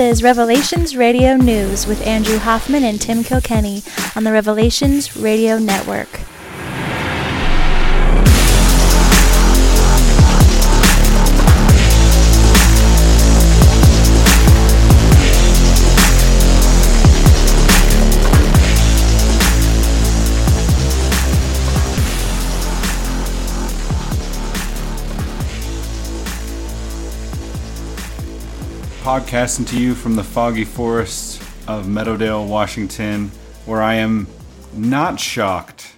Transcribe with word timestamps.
is 0.00 0.22
Revelations 0.22 0.96
Radio 0.96 1.36
News 1.36 1.86
with 1.86 2.06
Andrew 2.06 2.38
Hoffman 2.38 2.84
and 2.84 2.98
Tim 2.98 3.22
Kilkenny 3.22 3.82
on 4.16 4.24
the 4.24 4.32
Revelations 4.32 5.14
Radio 5.14 5.58
Network. 5.58 6.20
Podcasting 29.10 29.68
to 29.68 29.76
you 29.76 29.92
from 29.92 30.14
the 30.14 30.22
foggy 30.22 30.64
forest 30.64 31.42
of 31.66 31.88
Meadowdale, 31.88 32.46
Washington, 32.46 33.32
where 33.66 33.82
I 33.82 33.94
am 33.94 34.28
not 34.72 35.18
shocked 35.18 35.96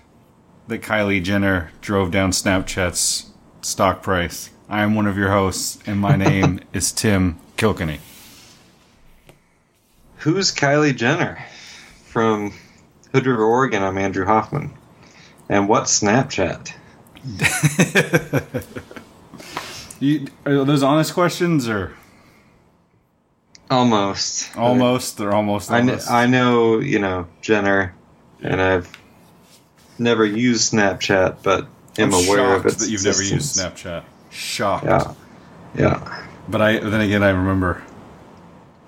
that 0.69 0.81
Kylie 0.81 1.23
Jenner 1.23 1.73
drove 1.83 2.11
down 2.11 2.31
Snapchat's 2.31 3.27
stock 3.61 4.03
price. 4.03 4.49
I 4.67 4.81
am 4.81 4.95
one 4.95 5.07
of 5.07 5.19
your 5.19 5.29
hosts, 5.29 5.79
and 5.85 6.01
my 6.01 6.17
name 6.17 6.61
is 6.73 6.91
Tim 6.91 7.39
Kilkenny. 7.59 8.01
Who's 10.17 10.51
Kylie 10.51 10.97
Jenner? 10.97 11.39
From 12.07 12.55
Hood 13.13 13.27
River, 13.27 13.45
Oregon, 13.45 13.83
I'm 13.83 13.99
Andrew 13.99 14.25
Hoffman. 14.25 14.73
And 15.51 15.69
what's 15.69 16.01
Snapchat? 16.01 16.73
you, 20.01 20.29
are 20.47 20.65
those 20.65 20.83
honest 20.83 21.13
questions 21.13 21.69
or? 21.69 21.93
Almost. 23.73 24.57
Almost. 24.57 25.19
They're 25.19 25.33
almost. 25.33 25.71
I, 25.71 25.83
kn- 25.85 26.01
I 26.11 26.27
know, 26.27 26.79
you 26.81 26.99
know, 26.99 27.27
Jenner, 27.41 27.95
and 28.43 28.61
I've 28.61 28.91
never 29.99 30.25
used 30.25 30.73
Snapchat, 30.73 31.39
but 31.43 31.67
am 31.99 32.15
I'm 32.15 32.27
aware 32.29 32.55
of 32.57 32.63
shocked 32.63 32.75
it. 32.75 32.79
that 32.81 32.89
you've 32.91 33.05
never 33.05 33.23
used 33.23 33.57
Snapchat. 33.57 34.05
Shocked. 34.31 34.85
Yeah. 34.85 35.15
Yeah. 35.77 36.25
But 36.49 36.61
I 36.61 36.79
then 36.79 37.01
again 37.01 37.23
I 37.23 37.31
remember 37.31 37.83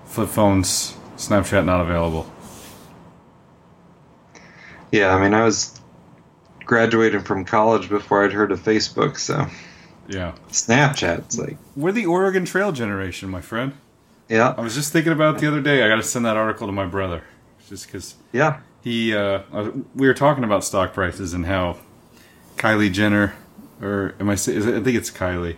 flip 0.06 0.28
phones, 0.28 0.96
Snapchat 1.16 1.64
not 1.64 1.80
available. 1.80 2.30
Yeah, 4.92 5.14
I 5.14 5.20
mean 5.22 5.34
I 5.34 5.44
was 5.44 5.78
graduating 6.64 7.22
from 7.22 7.44
college 7.44 7.88
before 7.88 8.24
I'd 8.24 8.32
heard 8.32 8.52
of 8.52 8.60
Facebook, 8.60 9.18
so 9.18 9.46
Yeah. 10.08 10.32
Snapchat's 10.50 11.38
like 11.38 11.56
We're 11.76 11.92
the 11.92 12.06
Oregon 12.06 12.44
Trail 12.44 12.72
generation, 12.72 13.28
my 13.30 13.40
friend. 13.40 13.72
Yeah. 14.28 14.54
I 14.56 14.60
was 14.60 14.74
just 14.74 14.92
thinking 14.92 15.12
about 15.12 15.36
it 15.36 15.40
the 15.40 15.48
other 15.48 15.60
day. 15.60 15.82
I 15.84 15.88
got 15.88 15.96
to 15.96 16.02
send 16.02 16.24
that 16.24 16.36
article 16.36 16.66
to 16.66 16.72
my 16.72 16.86
brother, 16.86 17.22
just 17.68 17.86
because 17.86 18.14
Yeah. 18.32 18.60
he. 18.82 19.14
Uh, 19.14 19.42
we 19.94 20.06
were 20.06 20.14
talking 20.14 20.44
about 20.44 20.64
stock 20.64 20.92
prices 20.94 21.34
and 21.34 21.46
how 21.46 21.78
Kylie 22.56 22.92
Jenner, 22.92 23.34
or 23.82 24.14
am 24.20 24.28
I? 24.30 24.34
I 24.34 24.36
think 24.36 24.86
it's 24.88 25.10
Kylie. 25.10 25.56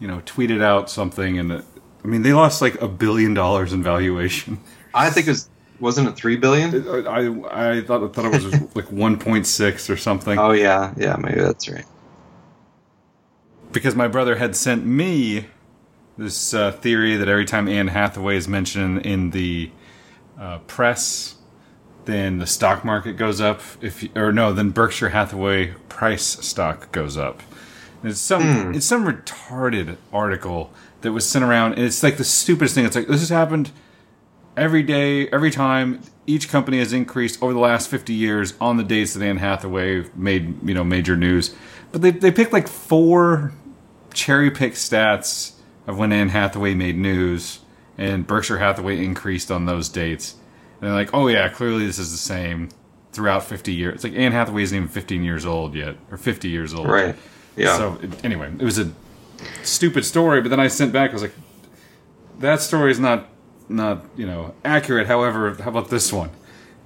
You 0.00 0.08
know, 0.08 0.18
tweeted 0.26 0.62
out 0.62 0.90
something, 0.90 1.38
and 1.38 1.52
it, 1.52 1.64
I 2.04 2.08
mean 2.08 2.22
they 2.22 2.32
lost 2.32 2.60
like 2.60 2.80
a 2.82 2.88
billion 2.88 3.34
dollars 3.34 3.72
in 3.72 3.82
valuation. 3.82 4.58
I 4.94 5.10
think 5.10 5.26
it 5.28 5.30
was 5.30 5.48
wasn't 5.80 6.08
it 6.08 6.16
three 6.16 6.36
billion? 6.36 6.74
I 7.06 7.76
I 7.76 7.80
thought 7.82 8.02
I 8.04 8.08
thought 8.08 8.24
it 8.26 8.42
was 8.42 8.60
like 8.76 8.90
one 8.90 9.18
point 9.18 9.46
six 9.46 9.88
or 9.88 9.96
something. 9.96 10.38
Oh 10.38 10.50
yeah, 10.52 10.92
yeah, 10.96 11.16
maybe 11.16 11.40
that's 11.40 11.68
right. 11.68 11.84
because 13.72 13.94
my 13.94 14.08
brother 14.08 14.36
had 14.36 14.54
sent 14.56 14.84
me 14.84 15.46
this 16.16 16.52
uh, 16.54 16.72
theory 16.72 17.16
that 17.16 17.28
every 17.28 17.44
time 17.44 17.68
Anne 17.68 17.88
Hathaway 17.88 18.36
is 18.36 18.48
mentioned 18.48 19.06
in 19.06 19.30
the 19.30 19.70
uh, 20.38 20.58
press, 20.60 21.36
then 22.04 22.38
the 22.38 22.46
stock 22.46 22.84
market 22.84 23.14
goes 23.14 23.40
up. 23.40 23.60
If 23.80 24.04
or 24.16 24.32
no, 24.32 24.52
then 24.52 24.70
Berkshire 24.70 25.10
Hathaway 25.10 25.74
price 25.88 26.24
stock 26.24 26.92
goes 26.92 27.16
up. 27.16 27.42
And 28.02 28.10
it's 28.10 28.20
some 28.20 28.74
it's 28.74 28.86
some 28.86 29.04
retarded 29.04 29.96
article 30.12 30.72
that 31.02 31.12
was 31.12 31.28
sent 31.28 31.44
around, 31.44 31.74
and 31.74 31.82
it's 31.82 32.02
like 32.02 32.16
the 32.16 32.24
stupidest 32.24 32.74
thing. 32.74 32.84
It's 32.84 32.96
like 32.96 33.06
this 33.06 33.20
has 33.20 33.28
happened 33.28 33.70
every 34.56 34.82
day, 34.82 35.28
every 35.28 35.50
time. 35.50 36.00
Each 36.24 36.48
company 36.48 36.78
has 36.78 36.92
increased 36.92 37.42
over 37.42 37.52
the 37.52 37.58
last 37.58 37.88
fifty 37.88 38.14
years 38.14 38.54
on 38.60 38.76
the 38.76 38.84
dates 38.84 39.14
that 39.14 39.24
Anne 39.24 39.38
Hathaway 39.38 40.04
made 40.14 40.62
you 40.66 40.74
know 40.74 40.84
major 40.84 41.16
news. 41.16 41.54
But 41.90 42.02
they 42.02 42.10
they 42.10 42.30
picked 42.30 42.52
like 42.52 42.68
four 42.68 43.52
cherry 44.12 44.50
pick 44.50 44.74
stats 44.74 45.52
of 45.86 45.98
when 45.98 46.12
Anne 46.12 46.28
Hathaway 46.28 46.74
made 46.74 46.96
news, 46.96 47.60
and 47.98 48.26
Berkshire 48.26 48.58
Hathaway 48.58 49.04
increased 49.04 49.50
on 49.50 49.66
those 49.66 49.88
dates. 49.88 50.34
And 50.80 50.88
they're 50.88 50.94
like, 50.96 51.12
oh 51.12 51.28
yeah, 51.28 51.48
clearly 51.48 51.86
this 51.86 51.98
is 51.98 52.10
the 52.10 52.18
same 52.18 52.68
throughout 53.12 53.44
50 53.44 53.72
years. 53.72 53.96
It's 53.96 54.04
like 54.04 54.14
Anne 54.14 54.32
Hathaway 54.32 54.62
isn't 54.62 54.76
even 54.76 54.88
15 54.88 55.22
years 55.22 55.44
old 55.44 55.74
yet, 55.74 55.96
or 56.10 56.16
50 56.16 56.48
years 56.48 56.74
old. 56.74 56.88
Right. 56.88 57.14
Yeah. 57.56 57.76
So 57.76 57.98
it, 58.02 58.24
anyway, 58.24 58.50
it 58.58 58.64
was 58.64 58.78
a 58.78 58.90
stupid 59.62 60.04
story, 60.04 60.40
but 60.40 60.48
then 60.48 60.60
I 60.60 60.68
sent 60.68 60.92
back. 60.92 61.10
I 61.10 61.12
was 61.12 61.22
like, 61.22 61.34
that 62.38 62.60
story 62.60 62.90
is 62.90 62.98
not 62.98 63.28
not 63.68 64.04
you 64.16 64.26
know 64.26 64.54
accurate. 64.64 65.06
However, 65.06 65.54
how 65.54 65.70
about 65.70 65.90
this 65.90 66.12
one? 66.12 66.30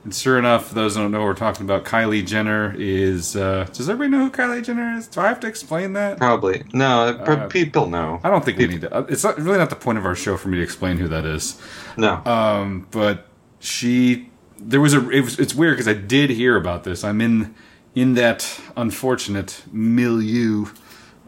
And 0.06 0.14
sure 0.14 0.38
enough, 0.38 0.70
those 0.70 0.94
who 0.94 1.02
don't 1.02 1.10
know, 1.10 1.18
what 1.18 1.24
we're 1.26 1.34
talking 1.34 1.66
about 1.66 1.84
Kylie 1.84 2.24
Jenner 2.24 2.72
is. 2.78 3.34
Uh, 3.34 3.66
does 3.72 3.88
everybody 3.90 4.08
know 4.16 4.26
who 4.26 4.30
Kylie 4.30 4.62
Jenner 4.62 4.96
is? 4.96 5.08
Do 5.08 5.20
I 5.20 5.26
have 5.26 5.40
to 5.40 5.48
explain 5.48 5.94
that? 5.94 6.18
Probably. 6.18 6.62
No, 6.72 7.08
Uh, 7.08 7.48
people 7.48 7.90
know. 7.90 8.20
I 8.22 8.30
don't 8.30 8.44
think 8.44 8.56
we 8.56 8.68
need 8.68 8.82
to. 8.82 8.94
uh, 8.94 9.06
It's 9.08 9.24
not, 9.24 9.36
really 9.36 9.58
not 9.58 9.68
the 9.68 9.74
point 9.74 9.98
of 9.98 10.06
our 10.06 10.14
show 10.14 10.36
for 10.36 10.46
me 10.46 10.58
to 10.58 10.62
explain 10.62 10.98
who 10.98 11.08
that 11.08 11.24
is. 11.24 11.60
No. 11.96 12.22
Um, 12.24 12.86
but 12.92 13.26
she, 13.58 14.30
there 14.60 14.80
was 14.80 14.94
a. 14.94 15.10
It 15.10 15.22
was, 15.22 15.40
it's 15.40 15.56
weird 15.56 15.74
because 15.74 15.88
I 15.88 15.94
did 15.94 16.30
hear 16.30 16.54
about 16.56 16.84
this. 16.84 17.02
I'm 17.02 17.20
in 17.20 17.52
in 17.96 18.14
that 18.14 18.60
unfortunate 18.76 19.64
milieu 19.72 20.66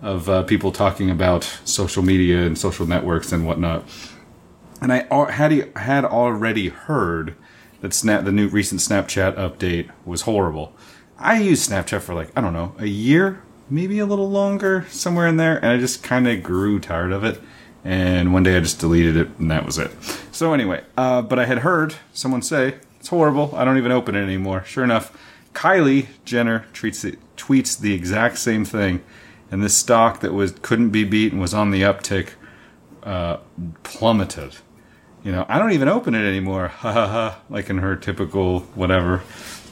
of 0.03 0.28
uh, 0.28 0.45
people 0.45 0.71
talking 0.71 1.10
about 1.10 1.43
social 1.65 2.05
media 2.05 2.47
and 2.47 2.56
social 2.56 2.87
networks 2.87 3.33
and 3.33 3.45
whatnot. 3.45 3.89
And 4.81 4.93
I 4.93 5.33
had 5.33 5.77
had 5.77 6.05
already 6.05 6.69
heard 6.69 7.34
that 7.81 7.94
Snap, 7.94 8.25
the 8.25 8.33
new 8.33 8.49
recent 8.49 8.81
Snapchat 8.81 9.37
update 9.37 9.91
was 10.05 10.22
horrible. 10.22 10.72
I 11.19 11.41
used 11.41 11.69
Snapchat 11.69 12.00
for 12.00 12.15
like 12.15 12.31
I 12.37 12.41
don't 12.41 12.53
know 12.53 12.75
a 12.78 12.87
year, 12.87 13.43
maybe 13.71 13.99
a 13.99 14.06
little 14.06 14.31
longer, 14.31 14.87
somewhere 14.89 15.27
in 15.27 15.37
there, 15.37 15.56
and 15.56 15.66
I 15.66 15.78
just 15.78 16.03
kind 16.03 16.28
of 16.28 16.43
grew 16.43 16.78
tired 16.78 17.12
of 17.12 17.25
it. 17.25 17.41
And 17.84 18.33
one 18.33 18.43
day 18.43 18.56
I 18.56 18.61
just 18.61 18.81
deleted 18.81 19.16
it, 19.16 19.28
and 19.39 19.50
that 19.50 19.65
was 19.65 19.78
it. 19.78 19.91
So 20.33 20.53
anyway, 20.53 20.84
uh, 20.97 21.22
but 21.22 21.39
I 21.39 21.47
had 21.47 21.59
heard 21.59 21.94
someone 22.12 22.43
say 22.43 22.75
it's 22.99 23.09
horrible. 23.09 23.55
I 23.55 23.65
don't 23.65 23.78
even 23.78 23.93
open 23.93 24.15
it 24.15 24.22
anymore. 24.22 24.65
Sure 24.65 24.84
enough, 24.84 25.16
Kylie 25.55 26.06
Jenner 26.25 26.66
tweets 26.72 27.03
the, 27.03 27.16
tweets 27.37 27.78
the 27.78 27.95
exact 27.95 28.39
same 28.39 28.65
thing, 28.65 29.03
and 29.50 29.62
this 29.62 29.77
stock 29.77 30.21
that 30.21 30.33
was 30.33 30.53
couldn't 30.62 30.91
be 30.91 31.05
beat 31.05 31.33
and 31.33 31.41
was 31.41 31.55
on 31.55 31.71
the 31.71 31.83
uptick 31.83 32.31
uh, 33.03 33.39
plummeted. 33.83 34.56
You 35.24 35.32
know, 35.32 35.44
I 35.48 35.58
don't 35.58 35.72
even 35.72 35.88
open 35.88 36.14
it 36.14 36.26
anymore. 36.26 36.68
Ha 36.78 36.92
ha 36.92 37.06
ha! 37.06 37.40
Like 37.50 37.70
in 37.70 37.78
her 37.78 37.96
typical 37.96 38.60
whatever 38.74 39.22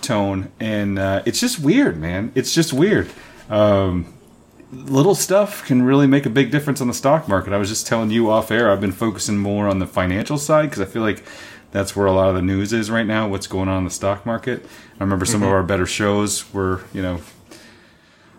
tone, 0.03 0.51
and 0.61 0.99
uh, 0.99 1.23
it's 1.25 1.41
just 1.41 1.61
weird, 1.61 1.97
man. 1.97 2.33
It's 2.35 2.53
just 2.53 2.73
weird. 2.73 3.11
Um, 3.49 4.13
little 4.73 5.15
stuff 5.15 5.65
can 5.65 5.83
really 5.83 6.07
make 6.07 6.27
a 6.27 6.31
big 6.31 6.51
difference 6.51 6.81
on 6.81 6.89
the 6.89 6.95
stock 6.95 7.29
market. 7.29 7.53
I 7.53 7.59
was 7.59 7.69
just 7.69 7.87
telling 7.87 8.11
you 8.11 8.31
off 8.31 8.51
air. 8.51 8.71
I've 8.71 8.81
been 8.81 8.93
focusing 8.93 9.39
more 9.39 9.69
on 9.69 9.79
the 9.79 9.87
financial 9.87 10.39
side 10.39 10.71
because 10.71 10.81
I 10.81 10.87
feel 10.87 11.03
like 11.03 11.23
that's 11.71 11.95
where 11.95 12.07
a 12.07 12.13
lot 12.13 12.29
of 12.29 12.35
the 12.35 12.43
news 12.43 12.73
is 12.73 12.91
right 12.91 13.07
now. 13.07 13.29
What's 13.29 13.47
going 13.47 13.69
on 13.69 13.79
in 13.79 13.85
the 13.85 13.91
stock 13.91 14.27
market? 14.27 14.65
I 14.99 15.05
remember 15.05 15.25
some 15.27 15.43
of 15.43 15.51
our 15.51 15.63
better 15.63 15.87
shows 15.87 16.53
were, 16.53 16.83
you 16.93 17.03
know, 17.03 17.21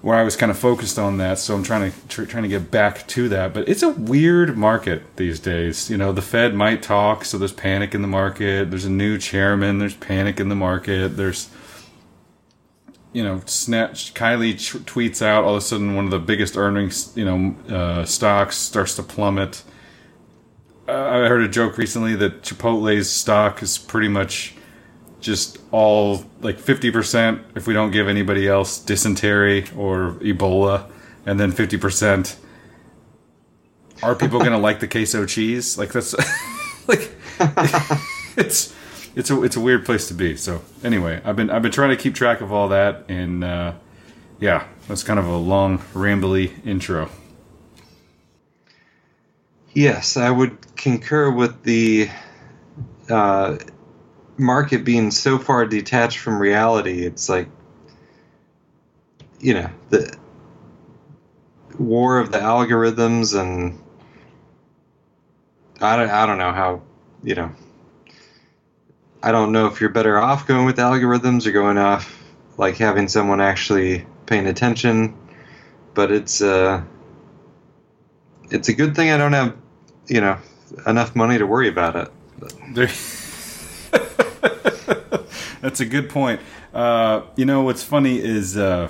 where 0.02 0.16
I 0.16 0.24
was 0.24 0.36
kind 0.36 0.52
of 0.52 0.58
focused 0.58 1.00
on 1.00 1.18
that. 1.18 1.40
So 1.40 1.56
I'm 1.56 1.64
trying 1.64 1.92
to 1.92 2.08
tr- 2.08 2.26
trying 2.26 2.44
to 2.44 2.50
get 2.50 2.72
back 2.72 3.08
to 3.08 3.30
that. 3.30 3.54
But 3.54 3.68
it's 3.68 3.84
a 3.84 3.90
weird 3.90 4.58
market 4.58 5.18
these 5.18 5.40
days. 5.40 5.90
You 5.90 5.98
know, 5.98 6.12
the 6.12 6.22
Fed 6.22 6.54
might 6.54 6.82
talk, 6.82 7.26
so 7.26 7.38
there's 7.38 7.54
panic 7.54 7.96
in 7.96 8.02
the 8.02 8.08
market. 8.08 8.70
There's 8.70 8.86
a 8.86 8.92
new 8.92 9.18
chairman. 9.18 9.80
There's 9.80 9.96
panic 9.96 10.40
in 10.40 10.50
the 10.50 10.56
market. 10.56 11.18
There's 11.18 11.50
you 13.14 13.24
know, 13.24 13.42
Snap 13.46 13.94
Kylie 13.94 14.54
t- 14.54 14.80
tweets 14.80 15.24
out 15.24 15.44
all 15.44 15.54
of 15.54 15.58
a 15.58 15.62
sudden 15.62 15.96
one 15.96 16.06
of 16.06 16.12
the 16.12 16.20
biggest 16.20 16.56
earnings, 16.56 17.12
you 17.16 17.26
know, 17.26 17.56
uh, 17.76 18.06
stocks 18.06 18.58
starts 18.58 18.96
to 18.96 19.02
plummet. 19.02 19.64
Uh, 20.88 20.92
I 20.92 21.28
heard 21.28 21.42
a 21.42 21.48
joke 21.48 21.80
recently 21.80 22.16
that 22.16 22.44
Chipotle's 22.44 23.10
stock 23.10 23.64
is 23.64 23.78
pretty 23.80 24.08
much 24.08 24.54
just 25.20 25.60
all 25.72 26.24
like 26.42 26.58
50% 26.58 27.44
if 27.56 27.68
we 27.68 27.74
don't 27.74 27.92
give 27.92 28.08
anybody 28.08 28.48
else 28.48 28.80
dysentery 28.80 29.66
or 29.76 30.12
Ebola, 30.22 30.90
and 31.26 31.40
then 31.40 31.52
50% 31.52 32.36
are 34.04 34.16
people 34.16 34.40
going 34.40 34.52
to 34.52 34.58
like 34.58 34.80
the 34.80 34.88
queso 34.88 35.26
cheese? 35.26 35.78
Like 35.78 35.92
that's 35.92 36.14
like 36.88 37.12
it's 38.38 38.74
it's 39.16 39.30
a 39.32 39.44
it's 39.44 39.56
a 39.56 39.60
weird 39.60 39.86
place 39.86 40.08
to 40.10 40.14
be. 40.14 40.38
So 40.38 40.62
anyway, 40.84 41.22
I've 41.24 41.36
been 41.36 41.50
I've 41.50 41.62
been 41.62 41.72
trying 41.72 41.90
to 41.90 41.98
keep 41.98 42.16
track 42.16 42.42
of 42.42 42.52
all 42.52 42.70
that, 42.70 43.06
and 43.10 43.44
uh, 43.44 43.74
yeah, 44.40 44.68
that's 44.88 45.04
kind 45.04 45.20
of 45.20 45.26
a 45.26 45.38
long 45.38 45.80
rambly 45.94 46.66
intro. 46.66 47.10
Yes, 49.74 50.18
I 50.18 50.30
would 50.30 50.76
concur 50.76 51.30
with 51.30 51.64
the 51.64 52.10
uh, 53.10 53.58
market 54.38 54.84
being 54.84 55.12
so 55.12 55.38
far 55.38 55.66
detached 55.66 56.20
from 56.20 56.40
reality, 56.40 57.06
it's 57.06 57.30
like 57.30 57.50
you 59.40 59.54
know 59.54 59.70
the 59.90 60.16
war 61.78 62.20
of 62.20 62.32
the 62.32 62.40
algorithms 62.40 63.40
and 63.40 63.80
I 65.80 65.96
don't, 65.96 66.10
I 66.10 66.26
don't 66.26 66.40
know 66.40 66.52
how 66.52 66.82
you 67.24 67.36
know 67.36 67.52
I 69.22 69.32
don't 69.32 69.52
know 69.52 69.68
if 69.68 69.80
you're 69.80 69.92
better 69.92 70.18
off 70.18 70.48
going 70.48 70.66
with 70.66 70.78
algorithms 70.78 71.46
or 71.46 71.52
going 71.52 71.78
off 71.78 72.24
like 72.58 72.78
having 72.78 73.08
someone 73.08 73.42
actually 73.42 74.08
paying 74.26 74.48
attention 74.48 75.16
but 75.94 76.12
it's 76.12 76.42
uh 76.42 76.84
it's 78.50 78.70
a 78.70 78.74
good 78.74 78.96
thing 78.96 79.12
I 79.12 79.18
don't 79.18 79.34
have 79.34 79.56
you 80.08 80.22
know 80.22 80.38
enough 80.86 81.16
money 81.16 81.38
to 81.38 81.46
worry 81.46 81.68
about 81.68 81.96
it. 81.96 82.12
There, 82.74 82.88
that's 85.62 85.80
a 85.80 85.86
good 85.86 86.10
point. 86.10 86.42
Uh, 86.74 87.24
you 87.36 87.46
know 87.46 87.64
what's 87.64 87.84
funny 87.84 88.20
is 88.20 88.58
uh, 88.58 88.90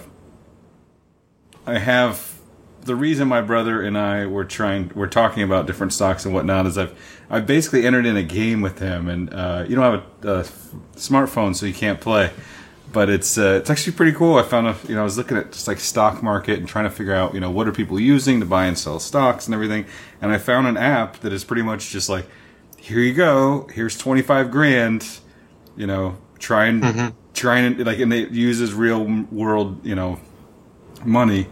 I 1.66 1.80
have 1.80 2.38
the 2.88 2.96
reason 2.96 3.28
my 3.28 3.42
brother 3.42 3.82
and 3.82 3.98
I 3.98 4.26
were 4.26 4.46
trying 4.46 4.92
we're 4.96 5.08
talking 5.08 5.44
about 5.44 5.68
different 5.68 5.94
stocks 5.94 6.26
and 6.26 6.34
whatnot 6.34 6.66
is 6.66 6.78
I've 6.78 6.98
I 7.30 7.42
basically 7.42 7.86
entered 7.86 8.06
in 8.06 8.16
a 8.16 8.24
game 8.24 8.62
with 8.62 8.80
him 8.80 9.10
and 9.10 9.32
uh, 9.34 9.66
you 9.68 9.76
don't 9.76 9.84
have 9.84 10.04
a, 10.24 10.40
a, 10.40 10.44
smartphone 10.96 11.56
so 11.56 11.66
you 11.66 11.74
can't 11.74 12.00
play 12.00 12.32
but 12.94 13.10
it's 13.10 13.38
uh, 13.38 13.60
it's 13.60 13.70
actually 13.70 13.94
pretty 13.94 14.14
cool 14.14 14.36
I 14.36 14.44
found 14.44 14.68
a 14.68 14.76
you 14.88 14.96
know 14.96 15.02
I 15.02 15.04
was 15.04 15.18
looking 15.18 15.38
at 15.38 15.52
just 15.52 15.68
like 15.68 15.80
stock 15.80 16.24
market 16.24 16.60
and 16.60 16.68
trying 16.68 16.86
to 16.86 16.90
figure 16.90 17.14
out 17.14 17.34
you 17.34 17.42
know 17.42 17.52
what 17.52 17.68
are 17.68 17.74
people 17.74 18.00
using 18.00 18.40
to 18.40 18.46
buy 18.46 18.66
and 18.66 18.78
sell 18.78 19.00
stocks 19.00 19.46
and 19.46 19.54
everything 19.54 19.86
and 20.22 20.32
I 20.32 20.38
found 20.38 20.66
an 20.68 20.78
app 20.78 21.20
that 21.20 21.34
is 21.34 21.44
pretty 21.44 21.64
much 21.64 21.90
just 21.92 22.08
like 22.08 22.26
here 22.78 23.00
you 23.00 23.14
go 23.14 23.68
here's 23.74 23.98
25 23.98 24.50
grand 24.50 25.20
you 25.78 25.88
know 25.88 26.18
try 26.40 26.66
and 26.66 26.84
mm-hmm. 26.84 27.08
try 27.34 27.60
and 27.60 27.86
like 27.86 28.00
and 28.00 28.14
it 28.14 28.32
uses 28.32 28.74
real 28.74 29.04
world 29.32 29.86
you 29.86 29.96
know 29.96 30.20
money 31.06 31.48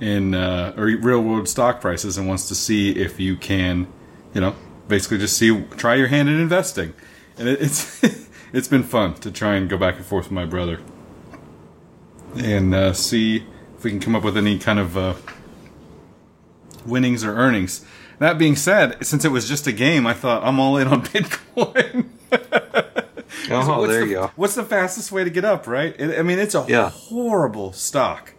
in 0.00 0.34
uh, 0.34 0.74
or 0.76 0.84
real 0.84 1.20
world 1.20 1.48
stock 1.48 1.80
prices 1.80 2.16
and 2.18 2.26
wants 2.26 2.48
to 2.48 2.54
see 2.54 2.90
if 2.90 3.20
you 3.20 3.36
can, 3.36 3.86
you 4.34 4.40
know, 4.40 4.54
basically 4.88 5.18
just 5.18 5.36
see 5.36 5.62
try 5.76 5.94
your 5.94 6.08
hand 6.08 6.28
in 6.28 6.40
investing, 6.40 6.94
and 7.36 7.48
it, 7.48 7.60
it's 7.60 8.02
it's 8.52 8.68
been 8.68 8.82
fun 8.82 9.14
to 9.14 9.30
try 9.30 9.54
and 9.54 9.68
go 9.68 9.76
back 9.76 9.96
and 9.96 10.04
forth 10.04 10.26
with 10.26 10.32
my 10.32 10.46
brother 10.46 10.80
and 12.36 12.74
uh, 12.74 12.92
see 12.92 13.44
if 13.76 13.84
we 13.84 13.90
can 13.90 14.00
come 14.00 14.14
up 14.14 14.24
with 14.24 14.36
any 14.36 14.58
kind 14.58 14.78
of 14.78 14.96
uh, 14.96 15.14
winnings 16.86 17.22
or 17.22 17.36
earnings. 17.36 17.84
That 18.18 18.38
being 18.38 18.56
said, 18.56 19.04
since 19.04 19.24
it 19.24 19.30
was 19.30 19.48
just 19.48 19.66
a 19.66 19.72
game, 19.72 20.06
I 20.06 20.12
thought 20.12 20.44
I'm 20.44 20.60
all 20.60 20.76
in 20.76 20.88
on 20.88 21.02
Bitcoin. 21.06 22.10
oh, 23.50 23.86
there 23.86 24.00
the, 24.00 24.06
you 24.06 24.14
go. 24.14 24.30
What's 24.36 24.54
the 24.54 24.64
fastest 24.64 25.12
way 25.12 25.24
to 25.24 25.30
get 25.30 25.44
up, 25.44 25.66
right? 25.66 26.00
I 26.00 26.22
mean, 26.22 26.38
it's 26.38 26.54
a 26.54 26.64
yeah. 26.68 26.90
horrible 26.90 27.72
stock. 27.72 28.34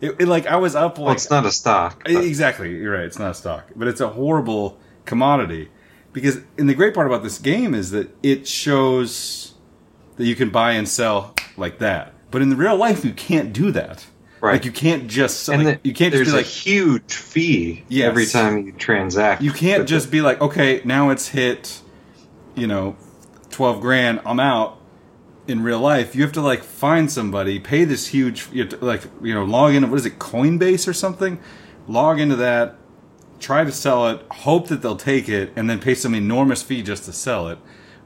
It, 0.00 0.16
it, 0.20 0.28
like 0.28 0.46
I 0.46 0.56
was 0.56 0.76
up 0.76 0.98
like 0.98 1.06
well, 1.06 1.14
it's 1.14 1.30
not 1.30 1.44
a 1.44 1.50
stock. 1.50 2.04
But. 2.04 2.24
Exactly, 2.24 2.76
you're 2.76 2.94
right. 2.94 3.04
It's 3.04 3.18
not 3.18 3.32
a 3.32 3.34
stock, 3.34 3.68
but 3.74 3.88
it's 3.88 4.00
a 4.00 4.08
horrible 4.08 4.78
commodity 5.04 5.70
because. 6.12 6.40
And 6.56 6.68
the 6.68 6.74
great 6.74 6.94
part 6.94 7.06
about 7.06 7.22
this 7.22 7.38
game 7.38 7.74
is 7.74 7.90
that 7.90 8.10
it 8.22 8.46
shows 8.46 9.54
that 10.16 10.26
you 10.26 10.36
can 10.36 10.50
buy 10.50 10.72
and 10.72 10.88
sell 10.88 11.34
like 11.56 11.78
that. 11.78 12.14
But 12.30 12.42
in 12.42 12.50
the 12.50 12.56
real 12.56 12.76
life, 12.76 13.04
you 13.04 13.12
can't 13.12 13.52
do 13.52 13.72
that. 13.72 14.06
Right. 14.40 14.52
Like 14.52 14.64
you 14.64 14.72
can't 14.72 15.08
just 15.08 15.48
and 15.48 15.64
like, 15.64 15.82
the, 15.82 15.88
you 15.88 15.94
can't 15.94 16.12
there's 16.12 16.32
just 16.32 16.36
be 16.36 16.38
a 16.38 16.42
like 16.42 16.46
huge 16.46 17.14
fee 17.14 17.84
yes. 17.88 18.06
every 18.06 18.26
time 18.26 18.66
you 18.66 18.72
transact. 18.72 19.42
You 19.42 19.50
can't 19.50 19.88
just 19.88 20.08
it. 20.08 20.10
be 20.10 20.20
like, 20.20 20.40
okay, 20.40 20.80
now 20.84 21.10
it's 21.10 21.28
hit, 21.28 21.80
you 22.54 22.68
know, 22.68 22.96
twelve 23.58 23.80
grand. 23.80 24.20
I'm 24.24 24.38
out 24.38 24.78
in 25.48 25.64
real 25.64 25.80
life, 25.80 26.14
you 26.14 26.22
have 26.22 26.30
to 26.30 26.40
like 26.40 26.62
find 26.62 27.10
somebody, 27.10 27.58
pay 27.58 27.82
this 27.82 28.06
huge, 28.06 28.48
you 28.52 28.66
to, 28.66 28.84
like 28.84 29.02
you 29.20 29.34
know, 29.34 29.42
log 29.44 29.74
into 29.74 29.88
what 29.88 29.98
is 29.98 30.06
it, 30.06 30.20
Coinbase 30.20 30.86
or 30.86 30.92
something, 30.92 31.40
log 31.88 32.20
into 32.20 32.36
that, 32.36 32.76
try 33.40 33.64
to 33.64 33.72
sell 33.72 34.06
it, 34.10 34.24
hope 34.30 34.68
that 34.68 34.80
they'll 34.80 34.94
take 34.94 35.28
it, 35.28 35.52
and 35.56 35.68
then 35.68 35.80
pay 35.80 35.96
some 35.96 36.14
enormous 36.14 36.62
fee 36.62 36.84
just 36.84 37.04
to 37.06 37.12
sell 37.12 37.48
it. 37.48 37.58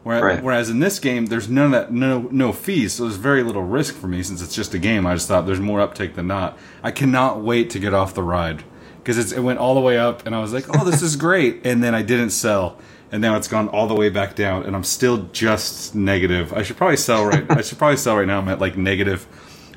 Whereas, 0.04 0.22
right. 0.22 0.42
whereas 0.42 0.70
in 0.70 0.78
this 0.78 0.98
game, 0.98 1.26
there's 1.26 1.50
none 1.50 1.66
of 1.66 1.72
that, 1.72 1.92
no 1.92 2.28
no 2.30 2.54
fees, 2.54 2.94
so 2.94 3.02
there's 3.02 3.16
very 3.16 3.42
little 3.42 3.62
risk 3.62 3.94
for 3.94 4.08
me 4.08 4.22
since 4.22 4.40
it's 4.40 4.54
just 4.54 4.72
a 4.72 4.78
game. 4.78 5.06
I 5.06 5.12
just 5.12 5.28
thought 5.28 5.44
there's 5.44 5.60
more 5.60 5.82
uptake 5.82 6.14
than 6.14 6.28
not. 6.28 6.58
I 6.82 6.92
cannot 6.92 7.42
wait 7.42 7.68
to 7.70 7.78
get 7.78 7.92
off 7.92 8.14
the 8.14 8.22
ride 8.22 8.64
because 9.04 9.32
it 9.32 9.40
went 9.40 9.58
all 9.58 9.74
the 9.74 9.80
way 9.80 9.98
up, 9.98 10.24
and 10.24 10.34
I 10.34 10.40
was 10.40 10.54
like, 10.54 10.64
oh, 10.74 10.84
this 10.84 11.02
is 11.02 11.16
great, 11.26 11.66
and 11.66 11.84
then 11.84 11.94
I 11.94 12.00
didn't 12.00 12.30
sell 12.30 12.78
and 13.12 13.20
now 13.20 13.36
it's 13.36 13.46
gone 13.46 13.68
all 13.68 13.86
the 13.86 13.94
way 13.94 14.08
back 14.08 14.34
down, 14.34 14.64
and 14.64 14.74
I'm 14.74 14.84
still 14.84 15.28
just 15.32 15.94
negative. 15.94 16.52
I 16.54 16.62
should 16.62 16.78
probably 16.78 16.96
sell 16.96 17.26
right. 17.26 17.44
I 17.50 17.60
should 17.60 17.78
probably 17.78 17.98
sell 17.98 18.16
right 18.16 18.26
now. 18.26 18.38
I'm 18.38 18.48
at 18.48 18.58
like 18.58 18.76
negative 18.76 19.26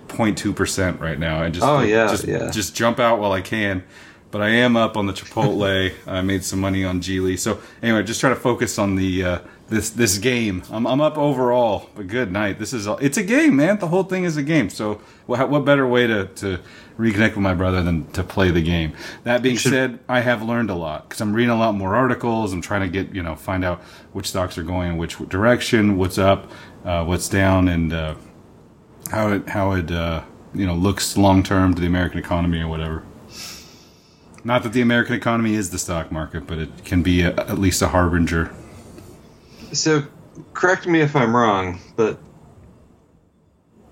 0.2 0.07 0.55
percent 0.55 1.01
right 1.01 1.19
now, 1.19 1.43
and 1.43 1.53
just 1.53 1.65
oh 1.65 1.81
yeah, 1.81 2.07
just, 2.07 2.23
yeah. 2.23 2.49
just 2.49 2.75
jump 2.75 2.99
out 2.99 3.19
while 3.19 3.33
I 3.33 3.41
can. 3.41 3.83
But 4.31 4.41
I 4.41 4.49
am 4.49 4.75
up 4.75 4.97
on 4.97 5.05
the 5.05 5.13
Chipotle. 5.13 5.93
I 6.07 6.21
made 6.21 6.43
some 6.43 6.59
money 6.59 6.83
on 6.85 7.01
Geely. 7.01 7.37
So 7.37 7.59
anyway, 7.83 8.03
just 8.03 8.21
try 8.21 8.29
to 8.29 8.35
focus 8.35 8.79
on 8.79 8.95
the 8.95 9.23
uh, 9.23 9.39
this 9.67 9.89
this 9.89 10.17
game. 10.17 10.63
I'm, 10.71 10.85
I'm 10.85 11.01
up 11.01 11.17
overall. 11.17 11.89
But 11.95 12.07
good 12.07 12.31
night. 12.31 12.59
This 12.59 12.73
is 12.73 12.87
a, 12.87 12.93
it's 12.93 13.17
a 13.17 13.23
game, 13.23 13.55
man. 13.55 13.79
The 13.79 13.87
whole 13.87 14.03
thing 14.03 14.23
is 14.23 14.37
a 14.37 14.43
game. 14.43 14.69
So 14.69 15.01
what, 15.25 15.49
what 15.49 15.65
better 15.65 15.87
way 15.87 16.07
to 16.07 16.25
to 16.25 16.59
reconnect 16.97 17.31
with 17.31 17.39
my 17.39 17.53
brother 17.53 17.81
than 17.83 18.09
to 18.11 18.23
play 18.23 18.51
the 18.51 18.61
game. 18.61 18.93
That 19.23 19.41
being 19.41 19.57
should, 19.57 19.71
said, 19.71 19.99
I 20.07 20.21
have 20.21 20.41
learned 20.41 20.69
a 20.69 20.75
lot 20.75 21.09
because 21.09 21.21
I'm 21.21 21.33
reading 21.33 21.51
a 21.51 21.57
lot 21.57 21.75
more 21.75 21.95
articles. 21.95 22.53
I'm 22.53 22.61
trying 22.61 22.81
to 22.81 22.87
get 22.87 23.13
you 23.13 23.23
know 23.23 23.35
find 23.35 23.65
out 23.65 23.81
which 24.13 24.27
stocks 24.27 24.57
are 24.57 24.63
going 24.63 24.93
in 24.93 24.97
which 24.97 25.17
direction, 25.29 25.97
what's 25.97 26.17
up, 26.17 26.49
uh, 26.83 27.03
what's 27.03 27.27
down, 27.27 27.67
and 27.67 27.93
uh, 27.93 28.15
how 29.11 29.31
it 29.31 29.49
how 29.49 29.73
it 29.73 29.91
uh, 29.91 30.23
you 30.53 30.65
know 30.65 30.75
looks 30.75 31.17
long 31.17 31.43
term 31.43 31.73
to 31.73 31.81
the 31.81 31.87
American 31.87 32.19
economy 32.19 32.61
or 32.61 32.67
whatever. 32.67 33.03
Not 34.43 34.61
that 34.61 34.73
the 34.73 34.81
American 34.81 35.15
economy 35.15 35.55
is 35.55 35.71
the 35.71 35.79
stock 35.79 36.11
market, 36.11 36.45
but 36.45 36.59
it 36.59 36.85
can 36.85 37.01
be 37.01 37.21
a, 37.21 37.31
at 37.35 37.57
least 37.57 37.81
a 37.81 37.87
harbinger. 37.87 38.53
So, 39.73 40.03
correct 40.53 40.87
me 40.87 41.01
if 41.01 41.15
I'm 41.15 41.35
wrong, 41.35 41.79
but 41.95 42.19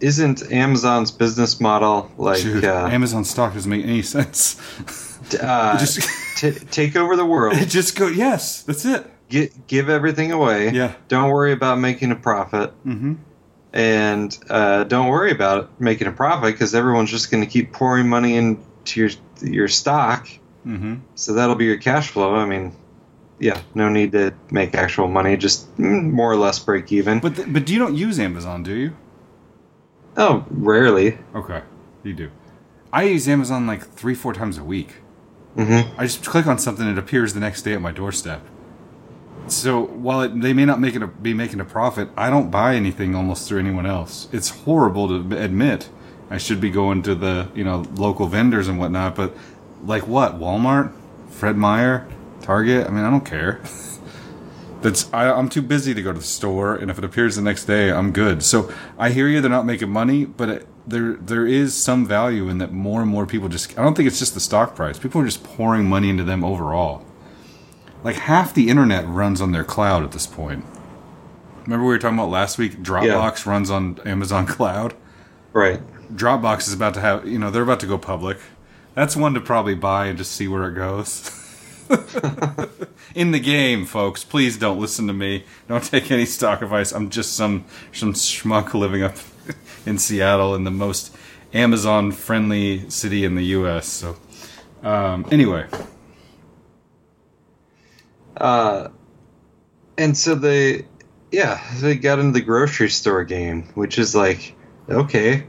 isn't 0.04 0.52
Amazon's 0.52 1.12
business 1.12 1.62
model 1.62 2.12
like 2.18 2.42
Dude, 2.42 2.66
uh, 2.66 2.88
Amazon 2.92 3.24
stock 3.24 3.54
doesn't 3.54 3.70
make 3.70 3.86
any 3.86 4.02
sense? 4.02 4.60
uh, 5.42 5.78
just 5.80 6.38
t- 6.38 6.52
take 6.52 6.96
over 6.96 7.16
the 7.16 7.26
world. 7.26 7.56
It 7.56 7.70
just 7.70 7.96
go. 7.96 8.08
Yes, 8.08 8.64
that's 8.64 8.86
it. 8.86 9.10
Get, 9.30 9.68
give 9.68 9.90
everything 9.90 10.32
away. 10.32 10.72
Yeah. 10.72 10.94
Don't 11.08 11.30
worry 11.30 11.54
about 11.54 11.80
making 11.80 12.12
a 12.12 12.16
profit. 12.16 12.72
Mm-hmm. 12.86 13.14
And 13.72 14.38
uh, 14.50 14.84
don't 14.84 15.08
worry 15.08 15.32
about 15.32 15.80
making 15.82 16.08
a 16.08 16.12
profit 16.12 16.54
because 16.54 16.76
everyone's 16.76 17.10
just 17.10 17.32
going 17.32 17.44
to 17.44 17.50
keep 17.50 17.72
pouring 17.74 18.08
money 18.08 18.36
into 18.36 19.00
your 19.00 19.10
your 19.42 19.68
stock. 19.68 20.28
Mm-hmm. 20.66 20.96
So 21.16 21.34
that'll 21.34 21.56
be 21.56 21.66
your 21.66 21.78
cash 21.78 22.10
flow. 22.10 22.36
I 22.36 22.46
mean, 22.46 22.76
yeah, 23.44 23.62
no 23.76 23.90
need 23.90 24.14
to 24.14 24.34
make 24.52 24.74
actual 24.74 25.10
money. 25.10 25.36
Just 25.36 25.76
mm, 25.78 26.12
more 26.12 26.32
or 26.32 26.38
less 26.38 26.60
break 26.60 26.92
even. 26.92 27.20
But 27.20 27.36
th- 27.36 27.52
but 27.52 27.70
you 27.70 27.78
don't 27.78 27.96
use 27.96 28.18
Amazon, 28.20 28.64
do 28.64 28.74
you? 28.74 28.96
Oh, 30.16 30.46
rarely. 30.50 31.18
Okay, 31.36 31.62
you 32.04 32.14
do. 32.14 32.32
I 32.94 33.04
use 33.04 33.28
Amazon 33.28 33.68
like 33.68 33.86
three, 33.86 34.16
four 34.16 34.34
times 34.34 34.58
a 34.58 34.64
week. 34.64 34.94
Mm-hmm. 35.58 36.00
I 36.00 36.06
just 36.06 36.24
click 36.26 36.48
on 36.48 36.58
something, 36.58 36.88
it 36.88 36.98
appears 36.98 37.34
the 37.34 37.40
next 37.40 37.64
day 37.64 37.74
at 37.74 37.82
my 37.82 37.92
doorstep. 37.92 38.42
So 39.48 39.82
while 39.82 40.22
it, 40.22 40.42
they 40.42 40.54
may 40.54 40.66
not 40.66 40.80
make 40.80 40.96
it 40.96 41.04
a, 41.04 41.08
be 41.08 41.34
making 41.34 41.60
a 41.60 41.66
profit, 41.66 42.10
I 42.16 42.30
don't 42.30 42.50
buy 42.50 42.76
anything 42.76 43.14
almost 43.14 43.48
through 43.48 43.60
anyone 43.60 43.86
else. 43.86 44.30
It's 44.32 44.50
horrible 44.50 45.08
to 45.10 45.38
admit. 45.38 45.90
I 46.30 46.38
should 46.38 46.62
be 46.62 46.70
going 46.70 47.04
to 47.04 47.14
the 47.14 47.50
you 47.54 47.64
know 47.64 47.86
local 47.96 48.28
vendors 48.28 48.68
and 48.68 48.80
whatnot, 48.80 49.16
but 49.16 49.36
like 49.84 50.08
what 50.08 50.40
Walmart, 50.40 50.94
Fred 51.30 51.58
Meyer, 51.58 52.08
Target. 52.44 52.88
I 52.88 52.92
mean, 52.92 53.04
I 53.04 53.10
don't 53.10 53.26
care. 53.26 53.62
That's 54.82 55.12
I, 55.14 55.32
I'm 55.32 55.48
too 55.48 55.62
busy 55.62 55.94
to 55.94 56.02
go 56.02 56.12
to 56.12 56.20
the 56.20 56.26
store, 56.26 56.76
and 56.76 56.92
if 56.92 56.98
it 56.98 57.06
appears 57.06 57.38
the 57.38 57.42
next 57.42 57.66
day, 57.66 57.90
I'm 57.90 58.12
good. 58.12 58.44
So 58.44 58.72
I 58.98 59.12
hear 59.12 59.30
you; 59.30 59.40
they're 59.40 59.50
not 59.50 59.66
making 59.66 59.90
money, 59.90 60.26
but 60.26 60.50
it, 60.50 60.68
there 60.86 61.14
there 61.14 61.48
is 61.48 61.74
some 61.74 62.06
value 62.06 62.50
in 62.50 62.58
that. 62.58 62.74
More 62.74 63.02
and 63.02 63.10
more 63.10 63.26
people 63.26 63.48
just 63.48 63.78
I 63.80 63.84
don't 63.84 63.96
think 63.96 64.08
it's 64.08 64.20
just 64.20 64.34
the 64.34 64.42
stock 64.42 64.76
price. 64.76 65.00
People 65.00 65.22
are 65.22 65.26
just 65.26 65.44
pouring 65.44 65.86
money 65.88 66.10
into 66.10 66.26
them 66.26 66.44
overall. 66.44 67.06
Like 68.04 68.18
half 68.18 68.54
the 68.54 68.70
internet 68.70 69.08
runs 69.08 69.40
on 69.40 69.54
their 69.54 69.64
cloud 69.64 70.04
at 70.04 70.12
this 70.12 70.28
point. 70.28 70.66
Remember 71.64 71.86
we 71.86 71.94
were 71.94 72.00
talking 72.00 72.20
about 72.20 72.30
last 72.30 72.58
week? 72.58 72.84
Dropbox 72.84 73.46
yeah. 73.46 73.52
runs 73.52 73.70
on 73.70 74.00
Amazon 74.06 74.46
Cloud. 74.48 74.96
Right. 75.54 75.80
Dropbox 76.14 76.68
is 76.68 76.74
about 76.74 76.94
to 76.96 77.00
have 77.00 77.26
you 77.26 77.40
know 77.40 77.50
they're 77.50 77.64
about 77.64 77.80
to 77.80 77.88
go 77.88 77.98
public. 77.98 78.38
That's 78.96 79.16
one 79.16 79.34
to 79.34 79.40
probably 79.40 79.76
buy 79.76 80.08
and 80.08 80.18
just 80.18 80.34
see 80.34 80.50
where 80.50 80.68
it 80.68 80.74
goes. 80.74 81.40
in 83.16 83.32
the 83.32 83.40
game, 83.40 83.86
folks. 83.86 84.24
Please 84.24 84.58
don't 84.58 84.80
listen 84.80 85.08
to 85.08 85.14
me. 85.14 85.46
Don't 85.68 85.84
take 85.84 86.12
any 86.12 86.26
stock 86.26 86.62
advice. 86.62 86.92
I'm 86.92 87.10
just 87.10 87.36
some 87.36 87.66
some 87.92 88.14
schmuck 88.14 88.74
living 88.74 89.04
up 89.04 89.16
in 89.86 89.98
Seattle 89.98 90.56
in 90.56 90.64
the 90.64 90.72
most 90.72 91.16
Amazon 91.54 92.12
friendly 92.12 92.90
city 92.90 93.26
in 93.26 93.36
the 93.36 93.46
U.S. 93.46 93.88
So, 93.88 94.18
um, 94.82 95.26
anyway, 95.32 95.68
uh, 98.38 98.90
and 99.98 100.18
so 100.18 100.36
they, 100.36 100.86
Yeah, 101.32 101.62
they 101.80 101.96
got 101.96 102.20
into 102.20 102.34
the 102.34 102.42
grocery 102.42 102.90
store 102.90 103.24
game, 103.24 103.64
which 103.76 103.98
is 104.00 104.16
like, 104.16 104.56
okay, 104.90 105.46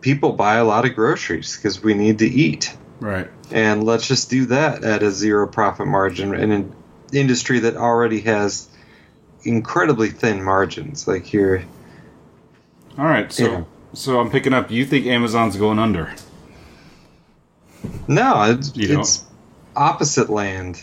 people 0.00 0.32
buy 0.32 0.56
a 0.56 0.64
lot 0.64 0.84
of 0.84 0.94
groceries 0.94 1.56
because 1.56 1.82
we 1.82 1.94
need 1.94 2.18
to 2.18 2.26
eat. 2.26 2.76
Right. 3.00 3.28
And 3.50 3.82
let's 3.84 4.06
just 4.06 4.30
do 4.30 4.46
that 4.46 4.84
at 4.84 5.02
a 5.02 5.10
zero 5.10 5.46
profit 5.48 5.86
margin 5.86 6.34
in 6.34 6.52
an 6.52 6.74
industry 7.12 7.60
that 7.60 7.76
already 7.76 8.20
has 8.20 8.68
incredibly 9.42 10.10
thin 10.10 10.42
margins. 10.42 11.08
Like 11.08 11.32
you're, 11.32 11.62
All 12.98 13.04
right. 13.06 13.32
So 13.32 13.44
Yeah. 13.44 13.64
so 13.94 14.20
I'm 14.20 14.30
picking 14.30 14.52
up. 14.52 14.70
You 14.70 14.84
think 14.84 15.06
Amazon's 15.06 15.56
going 15.56 15.78
under? 15.78 16.12
no, 18.06 18.42
it's, 18.52 18.72
it's 18.76 19.24
opposite 19.74 20.28
land. 20.28 20.78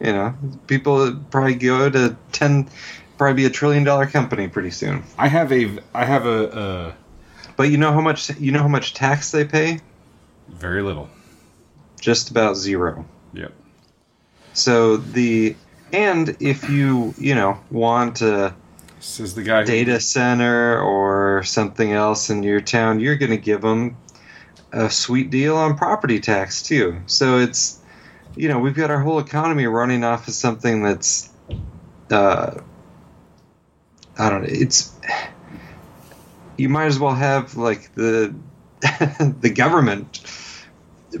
You 0.00 0.12
know, 0.12 0.34
people 0.66 1.16
probably 1.30 1.54
go 1.54 1.88
to 1.88 2.16
10, 2.32 2.68
probably 3.16 3.34
be 3.42 3.46
a 3.46 3.50
trillion 3.50 3.84
dollar 3.84 4.06
company 4.06 4.48
pretty 4.48 4.70
soon. 4.70 5.04
I 5.16 5.28
have 5.28 5.52
a 5.52 5.78
I 5.94 6.04
have 6.04 6.26
a, 6.26 6.52
uh 6.52 6.92
But 7.56 7.70
you 7.70 7.78
know 7.78 7.92
how 7.92 8.00
much, 8.02 8.36
you 8.38 8.52
know 8.52 8.60
how 8.60 8.68
much 8.68 8.92
tax 8.94 9.30
they 9.30 9.44
pay? 9.44 9.80
very 10.48 10.82
little. 10.82 11.08
Just 12.06 12.30
about 12.30 12.54
zero. 12.56 13.04
Yep. 13.32 13.52
So 14.52 14.96
the 14.96 15.56
and 15.92 16.36
if 16.38 16.70
you 16.70 17.12
you 17.18 17.34
know 17.34 17.58
want 17.68 18.22
a 18.22 18.54
Says 19.00 19.34
the 19.34 19.42
guy. 19.42 19.62
who- 19.62 19.66
data 19.66 19.98
center 19.98 20.80
or 20.80 21.42
something 21.42 21.90
else 21.92 22.30
in 22.30 22.44
your 22.44 22.60
town, 22.60 23.00
you're 23.00 23.16
going 23.16 23.32
to 23.32 23.36
give 23.36 23.60
them 23.60 23.96
a 24.70 24.88
sweet 24.88 25.30
deal 25.30 25.56
on 25.56 25.76
property 25.76 26.20
tax 26.20 26.62
too. 26.62 27.00
So 27.06 27.38
it's 27.40 27.80
you 28.36 28.48
know 28.50 28.60
we've 28.60 28.76
got 28.76 28.92
our 28.92 29.00
whole 29.00 29.18
economy 29.18 29.66
running 29.66 30.04
off 30.04 30.28
of 30.28 30.34
something 30.34 30.84
that's 30.84 31.28
uh, 32.12 32.60
I 34.16 34.30
don't 34.30 34.42
know. 34.42 34.48
It's 34.48 34.92
you 36.56 36.68
might 36.68 36.86
as 36.86 37.00
well 37.00 37.14
have 37.16 37.56
like 37.56 37.92
the 37.96 38.32
the 39.40 39.50
government 39.50 40.20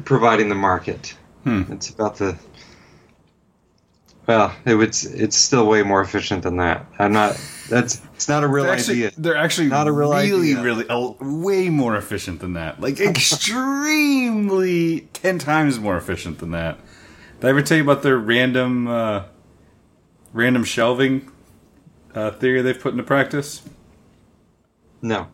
providing 0.04 0.48
the 0.48 0.54
market. 0.54 1.16
Hmm. 1.44 1.62
It's 1.70 1.90
about 1.90 2.16
the 2.16 2.36
well, 4.26 4.52
it, 4.64 4.74
it's 4.80 5.04
it's 5.04 5.36
still 5.36 5.66
way 5.68 5.82
more 5.84 6.00
efficient 6.00 6.42
than 6.42 6.56
that. 6.56 6.86
I'm 6.98 7.12
not. 7.12 7.40
That's 7.68 8.00
it's 8.14 8.28
not 8.28 8.42
a 8.42 8.48
real 8.48 8.64
They're 8.64 8.72
actually, 8.72 9.06
idea. 9.06 9.12
they're 9.18 9.36
actually 9.36 9.68
Not 9.68 9.86
a 9.86 9.92
real 9.92 10.10
really, 10.12 10.52
idea. 10.52 10.62
really, 10.62 10.88
uh, 10.88 11.12
way 11.20 11.68
more 11.68 11.96
efficient 11.96 12.40
than 12.40 12.54
that. 12.54 12.80
Like 12.80 12.98
extremely 13.80 15.02
ten 15.12 15.38
times 15.38 15.78
more 15.78 15.96
efficient 15.96 16.38
than 16.38 16.50
that. 16.50 16.78
Did 17.40 17.46
I 17.46 17.50
ever 17.50 17.62
tell 17.62 17.76
you 17.76 17.84
about 17.84 18.02
their 18.02 18.16
random, 18.18 18.88
uh, 18.88 19.24
random 20.32 20.64
shelving 20.64 21.30
uh, 22.14 22.32
theory 22.32 22.62
they've 22.62 22.80
put 22.80 22.92
into 22.92 23.04
practice? 23.04 23.62
No. 25.02 25.28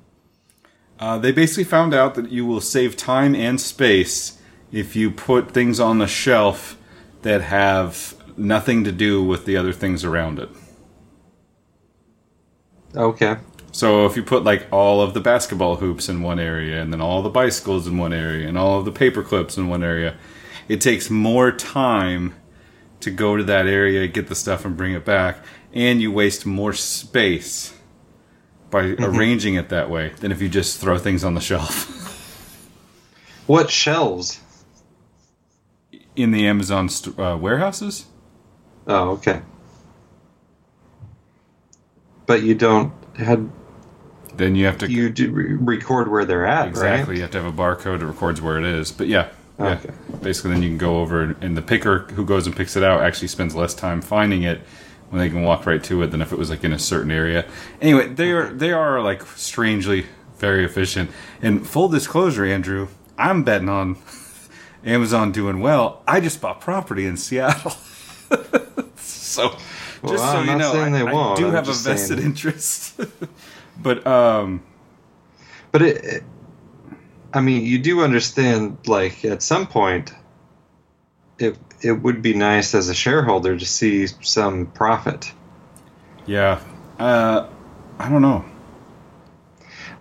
Uh, 0.98 1.16
they 1.18 1.32
basically 1.32 1.64
found 1.64 1.94
out 1.94 2.14
that 2.16 2.30
you 2.30 2.44
will 2.44 2.60
save 2.60 2.96
time 2.96 3.34
and 3.34 3.60
space 3.60 4.38
if 4.72 4.96
you 4.96 5.10
put 5.10 5.50
things 5.50 5.78
on 5.78 5.98
the 5.98 6.06
shelf 6.06 6.78
that 7.20 7.42
have 7.42 8.14
nothing 8.36 8.82
to 8.84 8.90
do 8.90 9.22
with 9.22 9.44
the 9.44 9.56
other 9.56 9.72
things 9.72 10.04
around 10.04 10.38
it. 10.38 10.48
Okay. 12.96 13.36
So 13.70 14.06
if 14.06 14.16
you 14.16 14.22
put 14.22 14.44
like 14.44 14.66
all 14.70 15.00
of 15.00 15.14
the 15.14 15.20
basketball 15.20 15.76
hoops 15.76 16.08
in 16.08 16.22
one 16.22 16.38
area 16.38 16.80
and 16.80 16.92
then 16.92 17.00
all 17.00 17.22
the 17.22 17.30
bicycles 17.30 17.86
in 17.86 17.96
one 17.96 18.12
area 18.12 18.48
and 18.48 18.58
all 18.58 18.78
of 18.78 18.84
the 18.84 18.92
paper 18.92 19.22
clips 19.22 19.56
in 19.56 19.68
one 19.68 19.84
area, 19.84 20.16
it 20.68 20.80
takes 20.80 21.10
more 21.10 21.52
time 21.52 22.34
to 23.00 23.10
go 23.10 23.36
to 23.36 23.44
that 23.44 23.66
area, 23.66 24.06
get 24.08 24.28
the 24.28 24.34
stuff 24.34 24.64
and 24.64 24.76
bring 24.76 24.92
it 24.92 25.04
back, 25.04 25.38
and 25.72 26.00
you 26.00 26.12
waste 26.12 26.46
more 26.46 26.72
space 26.72 27.74
by 28.70 28.84
mm-hmm. 28.84 29.04
arranging 29.04 29.54
it 29.54 29.68
that 29.70 29.90
way 29.90 30.12
than 30.20 30.32
if 30.32 30.40
you 30.40 30.48
just 30.48 30.80
throw 30.80 30.98
things 30.98 31.24
on 31.24 31.34
the 31.34 31.40
shelf. 31.40 31.98
What 33.46 33.70
shelves? 33.70 34.40
In 36.16 36.30
the 36.30 36.46
Amazon 36.46 36.88
st- 36.88 37.18
uh, 37.18 37.36
warehouses? 37.40 38.06
Oh, 38.86 39.10
okay. 39.12 39.42
But 42.26 42.42
you 42.42 42.54
don't 42.54 42.92
had 43.16 43.50
Then 44.36 44.54
you 44.56 44.66
have 44.66 44.78
to 44.78 44.90
you 44.90 45.10
do 45.10 45.30
re- 45.30 45.54
record 45.54 46.08
where 46.10 46.24
they're 46.24 46.46
at, 46.46 46.68
exactly. 46.68 47.14
right? 47.14 47.16
You 47.16 47.22
have 47.22 47.30
to 47.32 47.42
have 47.42 47.52
a 47.52 47.56
barcode 47.56 47.98
that 48.00 48.06
records 48.06 48.40
where 48.40 48.58
it 48.58 48.64
is. 48.64 48.90
But 48.92 49.08
yeah, 49.08 49.28
yeah. 49.58 49.78
Okay. 49.84 49.90
Basically, 50.22 50.52
then 50.52 50.62
you 50.62 50.70
can 50.70 50.78
go 50.78 51.00
over, 51.00 51.36
and 51.40 51.56
the 51.56 51.62
picker 51.62 52.00
who 52.00 52.24
goes 52.24 52.46
and 52.46 52.56
picks 52.56 52.76
it 52.76 52.82
out 52.82 53.02
actually 53.02 53.28
spends 53.28 53.54
less 53.54 53.74
time 53.74 54.00
finding 54.00 54.42
it 54.44 54.60
when 55.10 55.20
they 55.20 55.28
can 55.28 55.42
walk 55.42 55.66
right 55.66 55.82
to 55.84 56.02
it 56.02 56.06
than 56.06 56.22
if 56.22 56.32
it 56.32 56.38
was 56.38 56.48
like 56.48 56.64
in 56.64 56.72
a 56.72 56.78
certain 56.78 57.10
area. 57.10 57.44
Anyway, 57.80 58.08
they 58.08 58.30
are 58.32 58.52
they 58.52 58.72
are 58.72 59.02
like 59.02 59.22
strangely 59.36 60.06
very 60.38 60.64
efficient. 60.64 61.10
And 61.42 61.66
full 61.66 61.88
disclosure, 61.88 62.44
Andrew, 62.44 62.88
I'm 63.18 63.42
betting 63.44 63.68
on 63.68 63.96
Amazon 64.84 65.32
doing 65.32 65.60
well. 65.60 66.02
I 66.06 66.20
just 66.20 66.40
bought 66.40 66.60
property 66.60 67.06
in 67.06 67.16
Seattle, 67.16 67.70
so 68.96 69.50
just 69.50 70.02
Well, 70.02 70.16
so 70.18 70.22
I'm 70.24 70.46
you 70.48 70.56
know, 70.56 70.72
I, 70.72 70.90
they 70.90 71.02
I 71.02 71.34
do 71.36 71.46
I'm 71.46 71.52
have 71.52 71.68
a 71.68 71.72
vested 71.72 72.18
saying- 72.18 72.22
interest. 72.22 73.00
but 73.82 74.06
um, 74.06 74.62
But 75.70 75.82
it, 75.82 76.04
it- 76.04 76.22
I 77.34 77.40
mean, 77.40 77.64
you 77.64 77.78
do 77.78 78.02
understand. 78.02 78.76
Like 78.86 79.24
at 79.24 79.42
some 79.42 79.66
point, 79.66 80.12
it 81.38 81.56
it 81.80 81.92
would 81.92 82.20
be 82.20 82.34
nice 82.34 82.74
as 82.74 82.88
a 82.90 82.94
shareholder 82.94 83.56
to 83.56 83.64
see 83.64 84.06
some 84.20 84.66
profit. 84.66 85.32
yeah, 86.26 86.60
uh, 86.98 87.48
I 87.98 88.08
don't 88.10 88.20
know. 88.20 88.44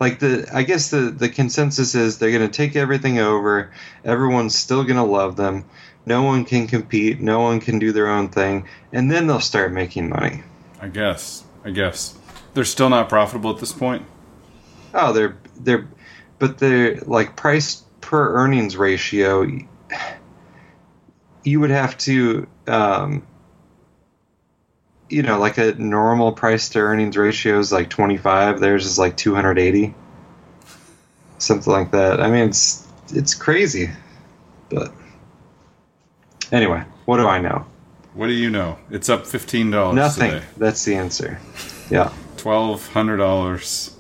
Like 0.01 0.17
the 0.17 0.50
i 0.51 0.63
guess 0.63 0.89
the 0.89 1.12
the 1.12 1.29
consensus 1.29 1.93
is 1.93 2.17
they're 2.17 2.31
going 2.38 2.50
to 2.50 2.58
take 2.58 2.75
everything 2.75 3.20
over. 3.20 3.72
Everyone's 4.03 4.55
still 4.55 4.84
going 4.84 4.98
to 4.98 5.03
love 5.03 5.36
them. 5.36 5.63
No 6.08 6.24
one 6.24 6.43
can 6.43 6.65
compete. 6.65 7.22
No 7.22 7.39
one 7.41 7.60
can 7.60 7.77
do 7.77 7.91
their 7.91 8.10
own 8.10 8.29
thing. 8.29 8.67
And 8.91 9.12
then 9.12 9.27
they'll 9.27 9.39
start 9.39 9.72
making 9.72 10.10
money. 10.10 10.41
I 10.81 10.88
guess. 10.88 11.43
I 11.63 11.70
guess. 11.70 12.17
They're 12.55 12.65
still 12.65 12.89
not 12.89 13.08
profitable 13.10 13.51
at 13.51 13.60
this 13.60 13.72
point. 13.72 14.03
oh 14.96 15.13
they're 15.13 15.38
they're 15.55 15.88
but 16.39 16.58
they're 16.58 16.96
like 17.05 17.36
price 17.36 17.84
per 18.01 18.34
earnings 18.34 18.75
ratio 18.75 19.48
you 21.43 21.60
would 21.60 21.70
have 21.70 21.96
to 22.00 22.48
um 22.67 23.22
you 25.12 25.22
know 25.22 25.38
like 25.39 25.58
a 25.58 25.74
normal 25.74 26.32
price 26.32 26.70
to 26.70 26.80
earnings 26.80 27.18
ratio 27.18 27.60
is 27.60 27.72
like 27.72 27.89
25 27.89 28.60
theirs 28.60 28.86
is 28.86 28.98
like 28.98 29.18
280 29.18 29.94
something 31.38 31.72
like 31.74 31.91
that 31.91 32.22
i 32.22 32.30
mean 32.30 32.48
it's 32.50 32.88
it's 33.13 33.34
crazy 33.34 33.89
but 34.70 34.91
anyway 36.51 36.84
what 37.06 37.18
do 37.18 37.27
i 37.27 37.39
know 37.39 37.65
What 38.13 38.27
do 38.27 38.34
you 38.34 38.50
know? 38.50 38.77
It's 38.89 39.08
up 39.10 39.25
fifteen 39.25 39.72
dollars 39.72 39.96
nothing 39.96 40.32
today. 40.32 40.46
that's 40.58 40.84
the 40.86 40.96
answer 40.96 41.39
yeah 41.89 42.12
Twelve 42.38 42.88
hundred 42.94 43.18
dollars. 43.18 43.96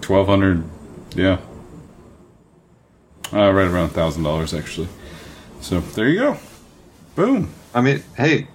Twelve 0.00 0.26
hundred. 0.28 0.64
Yeah. 1.14 1.38
Uh, 3.32 3.50
right 3.52 3.66
around 3.68 3.90
thousand 3.90 4.22
dollars 4.22 4.54
actually. 4.54 4.88
So 5.60 5.80
there 5.80 6.08
you 6.08 6.18
go. 6.20 6.36
Boom. 7.16 7.52
i 7.74 7.80
mean 7.82 8.02
hey 8.16 8.46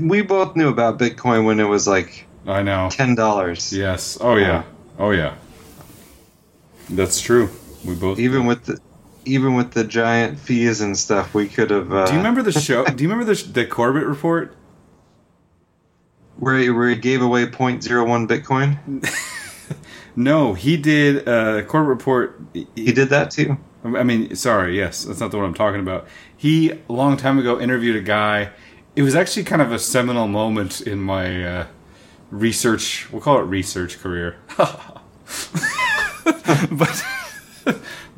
we 0.00 0.22
both 0.22 0.56
knew 0.56 0.68
about 0.68 0.98
bitcoin 0.98 1.44
when 1.44 1.60
it 1.60 1.64
was 1.64 1.86
like 1.86 2.26
I 2.46 2.62
know. 2.62 2.88
$10 2.90 3.76
Yes. 3.76 4.18
Oh 4.20 4.36
yeah. 4.36 4.64
Oh 4.98 5.10
yeah. 5.10 5.34
That's 6.88 7.20
true. 7.20 7.50
We 7.84 7.94
both. 7.94 8.18
even 8.18 8.46
with 8.46 8.64
the 8.64 8.80
even 9.24 9.54
with 9.54 9.72
the 9.72 9.84
giant 9.84 10.38
fees 10.38 10.80
and 10.80 10.96
stuff 10.96 11.34
we 11.34 11.48
could 11.48 11.70
have 11.70 11.92
uh, 11.92 12.06
do 12.06 12.12
you 12.12 12.18
remember 12.18 12.42
the 12.42 12.52
show? 12.52 12.84
do 12.84 13.02
you 13.02 13.10
remember 13.10 13.34
the 13.34 13.42
the 13.52 13.66
Corbett 13.66 14.04
report? 14.06 14.54
where 16.38 16.58
he, 16.58 16.70
where 16.70 16.88
he 16.90 16.96
gave 16.96 17.22
away 17.22 17.46
0.01 17.46 18.28
bitcoin 18.28 19.08
No, 20.18 20.54
he 20.54 20.78
did. 20.78 21.28
Uh, 21.28 21.62
Corbett 21.64 21.88
report. 21.88 22.40
he 22.52 22.92
did 22.92 23.10
that 23.10 23.30
too 23.30 23.58
I 23.94 24.02
mean, 24.02 24.34
sorry, 24.34 24.76
yes, 24.76 25.04
that's 25.04 25.20
not 25.20 25.30
the 25.30 25.36
one 25.36 25.46
I'm 25.46 25.54
talking 25.54 25.80
about. 25.80 26.08
He 26.36 26.70
a 26.70 26.92
long 26.92 27.16
time 27.16 27.38
ago 27.38 27.60
interviewed 27.60 27.96
a 27.96 28.00
guy. 28.00 28.50
It 28.96 29.02
was 29.02 29.14
actually 29.14 29.44
kind 29.44 29.60
of 29.60 29.72
a 29.72 29.78
seminal 29.78 30.26
moment 30.26 30.80
in 30.80 30.98
my 30.98 31.44
uh, 31.44 31.66
research. 32.30 33.12
We'll 33.12 33.20
call 33.20 33.38
it 33.38 33.42
research 33.42 34.00
career. 34.00 34.36
but 34.56 35.02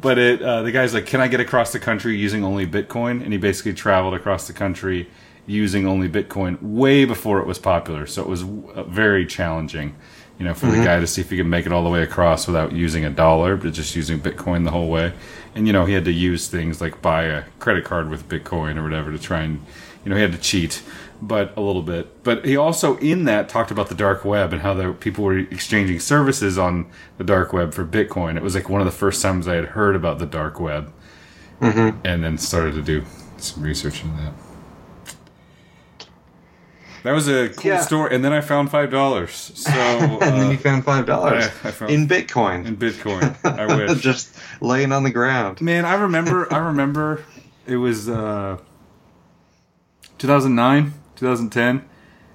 but 0.00 0.18
it 0.18 0.40
uh, 0.40 0.62
the 0.62 0.70
guy's 0.70 0.94
like, 0.94 1.06
"Can 1.06 1.20
I 1.20 1.26
get 1.26 1.40
across 1.40 1.72
the 1.72 1.80
country 1.80 2.16
using 2.16 2.44
only 2.44 2.64
Bitcoin?" 2.64 3.22
And 3.22 3.32
he 3.32 3.38
basically 3.38 3.74
traveled 3.74 4.14
across 4.14 4.46
the 4.46 4.52
country 4.52 5.08
using 5.48 5.86
only 5.86 6.08
Bitcoin 6.08 6.60
way 6.62 7.04
before 7.04 7.40
it 7.40 7.46
was 7.46 7.58
popular. 7.58 8.06
So 8.06 8.22
it 8.22 8.28
was 8.28 8.44
uh, 8.44 8.84
very 8.84 9.26
challenging, 9.26 9.96
you 10.38 10.44
know, 10.44 10.54
for 10.54 10.66
the 10.66 10.84
guy 10.84 11.00
to 11.00 11.06
see 11.06 11.22
if 11.22 11.30
he 11.30 11.38
could 11.38 11.46
make 11.46 11.66
it 11.66 11.72
all 11.72 11.82
the 11.82 11.90
way 11.90 12.02
across 12.02 12.46
without 12.46 12.70
using 12.70 13.04
a 13.04 13.10
dollar, 13.10 13.56
but 13.56 13.72
just 13.72 13.96
using 13.96 14.20
Bitcoin 14.20 14.64
the 14.64 14.70
whole 14.70 14.90
way. 14.90 15.12
And 15.54 15.66
you 15.66 15.72
know, 15.72 15.86
he 15.86 15.94
had 15.94 16.04
to 16.04 16.12
use 16.12 16.48
things 16.48 16.80
like 16.80 17.02
buy 17.02 17.24
a 17.24 17.44
credit 17.58 17.84
card 17.84 18.10
with 18.10 18.28
Bitcoin 18.28 18.76
or 18.76 18.84
whatever 18.84 19.10
to 19.10 19.18
try 19.18 19.40
and, 19.40 19.64
you 20.08 20.14
know, 20.14 20.16
he 20.16 20.22
had 20.22 20.32
to 20.32 20.38
cheat. 20.38 20.82
but 21.20 21.52
a 21.56 21.60
little 21.60 21.82
bit. 21.82 22.22
But 22.22 22.46
he 22.46 22.56
also 22.56 22.96
in 22.98 23.24
that 23.24 23.48
talked 23.50 23.70
about 23.70 23.88
the 23.88 23.94
dark 23.94 24.24
web 24.24 24.52
and 24.54 24.62
how 24.62 24.72
the 24.72 24.92
people 24.94 25.22
were 25.24 25.36
exchanging 25.36 25.98
services 26.00 26.56
on 26.56 26.86
the 27.18 27.24
dark 27.24 27.52
web 27.52 27.74
for 27.74 27.84
Bitcoin. 27.84 28.36
It 28.36 28.42
was 28.42 28.54
like 28.54 28.68
one 28.70 28.80
of 28.80 28.86
the 28.86 28.92
first 28.92 29.20
times 29.20 29.46
I 29.48 29.56
had 29.56 29.64
heard 29.66 29.94
about 29.96 30.18
the 30.18 30.26
dark 30.26 30.58
web, 30.60 30.92
Mm-hmm. 31.60 32.06
and 32.06 32.22
then 32.24 32.38
started 32.38 32.74
to 32.76 32.82
do 32.82 33.04
some 33.36 33.62
research 33.64 34.02
into 34.02 34.16
that. 34.22 34.32
That 37.04 37.12
was 37.12 37.28
a 37.28 37.48
cool 37.50 37.72
Yeah. 37.72 37.80
story, 37.80 38.14
and 38.14 38.24
then 38.24 38.32
I 38.32 38.40
found 38.40 38.70
five 38.70 38.90
dollars. 38.90 39.32
So 39.54 39.70
and 39.72 40.20
then 40.20 40.46
uh, 40.46 40.50
you 40.50 40.56
found 40.56 40.84
five 40.84 41.04
dollars 41.06 41.44
I- 41.64 41.68
I 41.68 41.70
found- 41.72 41.92
in 41.92 42.08
Bitcoin, 42.08 42.64
in 42.66 42.76
Bitcoin, 42.76 43.36
I 43.44 43.66
wish. 43.88 44.00
just 44.00 44.36
laying 44.60 44.92
on 44.92 45.02
the 45.04 45.10
ground. 45.10 45.60
Man, 45.60 45.84
I 45.84 45.94
remember. 45.94 46.52
I 46.52 46.58
remember. 46.58 47.24
It 47.66 47.76
was 47.76 48.08
uh, 48.08 48.58
2009, 50.18 50.92
2010. 51.16 51.88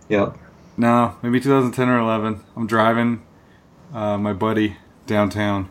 Yep. 0.10 0.38
No, 0.78 1.16
maybe 1.22 1.40
2010 1.40 1.90
or 1.90 2.00
11. 2.00 2.42
I'm 2.56 2.68
driving 2.68 3.22
uh, 3.94 4.18
my 4.18 4.34
buddy 4.34 4.78
downtown. 5.06 5.70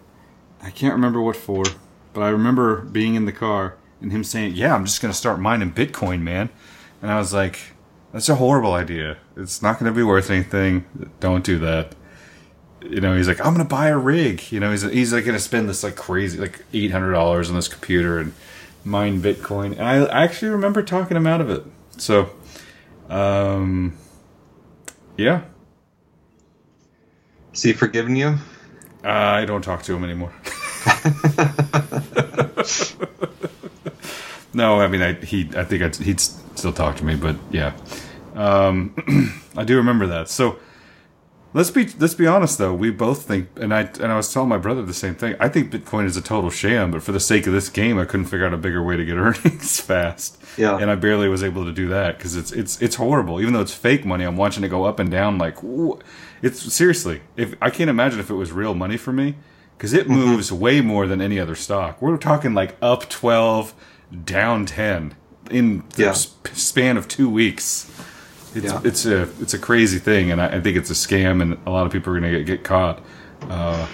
I 0.63 0.71
can't 0.71 0.95
remember 0.95 1.21
what 1.21 1.37
for, 1.37 1.65
but 2.13 2.21
I 2.21 2.29
remember 2.29 2.83
being 2.83 3.15
in 3.15 3.25
the 3.25 3.33
car 3.33 3.77
and 4.01 4.13
him 4.13 4.23
saying, 4.23 4.55
"Yeah, 4.55 4.75
I'm 4.75 4.85
just 4.85 5.01
gonna 5.01 5.15
start 5.15 5.41
mining 5.41 5.73
Bitcoin, 5.73 6.21
man." 6.21 6.51
And 7.01 7.11
I 7.11 7.19
was 7.19 7.33
like, 7.33 7.59
"That's 8.13 8.29
a 8.29 8.37
horrible 8.37 8.75
idea. 8.75 9.17
It's 9.37 9.61
not 9.63 9.79
gonna 9.79 9.93
be 9.93 10.05
worth 10.05 10.31
anything. 10.31 10.85
Don't 11.19 11.45
do 11.45 11.59
that." 11.59 11.95
You 12.81 13.01
know, 13.01 13.17
he's 13.17 13.27
like, 13.27 13.45
"I'm 13.45 13.55
gonna 13.55 13.65
buy 13.65 13.89
a 13.89 13.99
rig." 13.99 14.53
You 14.53 14.61
know, 14.61 14.71
he's 14.71 14.83
he's 14.83 15.13
like 15.13 15.25
gonna 15.25 15.41
spend 15.41 15.69
this 15.69 15.83
like 15.83 15.97
crazy 15.97 16.39
like 16.39 16.65
eight 16.73 16.93
hundred 16.93 17.13
dollars 17.13 17.49
on 17.51 17.57
this 17.57 17.69
computer 17.69 18.19
and 18.19 18.33
mine 18.85 19.21
Bitcoin. 19.21 19.73
And 19.73 19.83
I 19.83 20.25
actually 20.25 20.51
remember 20.51 20.83
talking 20.83 21.17
him 21.17 21.27
out 21.27 21.41
of 21.41 21.51
it. 21.51 21.65
So, 22.03 22.31
um, 23.09 23.97
yeah, 25.17 25.43
Has 27.53 27.63
he 27.63 27.73
forgiven 27.75 28.17
you? 28.17 28.39
I 29.05 29.45
don't 29.45 29.63
talk 29.63 29.85
to 29.85 29.95
him 29.95 30.03
anymore. 30.03 30.33
no, 34.53 34.81
I 34.81 34.89
mean, 34.89 35.01
I 35.01 35.13
he, 35.13 35.49
I 35.55 35.63
think 35.63 35.85
I'd, 35.85 35.95
he'd 35.95 36.19
still 36.19 36.73
talk 36.73 36.97
to 36.97 37.05
me, 37.05 37.15
but 37.15 37.37
yeah, 37.53 37.73
um, 38.35 39.41
I 39.57 39.63
do 39.63 39.77
remember 39.77 40.09
that. 40.09 40.29
So 40.29 40.59
let's 41.55 41.71
be 41.71 41.89
let's 41.99 42.15
be 42.15 42.27
honest, 42.27 42.59
though. 42.59 42.75
We 42.75 42.91
both 42.91 43.27
think, 43.27 43.49
and 43.57 43.73
I 43.75 43.83
and 43.83 44.07
I 44.07 44.17
was 44.17 44.33
telling 44.33 44.49
my 44.49 44.59
brother 44.59 44.83
the 44.83 44.95
same 44.95 45.15
thing. 45.15 45.37
I 45.41 45.49
think 45.49 45.71
Bitcoin 45.71 46.07
is 46.07 46.17
a 46.17 46.23
total 46.23 46.51
sham, 46.51 46.91
but 46.91 47.03
for 47.03 47.13
the 47.13 47.21
sake 47.21 47.47
of 47.47 47.53
this 47.53 47.69
game, 47.69 47.99
I 47.99 48.05
couldn't 48.05 48.27
figure 48.27 48.47
out 48.47 48.55
a 48.55 48.59
bigger 48.59 48.83
way 48.83 48.97
to 48.97 49.05
get 49.05 49.17
earnings 49.17 49.81
fast. 49.81 50.39
Yeah. 50.59 50.77
and 50.77 50.91
I 50.91 50.97
barely 50.97 51.29
was 51.29 51.43
able 51.43 51.65
to 51.65 51.73
do 51.73 51.89
that 51.89 52.19
because 52.19 52.37
it's 52.37 52.53
it's 52.53 52.81
it's 52.83 52.97
horrible. 52.97 53.41
Even 53.41 53.55
though 53.55 53.63
it's 53.63 53.75
fake 53.75 54.05
money, 54.05 54.25
I'm 54.25 54.37
watching 54.37 54.65
it 54.65 54.69
go 54.69 54.85
up 54.85 54.99
and 54.99 55.11
down. 55.11 55.39
Like, 55.39 55.57
it's 56.43 56.73
seriously. 56.73 57.23
If 57.37 57.55
I 57.63 57.71
can't 57.71 57.91
imagine 57.91 58.21
if 58.21 58.31
it 58.31 58.35
was 58.35 58.53
real 58.53 58.75
money 58.75 58.97
for 58.97 59.13
me, 59.13 59.37
because 59.77 59.93
it 59.93 60.05
mm-hmm. 60.05 60.15
moves 60.15 60.53
way 60.53 60.81
more 60.81 61.07
than 61.07 61.21
any 61.21 61.39
other 61.41 61.55
stock. 61.55 62.01
We're 62.03 62.17
talking 62.17 62.55
like 62.55 62.77
up 62.83 63.09
twelve, 63.09 63.75
down 64.25 64.67
ten 64.67 65.15
in 65.51 65.85
the 65.97 66.05
Yeah. 66.05 66.13
sp- 66.15 66.55
span 66.55 66.97
of 66.97 67.09
two 67.09 67.29
weeks. 67.29 67.91
It's 68.55 68.67
Yeah. 68.67 68.81
it's 68.85 69.07
a 69.07 69.23
it's 69.41 69.55
a 69.55 69.59
crazy 69.59 69.99
thing, 69.99 70.31
and 70.31 70.41
I, 70.41 70.57
I 70.57 70.61
think 70.61 70.77
it's 70.77 70.91
a 70.91 70.95
scam, 70.95 71.41
and 71.43 71.57
a 71.67 71.71
lot 71.71 71.87
of 71.87 71.93
people 71.93 72.15
are 72.15 72.21
going 72.21 72.33
to 72.33 72.39
get, 72.39 72.47
get 72.47 72.65
caught. 72.65 73.01
Uh, 73.49 73.87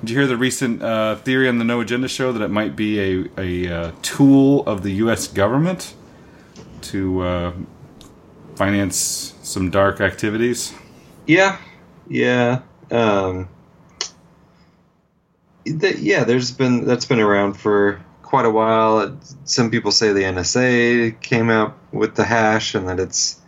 did 0.00 0.10
you 0.10 0.16
hear 0.18 0.26
the 0.26 0.36
recent 0.36 0.82
uh, 0.82 1.16
theory 1.16 1.48
on 1.48 1.58
the 1.58 1.64
No 1.64 1.80
Agenda 1.80 2.06
show 2.08 2.32
that 2.32 2.42
it 2.42 2.50
might 2.50 2.76
be 2.76 3.00
a 3.00 3.28
a 3.38 3.68
uh, 3.72 3.92
tool 4.02 4.64
of 4.66 4.82
the 4.82 4.92
U.S. 4.92 5.26
government 5.26 5.94
to 6.82 7.20
uh, 7.22 7.52
finance 8.54 9.34
some 9.42 9.70
dark 9.70 10.00
activities? 10.00 10.72
Yeah, 11.26 11.58
yeah. 12.08 12.60
Um, 12.90 13.48
th- 15.64 15.98
yeah, 15.98 16.24
there's 16.24 16.52
been 16.52 16.84
that's 16.84 17.06
been 17.06 17.20
around 17.20 17.54
for 17.54 18.00
quite 18.22 18.44
a 18.46 18.50
while. 18.50 19.18
Some 19.44 19.70
people 19.70 19.90
say 19.90 20.12
the 20.12 20.22
NSA 20.22 21.20
came 21.20 21.50
out 21.50 21.76
with 21.92 22.14
the 22.14 22.24
hash 22.24 22.74
and 22.74 22.88
that 22.88 23.00
it's 23.00 23.40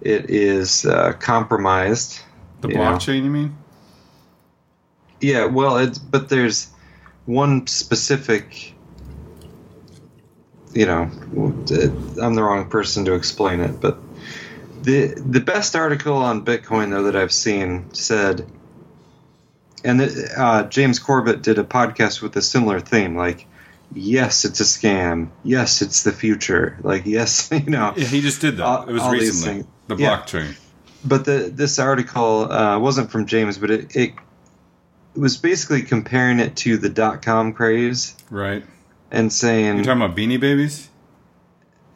it 0.00 0.30
is 0.30 0.84
uh, 0.84 1.12
compromised. 1.14 2.20
The 2.60 2.68
Yeah. 2.68 2.78
blockchain, 2.92 3.24
you 3.24 3.30
mean? 3.30 3.56
Yeah, 5.20 5.46
well, 5.46 5.78
it's 5.78 5.98
but 5.98 6.28
there's 6.28 6.68
one 7.24 7.66
specific. 7.66 8.74
You 10.74 10.84
know, 10.86 11.10
I'm 12.20 12.34
the 12.34 12.42
wrong 12.42 12.68
person 12.68 13.06
to 13.06 13.14
explain 13.14 13.60
it, 13.60 13.80
but 13.80 13.98
the 14.82 15.06
the 15.16 15.40
best 15.40 15.74
article 15.74 16.16
on 16.18 16.44
Bitcoin 16.44 16.90
though 16.90 17.04
that 17.04 17.16
I've 17.16 17.32
seen 17.32 17.92
said, 17.94 18.46
and 19.84 20.02
uh, 20.36 20.64
James 20.64 20.98
Corbett 20.98 21.40
did 21.42 21.58
a 21.58 21.64
podcast 21.64 22.20
with 22.20 22.36
a 22.36 22.42
similar 22.42 22.78
theme, 22.80 23.16
like, 23.16 23.46
yes, 23.94 24.44
it's 24.44 24.60
a 24.60 24.64
scam, 24.64 25.30
yes, 25.44 25.80
it's 25.80 26.02
the 26.02 26.12
future, 26.12 26.76
like, 26.82 27.06
yes, 27.06 27.48
you 27.52 27.70
know, 27.70 27.94
Yeah, 27.96 28.04
he 28.04 28.20
just 28.20 28.42
did 28.42 28.58
that. 28.58 28.64
All- 28.66 28.86
it 28.88 28.92
was 28.92 29.08
recently. 29.08 29.64
The 29.88 29.96
Yeah. 29.96 30.18
blockchain. 30.18 30.54
but 31.04 31.24
the 31.24 31.50
this 31.54 31.78
article 31.78 32.50
uh, 32.50 32.78
wasn't 32.78 33.10
from 33.10 33.26
James, 33.26 33.58
but 33.58 33.70
it, 33.70 33.94
it 33.94 34.12
it 35.14 35.20
was 35.20 35.36
basically 35.36 35.82
comparing 35.82 36.40
it 36.40 36.56
to 36.56 36.76
the 36.76 36.88
dot 36.88 37.22
com 37.22 37.52
craze 37.52 38.14
Right. 38.30 38.64
and 39.10 39.32
saying, 39.32 39.76
You're 39.76 39.84
talking 39.84 40.02
about 40.02 40.16
Beanie 40.16 40.40
Babies? 40.40 40.88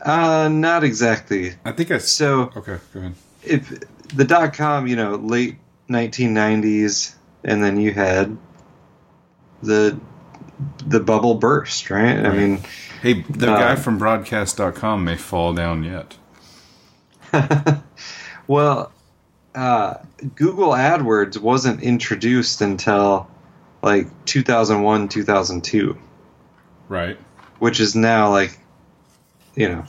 uh, 0.04 0.48
not 0.50 0.84
exactly. 0.84 1.54
I 1.64 1.72
think 1.72 1.90
I. 1.90 1.98
So 1.98 2.50
Okay, 2.56 2.78
go 2.94 3.00
ahead. 3.00 3.14
if 3.42 3.80
the 4.14 4.24
dot 4.24 4.54
com, 4.54 4.86
you 4.86 4.96
know, 4.96 5.16
late 5.16 5.56
1990s, 5.90 7.14
and 7.44 7.62
then 7.62 7.78
you 7.80 7.92
had 7.92 8.36
the 9.62 9.98
the 10.86 11.00
bubble 11.00 11.34
burst, 11.34 11.90
right? 11.90 12.18
I 12.24 12.30
mean, 12.36 12.60
Hey, 13.02 13.22
the 13.22 13.50
Uh, 13.50 13.58
guy 13.58 13.76
from 13.76 13.96
broadcast.com 13.98 15.02
may 15.04 15.16
fall 15.16 15.54
down 15.54 15.84
yet. 15.84 16.16
well, 18.46 18.92
uh, 19.54 19.94
Google 20.34 20.70
AdWords 20.70 21.38
wasn't 21.38 21.82
introduced 21.82 22.60
until 22.60 23.28
like 23.82 24.08
2001, 24.26 25.08
2002. 25.08 25.98
Right. 26.88 27.16
which 27.60 27.78
is 27.78 27.94
now 27.94 28.30
like 28.30 28.58
you 29.54 29.68
know 29.68 29.84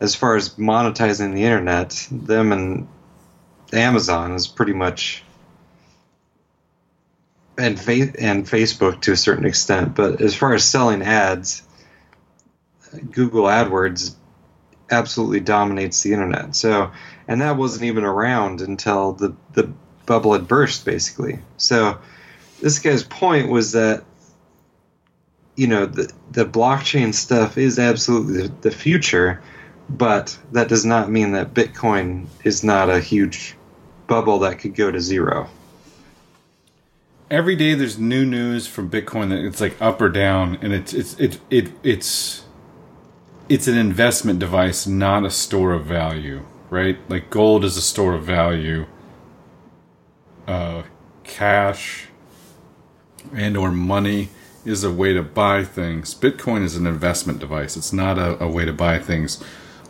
as 0.00 0.16
far 0.16 0.34
as 0.34 0.56
monetizing 0.56 1.32
the 1.32 1.44
internet 1.44 2.08
them 2.10 2.50
and 2.50 2.88
amazon 3.72 4.32
is 4.34 4.48
pretty 4.48 4.72
much 4.72 5.22
and 7.56 7.78
fa- 7.78 8.12
and 8.18 8.46
facebook 8.46 9.00
to 9.02 9.12
a 9.12 9.16
certain 9.16 9.44
extent 9.46 9.94
but 9.94 10.20
as 10.20 10.34
far 10.34 10.54
as 10.54 10.64
selling 10.64 11.02
ads 11.02 11.62
google 13.12 13.44
adwords 13.44 14.16
absolutely 14.90 15.40
dominates 15.40 16.02
the 16.02 16.12
internet 16.12 16.54
so 16.54 16.90
and 17.28 17.40
that 17.40 17.56
wasn't 17.56 17.84
even 17.84 18.04
around 18.04 18.60
until 18.60 19.12
the 19.12 19.34
the 19.52 19.70
bubble 20.06 20.32
had 20.32 20.48
burst 20.48 20.84
basically 20.84 21.38
so 21.56 21.98
this 22.60 22.78
guy's 22.78 23.02
point 23.02 23.48
was 23.48 23.72
that 23.72 24.04
you 25.56 25.66
know 25.66 25.86
the 25.86 26.10
the 26.30 26.44
blockchain 26.44 27.12
stuff 27.12 27.58
is 27.58 27.78
absolutely 27.78 28.50
the, 28.62 28.70
future, 28.70 29.42
but 29.88 30.38
that 30.52 30.68
does 30.68 30.84
not 30.84 31.10
mean 31.10 31.32
that 31.32 31.52
Bitcoin 31.52 32.26
is 32.44 32.62
not 32.62 32.88
a 32.88 33.00
huge 33.00 33.56
bubble 34.06 34.38
that 34.38 34.58
could 34.58 34.74
go 34.74 34.90
to 34.90 35.00
zero. 35.00 35.48
Every 37.30 37.56
day 37.56 37.74
there's 37.74 37.98
new 37.98 38.24
news 38.24 38.66
from 38.66 38.90
Bitcoin 38.90 39.28
that 39.30 39.44
it's 39.44 39.60
like 39.60 39.80
up 39.82 40.00
or 40.00 40.08
down, 40.08 40.58
and 40.62 40.72
it's 40.72 40.94
it's 40.94 41.18
it, 41.18 41.40
it 41.50 41.72
it's 41.82 42.44
it's 43.50 43.66
an 43.66 43.76
investment 43.76 44.38
device, 44.38 44.86
not 44.86 45.24
a 45.24 45.30
store 45.30 45.72
of 45.72 45.84
value, 45.84 46.46
right? 46.70 46.98
Like 47.10 47.30
gold 47.30 47.64
is 47.64 47.76
a 47.76 47.82
store 47.82 48.14
of 48.14 48.22
value. 48.22 48.86
Uh, 50.46 50.84
cash 51.24 52.06
and 53.34 53.56
or 53.56 53.72
money 53.72 54.28
is 54.64 54.84
a 54.84 54.92
way 54.92 55.12
to 55.14 55.22
buy 55.22 55.64
things. 55.64 56.14
Bitcoin 56.14 56.62
is 56.62 56.76
an 56.76 56.86
investment 56.86 57.40
device. 57.40 57.76
It's 57.76 57.92
not 57.92 58.18
a, 58.18 58.40
a 58.42 58.48
way 58.48 58.64
to 58.64 58.72
buy 58.72 59.00
things 59.00 59.42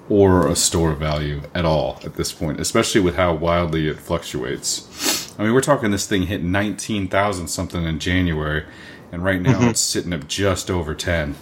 or 0.08 0.48
a 0.48 0.56
store 0.56 0.92
of 0.92 0.98
value 0.98 1.42
at 1.54 1.66
all 1.66 2.00
at 2.02 2.14
this 2.14 2.32
point, 2.32 2.60
especially 2.60 3.02
with 3.02 3.16
how 3.16 3.34
wildly 3.34 3.88
it 3.88 3.98
fluctuates. 3.98 5.34
I 5.38 5.44
mean, 5.44 5.52
we're 5.52 5.60
talking 5.60 5.90
this 5.90 6.06
thing 6.06 6.22
hit 6.22 6.42
19,000 6.42 7.48
something 7.48 7.84
in 7.84 7.98
January, 7.98 8.64
and 9.12 9.22
right 9.22 9.40
now 9.40 9.68
it's 9.68 9.80
sitting 9.80 10.14
up 10.14 10.26
just 10.26 10.70
over 10.70 10.94
10. 10.94 11.34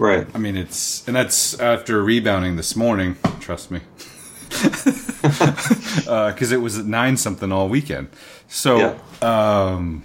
Right. 0.00 0.26
I 0.34 0.38
mean, 0.38 0.56
it's, 0.56 1.06
and 1.06 1.14
that's 1.14 1.60
after 1.60 2.02
rebounding 2.02 2.56
this 2.56 2.74
morning, 2.74 3.16
trust 3.40 3.70
me. 3.70 3.80
Because 6.00 6.50
it 6.50 6.62
was 6.62 6.78
at 6.78 6.86
nine 6.86 7.16
something 7.16 7.52
all 7.52 7.68
weekend. 7.68 8.08
So, 8.48 8.98
um, 9.20 10.02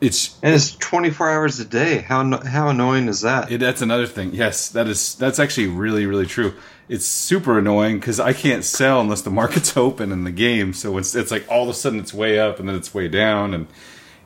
it's 0.00 0.38
And 0.42 0.54
it's 0.54 0.74
24 0.76 1.30
hours 1.30 1.60
a 1.60 1.64
day. 1.64 1.98
How 1.98 2.38
how 2.38 2.68
annoying 2.68 3.08
is 3.08 3.20
that? 3.20 3.52
It, 3.52 3.60
that's 3.60 3.82
another 3.82 4.06
thing. 4.06 4.32
Yes, 4.32 4.70
that 4.70 4.86
is 4.86 5.14
that's 5.16 5.38
actually 5.38 5.68
really 5.68 6.06
really 6.06 6.26
true. 6.26 6.54
It's 6.88 7.04
super 7.06 7.58
annoying 7.58 7.98
because 7.98 8.18
I 8.18 8.32
can't 8.32 8.64
sell 8.64 9.00
unless 9.00 9.22
the 9.22 9.30
market's 9.30 9.76
open 9.86 10.12
in 10.12 10.24
the 10.24 10.30
game. 10.30 10.72
So 10.72 10.98
it's 10.98 11.14
it's 11.14 11.30
like 11.30 11.46
all 11.50 11.64
of 11.64 11.68
a 11.68 11.74
sudden 11.74 11.98
it's 11.98 12.12
way 12.14 12.38
up 12.38 12.58
and 12.58 12.68
then 12.68 12.76
it's 12.76 12.92
way 12.94 13.08
down, 13.08 13.54
and 13.54 13.66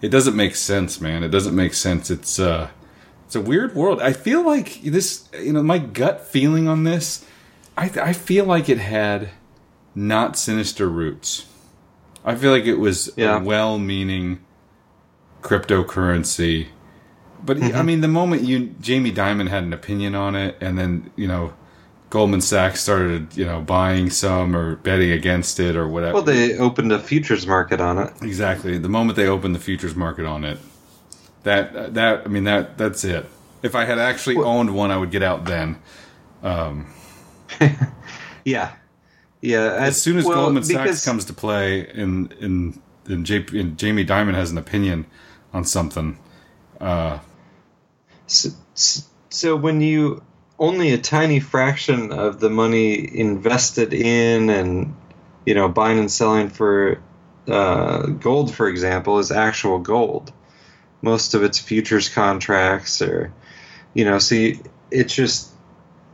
it 0.00 0.08
doesn't 0.08 0.36
make 0.36 0.54
sense, 0.56 1.00
man. 1.00 1.22
It 1.22 1.30
doesn't 1.30 1.54
make 1.54 1.74
sense. 1.74 2.10
It's 2.10 2.38
uh, 2.38 2.70
it's 3.30 3.36
a 3.36 3.40
weird 3.40 3.76
world. 3.76 4.02
I 4.02 4.12
feel 4.12 4.44
like 4.44 4.82
this. 4.82 5.28
You 5.38 5.52
know, 5.52 5.62
my 5.62 5.78
gut 5.78 6.26
feeling 6.26 6.66
on 6.66 6.82
this, 6.82 7.24
I 7.78 7.84
I 7.84 8.12
feel 8.12 8.44
like 8.44 8.68
it 8.68 8.78
had 8.78 9.28
not 9.94 10.36
sinister 10.36 10.88
roots. 10.88 11.46
I 12.24 12.34
feel 12.34 12.50
like 12.50 12.64
it 12.64 12.80
was 12.80 13.12
Yeah. 13.16 13.38
a 13.38 13.40
well-meaning 13.40 14.40
cryptocurrency. 15.42 16.66
But 17.44 17.58
I 17.58 17.60
mm-hmm. 17.60 17.86
mean, 17.86 18.00
the 18.00 18.08
moment 18.08 18.42
you 18.42 18.74
Jamie 18.80 19.12
Dimon 19.12 19.46
had 19.48 19.62
an 19.62 19.72
opinion 19.72 20.16
on 20.16 20.34
it, 20.34 20.56
and 20.60 20.76
then 20.76 21.12
you 21.14 21.28
know 21.28 21.52
Goldman 22.10 22.40
Sachs 22.40 22.80
started 22.82 23.36
you 23.36 23.44
know 23.46 23.60
buying 23.60 24.10
some 24.10 24.56
or 24.56 24.74
betting 24.74 25.12
against 25.12 25.60
it 25.60 25.76
or 25.76 25.86
whatever. 25.86 26.14
well, 26.14 26.24
they 26.24 26.58
opened 26.58 26.90
a 26.90 26.98
futures 26.98 27.46
market 27.46 27.80
on 27.80 27.96
it. 27.96 28.12
exactly 28.22 28.76
the 28.76 28.88
moment 28.88 29.14
they 29.14 29.28
opened 29.28 29.54
the 29.54 29.60
futures 29.60 29.94
market 29.94 30.26
on 30.26 30.42
it, 30.42 30.58
that 31.44 31.94
that 31.94 32.22
I 32.26 32.28
mean 32.28 32.44
that 32.44 32.78
that's 32.78 33.04
it. 33.04 33.26
If 33.62 33.74
I 33.74 33.84
had 33.84 33.98
actually 33.98 34.36
owned 34.36 34.74
one, 34.74 34.90
I 34.90 34.96
would 34.96 35.10
get 35.10 35.22
out 35.22 35.44
then. 35.44 35.76
Um, 36.42 36.86
Yeah, 38.44 38.72
yeah. 39.40 39.76
As 39.78 40.00
soon 40.00 40.18
as 40.18 40.24
well, 40.24 40.44
Goldman 40.44 40.64
Sachs 40.64 41.04
comes 41.04 41.24
to 41.26 41.32
play, 41.32 41.86
and 41.88 42.32
and 42.32 42.80
and, 43.06 43.26
JP, 43.26 43.58
and 43.58 43.78
Jamie 43.78 44.04
Dimon 44.04 44.34
has 44.34 44.50
an 44.50 44.58
opinion 44.58 45.06
on 45.52 45.64
something. 45.64 46.18
So, 48.26 48.50
so 49.28 49.56
when 49.56 49.80
you 49.80 50.22
only 50.58 50.92
a 50.92 50.98
tiny 50.98 51.40
fraction 51.40 52.12
of 52.12 52.40
the 52.40 52.50
money 52.50 53.18
invested 53.18 53.92
in 53.92 54.50
and 54.50 54.94
you 55.46 55.54
know 55.54 55.68
buying 55.68 55.98
and 55.98 56.10
selling 56.10 56.48
for 56.48 57.02
uh, 57.48 58.06
gold, 58.06 58.54
for 58.54 58.68
example, 58.68 59.18
is 59.18 59.30
actual 59.30 59.78
gold. 59.78 60.32
Most 61.02 61.34
of 61.34 61.42
it's 61.42 61.58
futures 61.58 62.08
contracts, 62.08 63.00
or 63.00 63.32
you 63.94 64.04
know, 64.04 64.18
see, 64.18 64.60
it's 64.90 65.14
just 65.14 65.50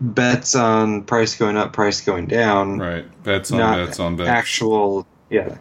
bets 0.01 0.55
on 0.55 1.03
price 1.05 1.37
going 1.37 1.57
up, 1.57 1.72
price 1.72 2.01
going 2.01 2.27
down. 2.27 2.79
Right, 2.79 3.22
bets 3.22 3.51
on 3.51 3.59
bets 3.59 4.01
on 4.01 4.16
bets. 4.16 4.29
actual 4.29 5.07
yeah. 5.31 5.59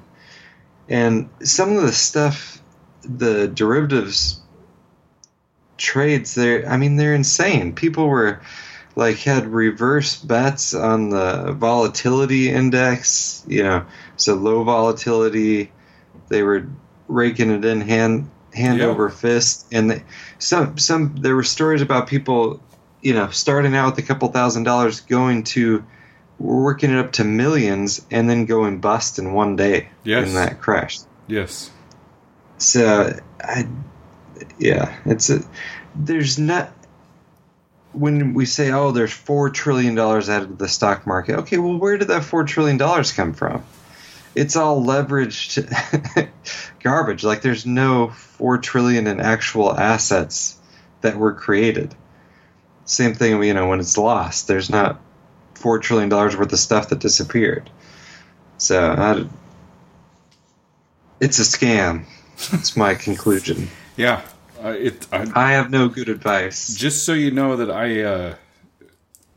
And 0.88 1.30
some 1.44 1.76
of 1.76 1.82
the 1.82 1.92
stuff 1.92 2.62
the 3.04 3.48
derivatives 3.48 4.42
trades 5.78 6.34
they're 6.34 6.68
i 6.68 6.78
mean 6.78 6.96
they're 6.96 7.14
insane. 7.14 7.74
People 7.74 8.08
were 8.08 8.42
like 8.96 9.18
had 9.18 9.48
reverse 9.48 10.16
bets 10.16 10.74
on 10.74 11.10
the 11.10 11.52
volatility 11.52 12.50
index 12.50 13.44
you 13.48 13.64
know 13.64 13.86
so 14.18 14.36
low 14.36 14.64
volatility. 14.64 15.72
They 16.30 16.44
were 16.44 16.68
raking 17.08 17.52
it 17.52 17.66
in 17.66 17.82
hand 17.82 18.32
hand 18.56 18.80
Yeah. 18.80 18.86
over 18.86 19.10
fist 19.10 19.68
and 19.72 19.92
they, 19.92 20.04
some 20.40 20.78
some 20.78 21.16
there 21.18 21.36
were 21.36 21.44
stories 21.44 21.82
about 21.82 22.08
people 22.08 22.62
you 23.02 23.14
know 23.14 23.30
starting 23.30 23.76
out 23.76 23.96
with 23.96 24.04
a 24.04 24.08
couple 24.08 24.28
thousand 24.30 24.64
dollars 24.64 25.02
going 25.02 25.44
to 25.44 25.84
working 26.40 26.92
it 26.92 26.98
up 26.98 27.12
to 27.14 27.24
millions 27.24 28.06
and 28.12 28.30
then 28.30 28.46
going 28.46 28.80
bust 28.80 29.20
in 29.20 29.34
one 29.34 29.56
day 29.56 29.90
Yes. 30.04 30.28
in 30.30 30.34
that 30.36 30.62
crash 30.62 31.00
yes. 31.28 31.70
so 32.58 33.18
I, 33.44 33.68
yeah, 34.58 34.96
it's 35.06 35.30
a, 35.30 35.42
there's 35.96 36.40
not 36.40 36.72
when 37.94 38.34
we 38.34 38.46
say 38.46 38.72
oh 38.72 38.92
there's 38.92 39.14
four 39.14 39.50
trillion 39.50 39.96
dollars 39.96 40.30
out 40.30 40.42
of 40.44 40.58
the 40.58 40.68
stock 40.68 41.08
market. 41.08 41.40
Okay, 41.40 41.58
well 41.58 41.78
where 41.78 41.98
did 41.98 42.10
that 42.10 42.24
four 42.24 42.44
trillion 42.44 42.78
dollars 42.78 43.12
come 43.12 43.34
from? 43.34 43.64
It's 44.36 44.56
all 44.56 44.84
leveraged 44.84 46.30
garbage. 46.84 47.24
Like 47.24 47.42
there's 47.42 47.66
no 47.66 48.10
four 48.10 48.58
trillion 48.58 49.08
in 49.08 49.20
actual 49.22 49.74
assets 49.74 50.58
that 51.02 51.18
were 51.18 51.34
created. 51.34 51.96
Same 52.84 53.14
thing, 53.14 53.42
you 53.44 53.54
know, 53.54 53.68
when 53.68 53.80
it's 53.80 53.98
lost, 53.98 54.48
there's 54.48 54.70
not 54.70 55.00
four 55.54 55.80
trillion 55.80 56.10
dollars 56.10 56.36
worth 56.38 56.52
of 56.52 56.60
stuff 56.60 56.90
that 56.90 57.00
disappeared. 57.00 57.70
So 58.58 58.92
I, 58.92 59.26
it's 61.20 61.40
a 61.40 61.44
scam. 61.44 62.06
That's 62.52 62.76
my 62.78 62.94
conclusion. 63.08 63.70
Yeah, 63.98 64.22
uh, 64.64 64.70
it. 64.70 65.08
I, 65.12 65.32
I 65.34 65.52
have 65.54 65.72
no 65.72 65.88
good 65.88 66.10
advice. 66.10 66.76
just 66.76 67.06
so 67.06 67.14
you 67.14 67.32
know 67.32 67.56
that 67.56 67.72
I, 67.72 68.02
uh, 68.02 68.36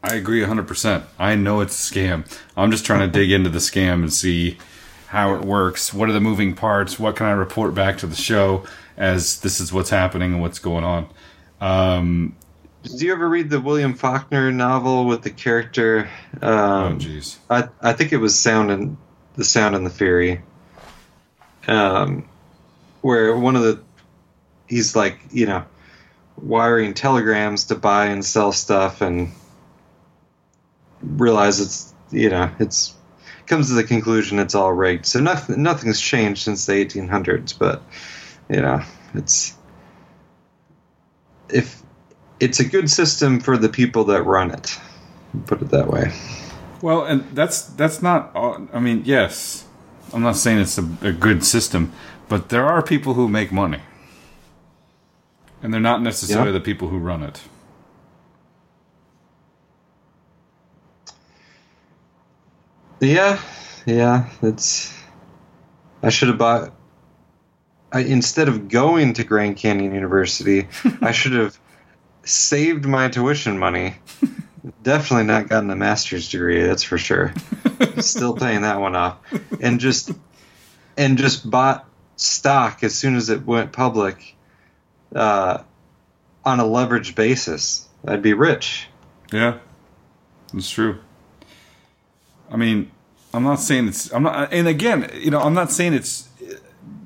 I 0.03 0.15
agree 0.17 0.43
hundred 0.43 0.67
percent. 0.69 1.05
I 1.19 1.35
know 1.35 1.61
it's 1.61 1.91
a 1.91 1.95
scam. 1.95 2.25
I'm 2.57 2.71
just 2.71 2.85
trying 2.85 3.01
to 3.01 3.19
dig 3.19 3.31
into 3.31 3.51
the 3.51 3.59
scam 3.61 4.03
and 4.03 4.13
see 4.13 4.59
how 5.09 5.35
it 5.35 5.43
works. 5.45 5.93
What 5.93 6.09
are 6.09 6.13
the 6.13 6.21
moving 6.21 6.55
parts? 6.55 6.99
What 6.99 7.17
can 7.17 7.27
I 7.27 7.31
report 7.33 7.75
back 7.75 7.99
to 7.99 8.07
the 8.07 8.17
show 8.17 8.65
as 8.97 9.41
this 9.41 9.59
is 9.61 9.73
what's 9.73 9.91
happening 9.91 10.35
and 10.35 10.43
what's 10.43 10.59
going 10.59 10.85
on? 10.85 11.09
Um, 11.61 12.37
Did 12.83 13.01
you 13.03 13.13
ever 13.13 13.29
read 13.29 13.51
the 13.51 13.61
William 13.61 13.95
Faulkner 13.95 14.53
novel 14.53 15.07
with 15.07 15.23
the 15.23 15.31
character? 15.31 16.09
oh, 16.43 16.49
Um, 16.87 16.99
jeez. 17.01 17.37
I 17.51 17.69
I 17.81 17.93
think 17.95 18.13
it 18.13 18.19
was 18.19 18.39
Sound 18.39 18.71
and 18.71 18.97
the 19.37 19.45
Sound 19.45 19.75
and 19.75 19.85
the 19.87 19.91
Fury. 19.91 20.43
Um, 21.67 22.29
where 23.01 23.37
one 23.37 23.57
of 23.57 23.63
the 23.63 23.81
he's 24.67 24.95
like 24.95 25.19
you 25.31 25.47
know 25.47 25.65
wiring 26.37 26.95
telegrams 26.95 27.65
to 27.65 27.75
buy 27.75 28.07
and 28.07 28.25
sell 28.25 28.53
stuff 28.53 29.01
and 29.01 29.33
realize 31.03 31.61
it's 31.61 31.95
you 32.11 32.31
know 32.31 32.51
it's 32.59 32.95
comes 33.49 33.69
to 33.69 33.75
the 33.75 33.85
conclusion 33.85 34.39
it's 34.39 34.55
all 34.55 34.73
rigged. 34.73 35.07
So 35.07 35.21
nothing 35.21 35.63
nothing's 35.63 36.01
changed 36.01 36.43
since 36.43 36.67
the 36.67 36.73
1800s, 36.85 37.59
but 37.59 37.83
you 38.49 38.61
know 38.61 38.81
it's 39.15 39.55
if 41.49 41.83
it's 42.41 42.61
a 42.61 42.65
good 42.65 42.91
system 42.91 43.41
for 43.41 43.57
the 43.57 43.69
people 43.69 44.05
that 44.05 44.23
run 44.23 44.51
it. 44.51 44.79
Put 45.47 45.61
it 45.63 45.71
that 45.71 45.89
way. 45.89 46.13
Well, 46.83 47.05
and 47.05 47.25
that's 47.35 47.63
that's 47.63 48.01
not. 48.03 48.31
all- 48.35 48.69
I 48.73 48.81
mean, 48.81 49.03
yes, 49.05 49.65
I'm 50.13 50.23
not 50.23 50.37
saying 50.37 50.59
it's 50.59 50.79
a, 50.79 50.89
a 51.03 51.13
good 51.13 51.45
system, 51.45 51.93
but 52.29 52.49
there 52.51 52.65
are 52.67 52.83
people 52.83 53.15
who 53.15 53.29
make 53.29 53.51
money, 53.51 53.81
and 55.63 55.73
they're 55.73 55.81
not 55.81 56.01
necessarily 56.03 56.49
Yeah. 56.51 56.59
the 56.59 56.61
people 56.65 56.89
who 56.89 56.99
run 56.99 57.23
it. 57.23 57.41
Yeah, 63.01 63.41
yeah, 63.87 64.29
it's. 64.43 64.95
I 66.03 66.11
should 66.11 66.29
have 66.29 66.39
bought. 66.39 66.73
I, 67.93 68.01
instead 68.01 68.49
of 68.49 68.69
going 68.69 69.15
to 69.15 69.25
Grand 69.25 69.57
Canyon 69.57 69.95
University, 69.95 70.69
I 71.01 71.13
should 71.13 71.33
have 71.33 71.59
saved 72.25 72.85
my 72.85 73.09
tuition 73.09 73.59
money. 73.59 73.97
Definitely 74.83 75.25
not 75.25 75.49
gotten 75.49 75.71
a 75.71 75.77
master's 75.77 76.29
degree, 76.29 76.63
that's 76.63 76.83
for 76.83 76.99
sure. 76.99 77.33
Still 77.99 78.35
paying 78.35 78.63
that 78.63 78.81
one 78.81 78.97
off, 78.97 79.19
and 79.61 79.81
just 79.81 80.11
and 80.97 81.17
just 81.17 81.49
bought 81.49 81.89
stock 82.17 82.83
as 82.83 82.95
soon 82.95 83.17
as 83.17 83.31
it 83.31 83.47
went 83.47 83.73
public, 83.73 84.37
uh, 85.15 85.63
on 86.45 86.61
a 86.61 86.65
leveraged 86.65 87.15
basis. 87.15 87.89
I'd 88.07 88.23
be 88.23 88.35
rich. 88.35 88.89
Yeah, 89.33 89.59
it's 90.53 90.71
true. 90.71 90.99
I 92.51 92.57
mean, 92.57 92.91
I'm 93.35 93.43
not 93.43 93.57
saying 93.61 93.89
it's. 93.89 94.13
I'm 94.13 94.23
not. 94.23 94.53
And 94.53 94.67
again, 94.69 95.11
you 95.15 95.31
know, 95.31 95.41
I'm 95.41 95.55
not 95.55 95.71
saying 95.71 95.95
it's. 95.95 96.29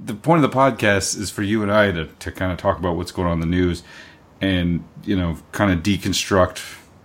The 0.05 0.15
point 0.15 0.45
of 0.45 0.51
the 0.51 0.57
podcast 0.57 1.17
is 1.19 1.31
for 1.31 1.43
you 1.43 1.63
and 1.63 1.71
I 1.73 1.93
to 1.93 2.07
to 2.07 2.33
kind 2.33 2.51
of 2.53 2.59
talk 2.59 2.79
about 2.79 2.97
what's 2.97 3.13
going 3.13 3.29
on 3.29 3.35
in 3.35 3.41
the 3.41 3.47
news, 3.47 3.83
and 4.41 4.85
you 5.05 5.17
know, 5.17 5.39
kind 5.53 5.71
of 5.73 5.81
deconstruct 5.85 6.59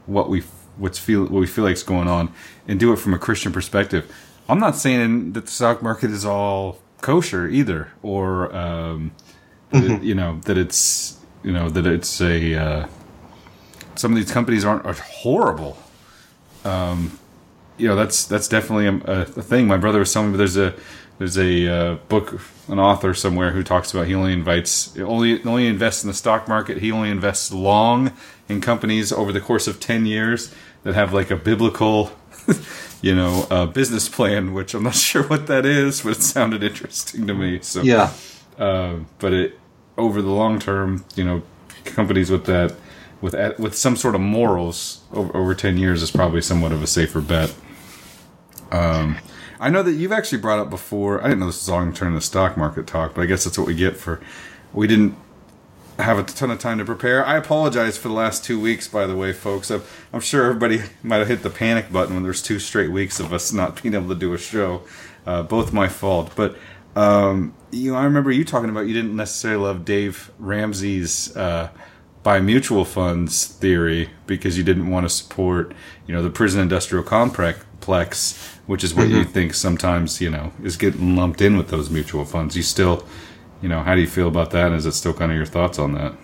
what 0.06 0.30
we 0.30 0.41
what's 0.78 1.00
feel 1.00 1.21
what 1.23 1.39
we 1.39 1.47
feel 1.47 1.63
like 1.63 1.73
is 1.73 1.84
going 1.84 2.08
on, 2.08 2.32
and 2.67 2.80
do 2.80 2.91
it 2.93 2.97
from 2.97 3.13
a 3.13 3.19
Christian 3.19 3.52
perspective. 3.52 4.12
I'm 4.50 4.60
not 4.60 4.76
saying 4.76 5.34
that 5.34 5.45
the 5.45 5.52
stock 5.52 5.82
market 5.84 6.10
is 6.12 6.26
all 6.26 6.80
kosher 7.02 7.47
either, 7.47 7.91
or 8.02 8.56
um, 8.56 9.12
it- 9.71 10.02
you 10.04 10.15
know 10.15 10.39
that 10.45 10.58
it's 10.58 11.17
you 11.43 11.52
know 11.52 11.69
that 11.69 11.86
it's 11.86 12.19
a. 12.21 12.56
Uh, 12.56 12.88
some 13.95 14.12
of 14.12 14.17
these 14.17 14.32
companies 14.32 14.63
aren't 14.65 14.86
are 14.86 14.93
horrible. 14.93 15.78
Um, 16.63 17.17
you 17.78 17.88
know, 17.88 17.96
that's 17.96 18.26
that's 18.26 18.48
definitely 18.48 18.88
a, 18.88 19.22
a, 19.22 19.26
thing. 19.26 19.68
My 19.68 19.78
brother 19.78 20.00
was 20.00 20.12
telling 20.12 20.32
me 20.32 20.38
there's 20.38 20.58
a 20.58 20.74
there's 21.18 21.38
a 21.38 21.68
uh, 21.68 21.96
book, 22.10 22.40
an 22.68 22.80
author 22.80 23.13
somewhere 23.13 23.52
who 23.52 23.63
talks 23.63 23.94
about 23.94 24.08
he 24.08 24.13
only 24.13 24.34
invites 24.34 24.98
only 25.00 25.44
only 25.44 25.68
invests 25.68 26.04
in 26.04 26.08
the 26.08 26.13
stock 26.13 26.48
market. 26.48 26.78
He 26.80 26.92
only 26.92 27.10
invests 27.10 27.52
long 27.52 28.12
in 28.48 28.62
companies 28.62 29.12
over 29.12 29.32
the 29.32 29.42
course 29.42 29.68
of 29.68 29.80
ten 29.80 30.06
years 30.06 30.54
that 30.84 30.96
have 30.96 31.13
like 31.13 31.32
a 31.32 31.36
biblical, 31.36 32.12
you 33.02 33.16
know, 33.16 33.48
uh, 33.50 33.66
business 33.66 34.08
plan. 34.10 34.54
Which 34.54 34.74
I'm 34.74 34.84
not 34.84 34.96
sure 35.10 35.24
what 35.24 35.48
that 35.48 35.66
is, 35.66 36.02
but 36.02 36.13
it 36.18 36.22
sounded 36.22 36.63
interesting 36.63 37.28
to 37.28 37.34
me. 37.34 37.60
So 37.62 37.82
Yeah. 37.82 38.13
uh, 38.58 38.98
but 39.20 39.34
it, 39.34 39.60
over 39.98 40.22
the 40.22 40.32
long 40.32 40.60
term, 40.60 41.06
you 41.16 41.24
know, 41.24 41.42
companies 41.84 42.30
with 42.30 42.46
that 42.46 42.76
with 43.22 43.34
with 43.58 43.76
some 43.76 43.96
sort 43.96 44.13
of 44.13 44.22
morals 44.22 45.02
over, 45.13 45.36
over 45.36 45.56
ten 45.56 45.78
years 45.78 46.04
is 46.04 46.12
probably 46.12 46.42
somewhat 46.42 46.72
of 46.72 46.84
a 46.84 46.88
safer 46.88 47.22
bet. 47.22 47.54
Um, 48.71 49.17
I 49.60 49.69
know 49.69 49.84
that 49.84 49.93
you've 49.93 50.12
actually 50.12 50.39
brought 50.39 50.60
up 50.60 50.69
before. 50.69 51.21
I 51.21 51.25
didn't 51.25 51.39
know 51.39 51.47
this 51.47 51.62
was 51.62 51.69
all 51.69 51.80
going 51.80 51.93
to 51.93 51.97
turn 51.97 52.10
into 52.10 52.21
stock 52.21 52.58
market 52.58 52.88
talk, 52.88 53.15
but 53.15 53.21
I 53.21 53.25
guess 53.25 53.43
that's 53.43 53.58
what 53.58 53.67
we 53.67 53.75
get 53.75 53.97
for 53.97 54.21
we 54.73 54.88
didn't 54.88 55.15
have 55.99 56.19
a 56.19 56.23
ton 56.23 56.51
of 56.51 56.60
time 56.60 56.77
to 56.77 56.86
prepare. 56.86 57.25
I 57.25 57.38
apologize 57.38 57.97
for 57.97 58.08
the 58.08 58.13
last 58.13 58.43
two 58.45 58.60
weeks, 58.60 58.88
by 58.88 59.08
the 59.08 59.15
way, 59.15 59.34
folks. 59.34 59.71
I'm, 59.71 59.82
I'm 60.13 60.19
sure 60.19 60.45
everybody 60.45 60.84
might 61.03 61.17
have 61.17 61.27
hit 61.27 61.43
the 61.43 61.49
panic 61.49 61.91
button 61.91 62.13
when 62.13 62.23
there's 62.23 62.41
two 62.41 62.60
straight 62.60 62.91
weeks 62.91 63.19
of 63.19 63.34
us 63.34 63.51
not 63.51 63.82
being 63.82 63.95
able 63.95 64.10
to 64.10 64.15
do 64.15 64.34
a 64.34 64.38
show. 64.38 64.84
Uh, 65.25 65.43
both 65.43 65.73
my 65.73 65.89
fault, 65.89 66.32
but 66.38 66.56
um, 66.95 67.53
you 67.69 67.91
know, 67.91 67.97
I 67.97 68.06
remember 68.06 68.32
you 68.32 68.45
talking 68.45 68.69
about 68.69 68.88
you 68.88 68.93
didn't 68.93 69.15
necessarily 69.15 69.62
love 69.62 69.84
Dave 69.84 70.32
Ramsey's 70.39 71.36
uh, 71.36 71.69
buy 72.23 72.39
mutual 72.39 72.86
funds 72.86 73.45
theory 73.45 74.10
because 74.25 74.58
you 74.58 74.63
didn't 74.63 74.89
want 74.89 75.06
to 75.06 75.10
support, 75.10 75.73
you 76.08 76.15
know, 76.15 76.23
the 76.23 76.30
prison 76.30 76.62
industrial 76.62 77.03
complex, 77.03 78.57
which 78.67 78.84
is 78.84 78.93
what 78.93 79.08
mm-hmm. 79.08 79.17
you 79.17 79.23
think 79.23 79.53
sometimes 79.53 80.21
you 80.21 80.30
know 80.30 80.53
is 80.63 80.77
getting 80.77 81.15
lumped 81.15 81.41
in 81.41 81.58
with 81.58 81.69
those 81.69 81.89
mutual 81.89 82.23
funds. 82.23 82.56
You 82.56 82.63
still 82.63 83.06
you 83.62 83.69
know, 83.69 83.82
how 83.82 83.95
do 83.95 84.01
you 84.01 84.08
feel 84.08 84.27
about 84.27 84.51
that? 84.51 84.71
Is 84.71 84.86
it 84.86 84.91
still 84.91 85.13
kind 85.13 85.32
of 85.32 85.38
your 85.38 85.45
thoughts 85.45 85.80
on 85.80 85.93
that? 85.93 86.15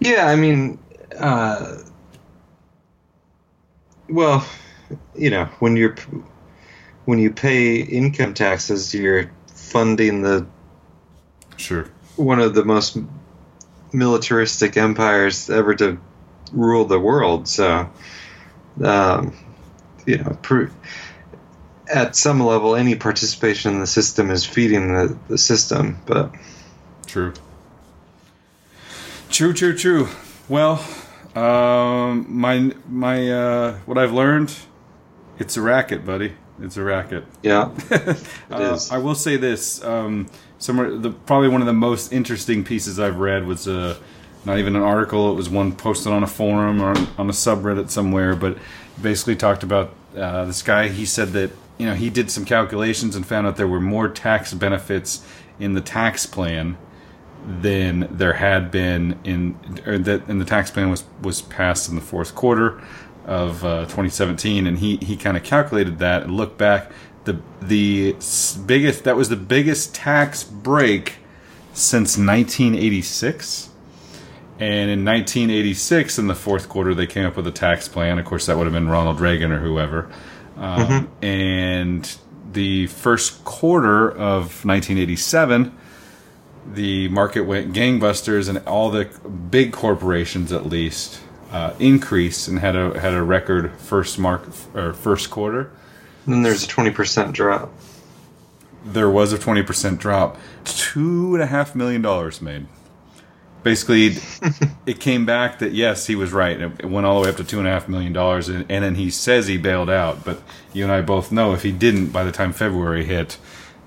Yeah, 0.00 0.26
I 0.26 0.36
mean, 0.36 0.78
uh, 1.16 1.78
well, 4.08 4.46
you 5.14 5.30
know, 5.30 5.44
when 5.60 5.76
you're 5.76 5.94
when 7.04 7.18
you 7.18 7.30
pay 7.30 7.76
income 7.76 8.34
taxes, 8.34 8.92
you're 8.92 9.30
funding 9.46 10.22
the 10.22 10.46
sure 11.56 11.88
one 12.16 12.40
of 12.40 12.54
the 12.54 12.64
most 12.64 12.98
militaristic 13.92 14.76
empires 14.76 15.48
ever 15.48 15.74
to 15.76 15.98
rule 16.52 16.84
the 16.84 16.98
world. 16.98 17.46
So, 17.46 17.88
um, 18.82 19.36
you 20.06 20.18
know, 20.18 20.36
at 21.92 22.16
some 22.16 22.40
level, 22.40 22.74
any 22.76 22.94
participation 22.94 23.74
in 23.74 23.80
the 23.80 23.86
system 23.86 24.30
is 24.30 24.44
feeding 24.44 24.94
the, 24.94 25.18
the 25.28 25.38
system. 25.38 25.98
But 26.06 26.34
true, 27.06 27.32
true, 29.30 29.52
true, 29.52 29.76
true. 29.76 30.08
Well, 30.48 30.84
um, 31.34 32.26
my 32.28 32.72
my 32.88 33.30
uh, 33.30 33.78
what 33.86 33.98
I've 33.98 34.12
learned, 34.12 34.54
it's 35.38 35.56
a 35.56 35.62
racket, 35.62 36.04
buddy. 36.04 36.34
It's 36.60 36.76
a 36.76 36.82
racket. 36.82 37.24
Yeah, 37.42 37.72
it 37.90 38.18
uh, 38.50 38.74
is. 38.74 38.90
I 38.90 38.98
will 38.98 39.14
say 39.14 39.36
this: 39.36 39.82
um, 39.82 40.28
somewhere, 40.58 40.96
the 40.96 41.10
probably 41.10 41.48
one 41.48 41.60
of 41.60 41.66
the 41.66 41.72
most 41.72 42.12
interesting 42.12 42.64
pieces 42.64 42.98
I've 42.98 43.18
read 43.18 43.46
was 43.46 43.66
a. 43.66 43.96
Not 44.44 44.58
even 44.58 44.76
an 44.76 44.82
article. 44.82 45.30
It 45.30 45.34
was 45.34 45.48
one 45.48 45.72
posted 45.72 46.12
on 46.12 46.22
a 46.22 46.26
forum 46.26 46.82
or 46.82 46.90
on 47.18 47.28
a 47.28 47.32
subreddit 47.32 47.90
somewhere, 47.90 48.36
but 48.36 48.58
basically 49.00 49.36
talked 49.36 49.62
about 49.62 49.94
uh, 50.16 50.44
this 50.44 50.62
guy. 50.62 50.88
He 50.88 51.06
said 51.06 51.28
that 51.28 51.50
you 51.78 51.86
know, 51.86 51.94
he 51.94 52.10
did 52.10 52.30
some 52.30 52.44
calculations 52.44 53.16
and 53.16 53.26
found 53.26 53.46
out 53.46 53.56
there 53.56 53.66
were 53.66 53.80
more 53.80 54.08
tax 54.08 54.54
benefits 54.54 55.26
in 55.58 55.74
the 55.74 55.80
tax 55.80 56.26
plan 56.26 56.76
than 57.46 58.08
there 58.10 58.34
had 58.34 58.70
been 58.70 59.18
in 59.22 59.58
that 59.84 60.22
and 60.28 60.40
the 60.40 60.46
tax 60.46 60.70
plan 60.70 60.88
was 60.88 61.04
was 61.20 61.42
passed 61.42 61.90
in 61.90 61.94
the 61.94 62.00
fourth 62.00 62.34
quarter 62.34 62.80
of 63.26 63.62
uh, 63.64 63.82
2017 63.82 64.66
and 64.66 64.78
he 64.78 64.96
he 64.96 65.14
kind 65.14 65.36
of 65.36 65.42
calculated 65.42 65.98
that 65.98 66.22
and 66.22 66.34
looked 66.34 66.56
back 66.56 66.90
the 67.24 67.38
the 67.60 68.16
biggest 68.66 69.04
that 69.04 69.14
was 69.14 69.28
the 69.28 69.36
biggest 69.36 69.94
tax 69.94 70.42
break 70.42 71.16
since 71.74 72.16
1986 72.16 73.68
and 74.58 74.90
in 74.90 75.04
1986 75.04 76.18
in 76.18 76.26
the 76.28 76.34
fourth 76.34 76.68
quarter 76.68 76.94
they 76.94 77.06
came 77.06 77.26
up 77.26 77.36
with 77.36 77.46
a 77.46 77.52
tax 77.52 77.88
plan 77.88 78.18
of 78.18 78.24
course 78.24 78.46
that 78.46 78.56
would 78.56 78.64
have 78.64 78.72
been 78.72 78.88
Ronald 78.88 79.20
Reagan 79.20 79.52
or 79.52 79.58
whoever 79.58 80.10
um, 80.56 80.86
mm-hmm. 80.86 81.24
And 81.24 82.16
the 82.52 82.86
first 82.86 83.44
quarter 83.44 84.10
of 84.10 84.64
1987, 84.64 85.76
the 86.72 87.08
market 87.08 87.42
went 87.42 87.72
gangbusters, 87.72 88.48
and 88.48 88.58
all 88.66 88.90
the 88.90 89.04
big 89.50 89.72
corporations, 89.72 90.52
at 90.52 90.66
least, 90.66 91.20
uh, 91.50 91.74
increased 91.78 92.48
and 92.48 92.58
had 92.58 92.76
a 92.76 92.98
had 92.98 93.14
a 93.14 93.22
record 93.22 93.72
first 93.78 94.18
mark 94.18 94.48
or 94.74 94.92
first 94.92 95.30
quarter. 95.30 95.70
And 96.24 96.34
then 96.34 96.42
there's 96.42 96.64
a 96.64 96.68
20% 96.68 97.32
drop. 97.32 97.70
There 98.84 99.10
was 99.10 99.32
a 99.32 99.38
20% 99.38 99.98
drop. 99.98 100.38
Two 100.64 101.34
and 101.34 101.42
a 101.42 101.46
half 101.46 101.74
million 101.74 102.00
dollars 102.00 102.40
made 102.40 102.66
basically 103.64 104.16
it 104.86 105.00
came 105.00 105.26
back 105.26 105.58
that 105.58 105.72
yes 105.72 106.06
he 106.06 106.14
was 106.14 106.32
right. 106.32 106.60
It 106.60 106.84
went 106.84 107.06
all 107.06 107.20
the 107.20 107.24
way 107.24 107.30
up 107.30 107.36
to 107.38 107.44
two 107.44 107.58
and 107.58 107.66
a 107.66 107.70
half 107.70 107.88
million 107.88 108.12
dollars 108.12 108.48
and, 108.48 108.64
and 108.68 108.84
then 108.84 108.94
he 108.94 109.10
says 109.10 109.48
he 109.48 109.56
bailed 109.58 109.90
out. 109.90 110.24
But 110.24 110.40
you 110.72 110.84
and 110.84 110.92
i 110.92 111.00
both 111.00 111.32
know 111.32 111.52
if 111.54 111.62
he 111.62 111.72
didn't 111.72 112.08
by 112.08 112.24
the 112.24 112.32
time 112.32 112.52
february 112.52 113.04
hit 113.04 113.38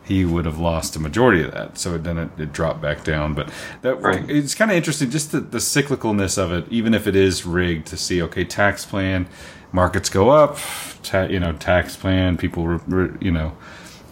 he 0.07 0.23
would 0.23 0.45
have 0.45 0.57
lost 0.57 0.95
a 0.95 0.99
majority 0.99 1.43
of 1.43 1.51
that. 1.51 1.77
So 1.77 1.97
then 1.97 2.17
it, 2.17 2.29
it 2.37 2.53
dropped 2.53 2.81
back 2.81 3.03
down. 3.03 3.33
But 3.33 3.51
that 3.81 3.95
right. 3.95 4.29
it's 4.29 4.55
kind 4.55 4.71
of 4.71 4.77
interesting 4.77 5.09
just 5.09 5.33
the, 5.33 5.41
the 5.41 5.57
cyclicalness 5.57 6.37
of 6.37 6.51
it 6.51 6.65
even 6.71 6.93
if 6.93 7.07
it 7.07 7.15
is 7.15 7.45
rigged 7.45 7.87
to 7.87 7.97
see 7.97 8.21
okay 8.21 8.45
tax 8.45 8.85
plan 8.85 9.27
markets 9.71 10.09
go 10.09 10.29
up 10.29 10.57
ta- 11.03 11.23
you 11.23 11.39
know 11.39 11.51
tax 11.53 11.97
plan 11.97 12.37
people 12.37 12.65
re, 12.67 12.79
re, 12.87 13.17
you 13.19 13.31
know 13.31 13.55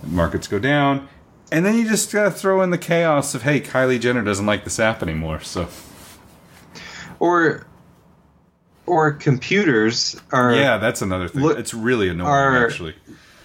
markets 0.05 0.47
go 0.47 0.59
down 0.59 1.07
and 1.51 1.65
then 1.65 1.77
you 1.77 1.87
just 1.87 2.11
gotta 2.11 2.31
throw 2.31 2.61
in 2.61 2.69
the 2.69 2.77
chaos 2.77 3.35
of 3.35 3.43
hey, 3.43 3.61
Kylie 3.61 3.99
Jenner 3.99 4.23
doesn't 4.23 4.45
like 4.45 4.63
this 4.63 4.79
app 4.79 5.01
anymore, 5.01 5.41
so. 5.41 5.67
Or, 7.19 7.65
or 8.85 9.13
computers 9.13 10.19
are. 10.31 10.53
Yeah, 10.53 10.77
that's 10.77 11.01
another 11.01 11.27
thing. 11.27 11.43
Look, 11.43 11.57
it's 11.57 11.73
really 11.73 12.09
annoying, 12.09 12.29
are, 12.29 12.65
actually. 12.65 12.95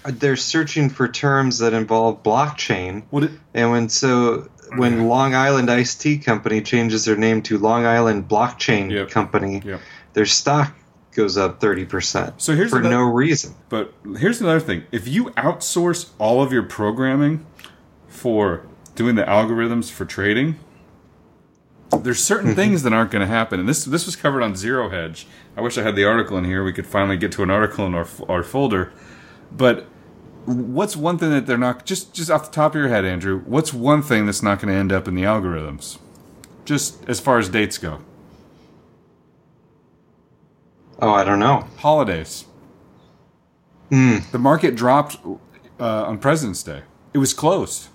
They're 0.05 0.37
searching 0.37 0.89
for 0.89 1.09
terms 1.09 1.59
that 1.59 1.75
involve 1.75 2.23
blockchain, 2.23 3.03
it, 3.23 3.31
and 3.55 3.71
when 3.71 3.89
so 3.89 4.49
when 4.77 5.09
Long 5.09 5.35
Island 5.35 5.71
Iced 5.71 6.01
Tea 6.01 6.19
Company 6.19 6.63
changes 6.63 7.05
their 7.05 7.17
name 7.17 7.43
to 7.43 7.59
Long 7.59 7.85
Island 7.85 8.29
Blockchain 8.29 8.91
yep, 8.91 9.11
Company, 9.11 9.63
yep. 9.65 9.81
their 10.13 10.27
stock 10.27 10.75
goes 11.13 11.37
up 11.37 11.61
30% 11.61 12.41
so 12.41 12.55
here's 12.55 12.71
for 12.71 12.79
another, 12.79 12.95
no 12.95 13.03
reason. 13.03 13.55
But 13.69 13.93
here's 14.19 14.41
another 14.41 14.61
thing. 14.61 14.85
If 14.93 15.09
you 15.09 15.27
outsource 15.31 16.11
all 16.19 16.43
of 16.43 16.53
your 16.53 16.63
programming 16.63 17.45
for 18.21 18.67
doing 18.95 19.15
the 19.15 19.23
algorithms 19.23 19.91
for 19.91 20.05
trading, 20.05 20.59
there's 22.03 22.23
certain 22.23 22.55
things 22.61 22.83
that 22.83 22.93
aren't 22.93 23.11
going 23.11 23.27
to 23.27 23.27
happen. 23.27 23.59
And 23.61 23.69
this 23.69 23.85
this 23.85 24.07
was 24.07 24.15
covered 24.15 24.43
on 24.43 24.55
Zero 24.55 24.91
Hedge. 24.91 25.27
I 25.57 25.63
wish 25.63 25.79
I 25.79 25.83
had 25.83 25.97
the 25.97 26.05
article 26.05 26.37
in 26.37 26.45
here. 26.45 26.63
We 26.63 26.73
could 26.73 26.87
finally 26.87 27.17
get 27.17 27.33
to 27.33 27.43
an 27.43 27.51
article 27.51 27.87
in 27.87 27.95
our 27.95 28.07
our 28.29 28.43
folder. 28.43 28.93
But 29.51 29.87
what's 30.45 30.97
one 30.97 31.19
thing 31.19 31.31
that 31.31 31.47
they're 31.47 31.59
not 31.59 31.87
just 31.87 32.13
just 32.13 32.31
off 32.31 32.47
the 32.47 32.55
top 32.55 32.73
of 32.73 32.81
your 32.81 32.89
head, 32.89 33.05
Andrew? 33.05 33.43
What's 33.47 33.73
one 33.73 34.03
thing 34.03 34.27
that's 34.27 34.43
not 34.43 34.61
going 34.61 34.73
to 34.73 34.79
end 34.79 34.93
up 34.93 35.09
in 35.09 35.15
the 35.15 35.23
algorithms? 35.23 35.99
Just 36.65 37.09
as 37.09 37.21
far 37.21 37.39
as 37.39 37.49
dates 37.49 37.79
go. 37.79 38.01
Oh, 41.03 41.11
I 41.11 41.25
don't 41.25 41.39
know. 41.39 41.67
Holidays. 41.79 42.45
Mm. 43.91 44.31
The 44.31 44.39
market 44.39 44.77
dropped 44.77 45.17
uh, 45.81 46.05
on 46.05 46.19
President's 46.19 46.63
Day. 46.63 46.83
It 47.15 47.19
was 47.19 47.33
closed. 47.33 47.89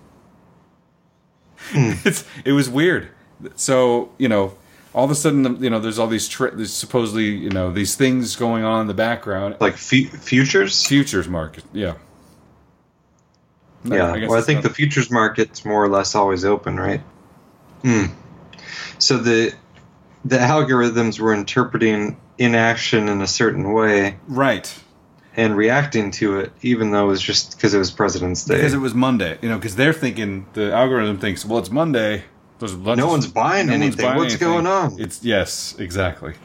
Mm. 1.71 2.06
it's 2.06 2.25
it 2.43 2.51
was 2.54 2.69
weird. 2.69 3.10
So 3.56 4.12
you 4.17 4.28
know, 4.28 4.56
all 4.93 5.06
of 5.06 5.12
a 5.12 5.15
sudden, 5.15 5.62
you 5.62 5.69
know, 5.69 5.80
there's 5.80 5.99
all 5.99 6.08
these 6.08 6.28
tri- 6.28 6.51
there's 6.51 6.73
supposedly 6.73 7.25
you 7.25 7.49
know 7.49 7.71
these 7.71 7.95
things 7.95 8.36
going 8.36 8.63
on 8.63 8.82
in 8.82 8.88
the 8.88 8.93
background, 8.93 9.58
like 9.60 9.73
f- 9.73 10.21
futures, 10.21 10.86
futures 10.86 11.28
market, 11.28 11.63
yeah. 11.73 11.95
No, 13.84 13.95
yeah, 13.95 14.13
I 14.13 14.28
well, 14.28 14.39
I 14.39 14.41
think 14.41 14.63
not... 14.63 14.69
the 14.69 14.73
futures 14.73 15.12
market's 15.12 15.63
more 15.63 15.84
or 15.84 15.89
less 15.89 16.15
always 16.15 16.43
open, 16.43 16.78
right? 16.78 17.01
Hmm. 17.84 18.06
So 18.97 19.17
the 19.17 19.54
the 20.23 20.38
algorithms 20.38 21.19
were 21.19 21.34
interpreting 21.34 22.17
inaction 22.38 23.10
in 23.10 23.21
a 23.21 23.28
certain 23.28 23.73
way, 23.73 24.17
right? 24.28 24.73
And 25.37 25.55
reacting 25.55 26.11
to 26.11 26.39
it, 26.39 26.51
even 26.61 26.91
though 26.91 27.05
it 27.05 27.09
was 27.09 27.21
just 27.21 27.55
because 27.55 27.73
it 27.73 27.77
was 27.77 27.91
President's 27.91 28.45
Day. 28.45 28.55
Because 28.55 28.73
it 28.73 28.79
was 28.79 28.93
Monday, 28.93 29.37
you 29.41 29.49
know, 29.49 29.55
because 29.55 29.75
they're 29.75 29.93
thinking 29.93 30.45
the 30.53 30.73
algorithm 30.73 31.17
thinks, 31.19 31.45
well, 31.45 31.59
it's 31.59 31.71
Monday. 31.71 32.23
There's 32.59 32.75
no 32.75 33.07
one's 33.07 33.27
buying 33.27 33.67
no 33.67 33.73
anything. 33.73 33.89
One's 33.89 34.01
buying 34.01 34.17
What's 34.17 34.33
anything. 34.33 34.47
going 34.47 34.67
on? 34.67 34.99
It's 34.99 35.23
yes, 35.23 35.75
exactly. 35.77 36.35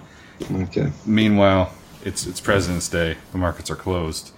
Okay. 0.52 0.90
Meanwhile, 1.06 1.72
it's 2.04 2.26
it's 2.26 2.40
President's 2.40 2.88
Day. 2.88 3.16
The 3.32 3.38
markets 3.38 3.70
are 3.70 3.76
closed. 3.76 4.32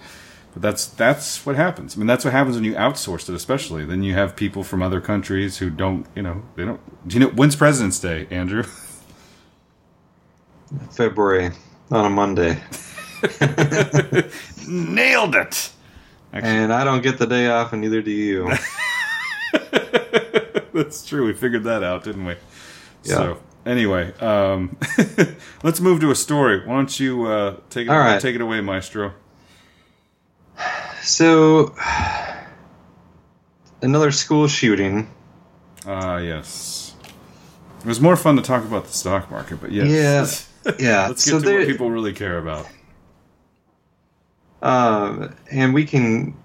But 0.53 0.61
that's 0.61 0.85
that's 0.85 1.43
what 1.47 1.55
happens. 1.55 1.95
I 1.95 1.97
mean, 1.97 2.05
that's 2.05 2.23
what 2.23 2.31
happens 2.31 2.55
when 2.55 2.63
you 2.63 2.73
outsource 2.75 3.27
it, 3.27 3.33
especially. 3.33 3.85
Then 3.85 4.03
you 4.03 4.13
have 4.13 4.35
people 4.35 4.63
from 4.63 4.83
other 4.83 5.01
countries 5.01 5.57
who 5.57 5.71
don't, 5.71 6.05
you 6.15 6.21
know, 6.21 6.43
they 6.55 6.63
don't. 6.63 6.79
Do 7.07 7.17
you 7.17 7.25
know 7.25 7.31
when's 7.31 7.55
President's 7.55 7.99
Day, 7.99 8.27
Andrew? 8.29 8.63
February 10.91 11.51
on 11.89 12.05
a 12.05 12.09
Monday. 12.09 12.61
Nailed 14.67 15.35
it. 15.35 15.71
Actually. 16.33 16.51
And 16.51 16.73
I 16.73 16.83
don't 16.83 17.01
get 17.01 17.17
the 17.19 17.27
day 17.27 17.47
off, 17.47 17.73
and 17.73 17.81
neither 17.81 18.01
do 18.01 18.11
you. 18.11 18.51
That's 20.73 21.05
true. 21.05 21.25
We 21.27 21.33
figured 21.33 21.63
that 21.65 21.83
out, 21.83 22.03
didn't 22.03 22.25
we? 22.25 22.35
Yeah. 23.03 23.15
So 23.15 23.39
anyway, 23.65 24.13
um, 24.19 24.77
let's 25.63 25.79
move 25.79 25.99
to 26.01 26.11
a 26.11 26.15
story. 26.15 26.65
Why 26.65 26.73
don't 26.73 26.99
you 26.99 27.25
uh, 27.25 27.57
take 27.69 27.87
it, 27.87 27.91
All 27.91 27.97
right. 27.97 28.21
take 28.21 28.35
it 28.35 28.41
away, 28.41 28.61
Maestro? 28.61 29.13
So, 31.01 31.75
another 33.81 34.11
school 34.11 34.47
shooting. 34.47 35.09
Ah, 35.85 36.17
yes. 36.17 36.95
It 37.81 37.85
was 37.85 37.99
more 37.99 38.15
fun 38.15 38.37
to 38.37 38.41
talk 38.41 38.63
about 38.63 38.85
the 38.85 38.93
stock 38.93 39.29
market, 39.29 39.59
but 39.59 39.71
yes. 39.71 40.49
Yeah, 40.65 40.71
yeah. 40.79 41.07
Let's 41.07 41.25
get 41.25 41.31
so 41.31 41.39
to 41.39 41.45
there, 41.45 41.59
what 41.59 41.67
people 41.67 41.91
really 41.91 42.13
care 42.13 42.37
about. 42.37 42.67
Um, 44.63 45.35
and 45.51 45.73
we 45.73 45.85
can 45.85 46.35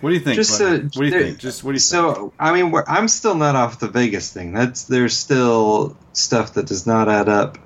What 0.00 0.10
do 0.10 0.14
you 0.14 0.20
think? 0.20 0.36
just 0.36 0.60
uh, 0.60 0.70
what 0.78 0.92
do 0.92 1.04
you 1.04 1.10
there- 1.10 1.22
think? 1.22 1.38
Just 1.38 1.62
what 1.64 1.70
do 1.72 1.74
you 1.74 1.80
think? 1.80 2.16
so 2.16 2.32
I 2.38 2.52
mean, 2.52 2.70
we're, 2.70 2.84
I'm 2.86 3.08
still 3.08 3.34
not 3.34 3.54
off 3.56 3.78
the 3.78 3.88
Vegas 3.88 4.32
thing. 4.32 4.52
That's 4.52 4.84
there's 4.84 5.16
still 5.16 5.96
stuff 6.12 6.54
that 6.54 6.66
does 6.66 6.86
not 6.86 7.08
add 7.08 7.28
up 7.28 7.58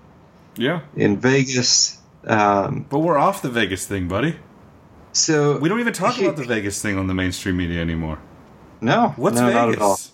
Yeah, 0.56 0.80
in 0.94 1.18
Vegas. 1.18 1.96
Um, 2.26 2.84
but 2.90 2.98
we're 2.98 3.16
off 3.18 3.42
the 3.42 3.48
Vegas 3.50 3.86
thing, 3.86 4.08
buddy. 4.08 4.36
so 5.12 5.56
We 5.58 5.68
don't 5.68 5.80
even 5.80 5.92
talk 5.94 6.14
He- 6.16 6.24
about 6.26 6.36
the 6.36 6.44
Vegas 6.44 6.82
thing 6.82 6.98
on 6.98 7.06
the 7.06 7.14
mainstream 7.14 7.56
media 7.56 7.80
anymore. 7.80 8.18
no, 8.80 9.14
What's 9.16 9.36
no, 9.36 9.50
not 9.50 9.70
at 9.70 9.78
all. 9.80 9.94
Vegas? 9.96 10.12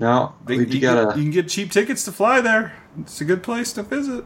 No, 0.00 0.34
They- 0.46 0.54
you, 0.56 0.80
gotta. 0.80 1.06
get, 1.08 1.16
you 1.18 1.22
can 1.24 1.30
get 1.30 1.48
cheap 1.48 1.70
tickets 1.70 2.04
to 2.06 2.12
fly 2.12 2.40
there. 2.40 2.72
It's 3.00 3.20
a 3.20 3.24
good 3.24 3.42
place 3.42 3.72
to 3.74 3.82
visit. 3.82 4.24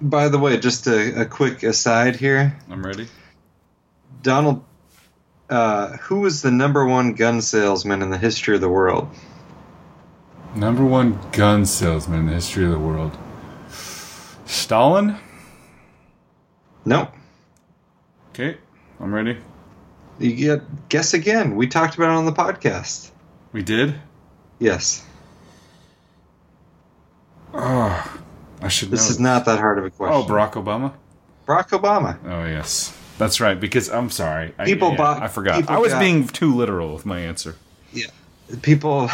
By 0.00 0.28
the 0.28 0.38
way, 0.38 0.58
just 0.58 0.86
a, 0.86 1.22
a 1.22 1.24
quick 1.24 1.62
aside 1.62 2.16
here. 2.16 2.56
I'm 2.70 2.84
ready. 2.84 3.06
Donald, 4.22 4.64
uh, 5.48 5.96
who 5.98 6.20
was 6.20 6.42
the 6.42 6.50
number 6.50 6.84
one 6.86 7.14
gun 7.14 7.40
salesman 7.40 8.02
in 8.02 8.10
the 8.10 8.18
history 8.18 8.54
of 8.54 8.60
the 8.60 8.68
world? 8.68 9.08
Number 10.54 10.84
one 10.84 11.18
gun 11.32 11.64
salesman 11.66 12.20
in 12.20 12.26
the 12.26 12.32
history 12.34 12.64
of 12.64 12.70
the 12.70 12.78
world. 12.78 13.16
Stalin? 14.46 15.16
No, 16.84 17.08
Okay, 18.30 18.58
I'm 19.00 19.14
ready. 19.14 19.38
you 20.18 20.34
get 20.34 20.88
guess 20.90 21.14
again. 21.14 21.56
We 21.56 21.66
talked 21.66 21.94
about 21.94 22.10
it 22.10 22.16
on 22.16 22.26
the 22.26 22.32
podcast. 22.32 23.10
We 23.52 23.62
did? 23.62 23.94
Yes, 24.58 25.04
Oh, 27.54 28.20
I 28.60 28.68
should 28.68 28.90
this 28.90 29.10
is 29.10 29.20
not 29.20 29.44
that 29.46 29.58
hard 29.58 29.78
of 29.78 29.84
a 29.84 29.88
oh, 29.88 29.90
question. 29.90 30.22
Oh, 30.22 30.24
Barack 30.24 30.52
Obama? 30.52 30.92
Barack 31.46 31.68
Obama. 31.70 32.18
Oh, 32.24 32.44
yes. 32.46 32.96
That's 33.18 33.40
right, 33.40 33.58
because 33.58 33.88
I'm 33.90 34.10
sorry. 34.10 34.54
I, 34.58 34.64
People 34.64 34.90
yeah, 34.90 34.96
bought- 34.96 35.22
I 35.22 35.28
forgot. 35.28 35.68
I 35.70 35.78
was 35.78 35.92
got- 35.92 36.00
being 36.00 36.26
too 36.26 36.54
literal 36.54 36.92
with 36.94 37.06
my 37.06 37.20
answer. 37.20 37.56
Yeah, 37.92 38.06
people, 38.62 39.08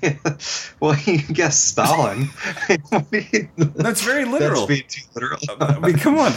well, 0.80 0.96
you 1.06 1.18
guess 1.32 1.58
Stalin. 1.58 2.28
What 2.90 3.10
do 3.10 3.24
you- 3.32 3.48
That's 3.56 4.02
very 4.02 4.24
literal. 4.26 4.66
That's 4.66 4.80
being 4.80 4.84
too 4.88 5.02
literal. 5.14 5.38
I 5.60 5.78
mean, 5.78 5.96
come 5.96 6.18
on. 6.18 6.32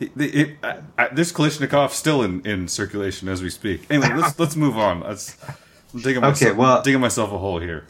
It, 0.00 0.10
it, 0.16 0.56
I, 0.62 0.78
I, 0.98 1.08
this 1.08 1.32
Kalashnikov 1.32 1.90
still 1.90 2.22
in, 2.22 2.44
in 2.44 2.68
circulation 2.68 3.28
as 3.28 3.42
we 3.42 3.48
speak. 3.48 3.86
Anyway, 3.88 4.14
let's 4.14 4.38
let's 4.38 4.56
move 4.56 4.76
on. 4.76 5.00
Let's 5.00 5.36
I'm 5.94 6.00
digging 6.00 6.24
Okay, 6.24 6.52
well- 6.52 6.82
digging 6.82 7.00
myself 7.00 7.32
a 7.32 7.38
hole 7.38 7.60
here. 7.60 7.86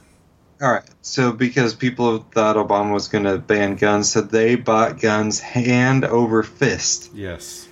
All 0.63 0.73
right. 0.73 0.83
So 1.03 1.33
because 1.33 1.75
people 1.75 2.19
thought 2.33 2.57
Obama 2.57 2.93
was 2.95 3.09
going 3.09 3.25
to 3.25 3.39
ban 3.39 3.77
guns, 3.77 4.11
so 4.11 4.21
they 4.23 4.55
bought 4.55 5.01
guns 5.01 5.39
hand 5.41 6.05
over 6.05 6.43
fist, 6.43 7.11
Yes, 7.15 7.69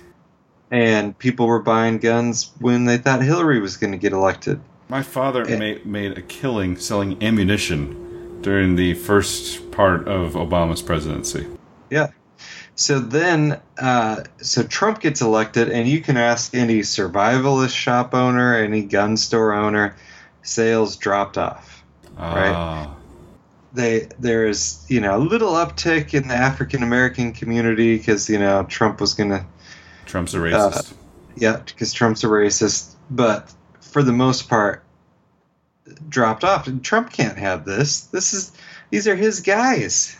and 0.71 1.17
people 1.17 1.47
were 1.47 1.61
buying 1.61 1.97
guns 1.99 2.51
when 2.59 2.85
they 2.85 2.97
thought 2.97 3.21
Hillary 3.23 3.59
was 3.59 3.77
going 3.77 3.91
to 3.91 3.97
get 3.97 4.13
elected. 4.13 4.59
my 4.87 5.01
father 5.01 5.43
Eh. 5.49 5.57
made 5.57 5.85
made 5.85 6.17
a 6.17 6.21
killing 6.21 6.77
selling 6.77 7.21
ammunition 7.23 8.39
during 8.41 8.75
the 8.75 8.93
first 8.93 9.71
part 9.71 10.07
of 10.07 10.33
Obama's 10.33 10.81
presidency. 10.83 11.47
Yeah. 11.89 12.07
So 12.75 12.99
then, 12.99 13.59
uh, 13.79 14.23
so 14.37 14.61
Trump 14.61 14.99
gets 14.99 15.21
elected, 15.21 15.69
and 15.69 15.87
you 15.87 16.01
can 16.01 16.17
ask 16.17 16.53
any 16.53 16.81
survivalist 16.81 17.73
shop 17.75 18.13
owner, 18.13 18.53
any 18.55 18.83
gun 18.83 19.17
store 19.17 19.53
owner, 19.53 19.95
sales 20.43 20.97
dropped 20.97 21.37
off. 21.37 21.74
Ah, 22.17 22.95
They 23.73 24.07
there 24.19 24.47
is 24.47 24.85
you 24.87 25.01
know 25.01 25.17
a 25.17 25.19
little 25.19 25.53
uptick 25.53 26.13
in 26.13 26.27
the 26.27 26.35
African 26.35 26.83
American 26.83 27.33
community 27.33 27.97
because 27.97 28.29
you 28.29 28.39
know 28.39 28.63
Trump 28.63 29.01
was 29.01 29.13
going 29.13 29.31
to 29.31 29.45
Trump's 30.05 30.33
a 30.33 30.37
racist. 30.37 30.93
yeah 31.35 31.57
because 31.57 31.91
Trump's 31.93 32.23
a 32.23 32.27
racist, 32.27 32.93
but 33.09 33.51
for 33.81 34.01
the 34.03 34.13
most 34.13 34.49
part, 34.49 34.83
dropped 36.09 36.43
off. 36.43 36.67
And 36.67 36.83
Trump 36.83 37.11
can't 37.11 37.37
have 37.37 37.65
this. 37.65 38.01
This 38.01 38.33
is 38.33 38.51
these 38.89 39.07
are 39.07 39.15
his 39.15 39.41
guys. 39.41 40.17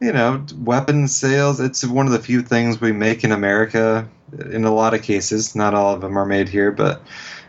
You 0.00 0.12
know, 0.12 0.46
weapons 0.56 1.14
sales. 1.14 1.60
It's 1.60 1.84
one 1.84 2.06
of 2.06 2.12
the 2.12 2.18
few 2.20 2.40
things 2.40 2.80
we 2.80 2.92
make 2.92 3.22
in 3.22 3.32
America. 3.32 4.08
In 4.50 4.64
a 4.64 4.72
lot 4.72 4.94
of 4.94 5.02
cases, 5.02 5.54
not 5.54 5.74
all 5.74 5.94
of 5.94 6.00
them 6.00 6.16
are 6.16 6.24
made 6.24 6.48
here, 6.48 6.70
but 6.72 7.02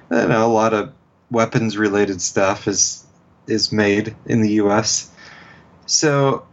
you 0.10 0.28
know, 0.28 0.45
a 0.45 0.52
lot 0.52 0.74
of 0.74 0.91
weapons 1.30 1.78
related 1.78 2.21
stuff 2.21 2.67
is 2.67 3.00
is 3.47 3.71
made 3.71 4.15
in 4.25 4.41
the 4.41 4.51
U.S. 4.54 5.12
So, 5.86 6.45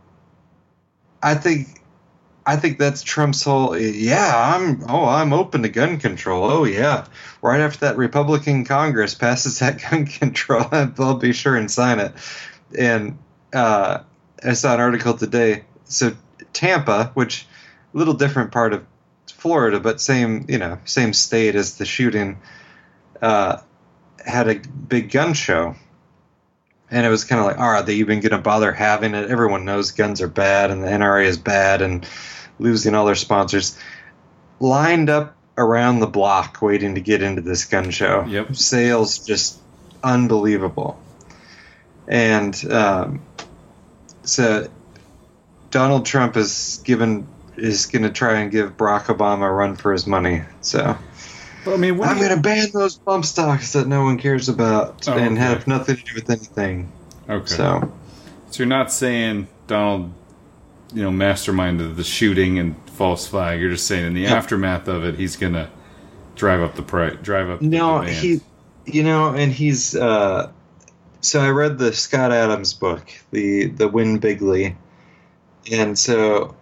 I 1.23 1.35
think 1.35 1.79
I 2.49 2.57
think 2.57 2.79
that's 2.79 3.03
Trump's 3.03 3.45
whole. 3.45 3.77
Yeah, 3.77 4.33
I'm. 4.35 4.83
Oh, 4.89 5.05
I'm 5.05 5.35
open 5.35 5.65
to 5.65 5.69
gun 5.69 5.99
control. 5.99 6.51
Oh, 6.51 6.65
yeah. 6.65 7.05
Right 7.43 7.61
after 7.61 7.81
that 7.81 7.99
Republican 7.99 8.65
Congress 8.65 9.15
passes 9.15 9.59
that 9.59 9.83
gun 9.91 10.07
control, 10.07 10.65
they'll 10.71 11.19
be 11.19 11.35
sure 11.35 11.57
and 11.57 11.71
sign 11.71 11.99
it. 11.99 12.15
And 12.77 13.19
uh, 13.53 13.99
I 14.43 14.55
saw 14.55 14.73
an 14.73 14.81
article 14.81 15.13
today. 15.13 15.65
So 15.85 16.17
Tampa, 16.55 17.11
which 17.13 17.47
a 17.93 17.99
little 17.99 18.15
different 18.15 18.51
part 18.51 18.73
of 18.73 18.87
Florida, 19.31 19.79
but 19.79 20.01
same 20.01 20.47
you 20.49 20.57
know 20.57 20.79
same 20.87 21.13
state 21.13 21.55
as 21.55 21.77
the 21.77 21.85
shooting, 21.85 22.39
uh, 23.21 23.59
had 24.25 24.49
a 24.49 24.59
big 24.59 25.11
gun 25.11 25.35
show. 25.35 25.77
And 26.91 27.05
it 27.05 27.11
was 27.11 27.25
kind 27.25 27.41
of 27.41 27.47
like, 27.47 27.59
oh, 27.59 27.63
are 27.63 27.83
they 27.83 27.97
even 27.97 28.21
going 28.21 28.33
to 28.33 28.39
bother 28.39 28.73
having 28.73 29.15
it? 29.15 29.31
Everyone 29.31 29.65
knows 29.65 29.91
guns 29.91 30.23
are 30.23 30.29
bad 30.29 30.71
and 30.71 30.83
the 30.83 30.89
NRA 30.89 31.27
is 31.27 31.37
bad 31.37 31.83
and 31.83 32.07
losing 32.59 32.95
all 32.95 33.05
their 33.05 33.15
sponsors. 33.15 33.79
Lined 34.59 35.11
up 35.11 35.37
around 35.59 36.01
the 36.01 36.07
block 36.07 36.63
waiting 36.63 36.95
to 36.95 37.01
get 37.01 37.23
into 37.23 37.43
this 37.43 37.65
gun 37.65 37.91
show. 37.91 38.25
Yep. 38.27 38.57
Sales 38.57 39.19
just 39.19 39.59
unbelievable. 40.03 41.01
And 42.07 42.55
um, 42.73 43.23
so 44.23 44.69
Donald 45.71 46.07
Trump 46.07 46.37
is 46.37 46.81
given 46.85 47.27
is 47.57 47.87
going 47.87 48.05
to 48.05 48.11
try 48.11 48.39
and 48.39 48.51
give 48.51 48.77
Barack 48.77 49.07
Obama 49.07 49.43
a 49.43 49.51
run 49.51 49.77
for 49.77 49.93
his 49.93 50.07
money. 50.07 50.43
So 50.61 50.97
But 51.65 51.75
I 51.75 51.77
mean, 51.77 52.01
I'm 52.03 52.17
going 52.19 52.35
to 52.35 52.41
ban 52.41 52.69
those 52.73 52.97
bump 52.99 53.25
stocks 53.25 53.73
that 53.73 53.87
no 53.87 54.03
one 54.03 54.19
cares 54.19 54.49
about 54.49 55.07
Oh, 55.09 55.13
and 55.13 55.33
okay. 55.33 55.41
have 55.43 55.67
nothing 55.67 55.97
to 55.97 56.03
do 56.03 56.15
with 56.15 56.31
anything. 56.31 56.91
okay. 57.29 57.47
So 57.47 57.93
So 58.51 58.63
you're 58.63 58.69
not 58.69 58.91
saying 58.93 59.49
Donald, 59.67 60.13
you 60.95 61.03
know, 61.03 61.11
masterminded 61.11 61.97
the 61.97 62.05
shooting 62.05 62.59
and 62.59 62.75
false 62.91 63.27
flag. 63.27 63.61
You're 63.61 63.71
just 63.73 63.87
saying 63.87 64.07
in 64.07 64.15
the 64.15 64.23
Yeah. 64.23 64.35
aftermath 64.35 64.89
of 64.89 65.05
it, 65.05 65.17
he's 65.17 65.37
gonna 65.37 65.69
drive 66.37 66.61
up 66.63 66.75
the 66.77 66.83
price, 66.83 67.17
drive 67.23 67.51
up. 67.51 67.61
no, 67.61 68.01
he, 68.01 68.41
you 68.87 69.03
know, 69.03 69.35
and 69.35 69.53
he's. 69.53 69.95
Uh, 69.95 70.51
so 71.21 71.41
I 71.41 71.49
read 71.51 71.79
the 71.79 71.93
Scott 71.93 72.33
Adams 72.33 72.73
book, 72.73 73.03
the 73.33 73.67
the 73.67 73.87
Win 73.89 74.19
Bigly, 74.21 74.77
and 75.71 75.99
so 75.99 76.55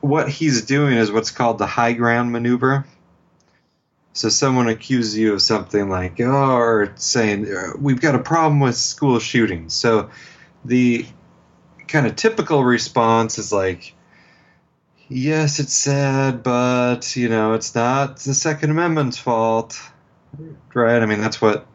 what 0.00 0.28
he's 0.28 0.62
doing 0.62 0.96
is 0.96 1.10
what's 1.10 1.30
called 1.30 1.58
the 1.58 1.66
high 1.66 1.92
ground 1.94 2.30
maneuver. 2.30 2.84
So 4.16 4.30
someone 4.30 4.66
accuses 4.66 5.14
you 5.14 5.34
of 5.34 5.42
something 5.42 5.90
like, 5.90 6.18
oh, 6.22 6.56
or 6.56 6.94
saying 6.96 7.54
uh, 7.54 7.72
we've 7.78 8.00
got 8.00 8.14
a 8.14 8.18
problem 8.18 8.60
with 8.60 8.74
school 8.74 9.18
shootings. 9.18 9.74
So 9.74 10.08
the 10.64 11.04
kind 11.86 12.06
of 12.06 12.16
typical 12.16 12.64
response 12.64 13.36
is 13.36 13.52
like, 13.52 13.94
yes, 15.10 15.58
it's 15.58 15.74
sad, 15.74 16.42
but 16.42 17.14
you 17.14 17.28
know, 17.28 17.52
it's 17.52 17.74
not 17.74 18.16
the 18.20 18.32
Second 18.32 18.70
Amendment's 18.70 19.18
fault, 19.18 19.78
right? 20.72 21.02
I 21.02 21.04
mean, 21.04 21.20
that's 21.20 21.42
what 21.42 21.66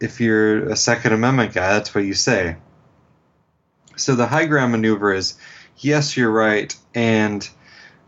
if 0.00 0.20
you're 0.20 0.68
a 0.68 0.76
Second 0.76 1.14
Amendment 1.14 1.54
guy, 1.54 1.72
that's 1.72 1.94
what 1.94 2.04
you 2.04 2.12
say. 2.12 2.56
So 3.96 4.16
the 4.16 4.26
high 4.26 4.44
ground 4.44 4.72
maneuver 4.72 5.14
is, 5.14 5.38
yes, 5.78 6.14
you're 6.14 6.30
right, 6.30 6.76
and 6.94 7.48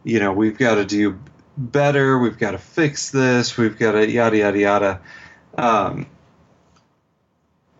you 0.04 0.20
know 0.20 0.34
we've 0.34 0.58
got 0.58 0.74
to 0.74 0.84
do 0.84 1.18
better. 1.56 2.18
We've 2.18 2.38
got 2.38 2.52
to 2.52 2.58
fix 2.58 3.10
this. 3.10 3.56
We've 3.56 3.78
got 3.78 3.92
to 3.92 4.10
yada 4.10 4.36
yada 4.36 4.58
yada. 4.58 5.00
Um, 5.56 6.06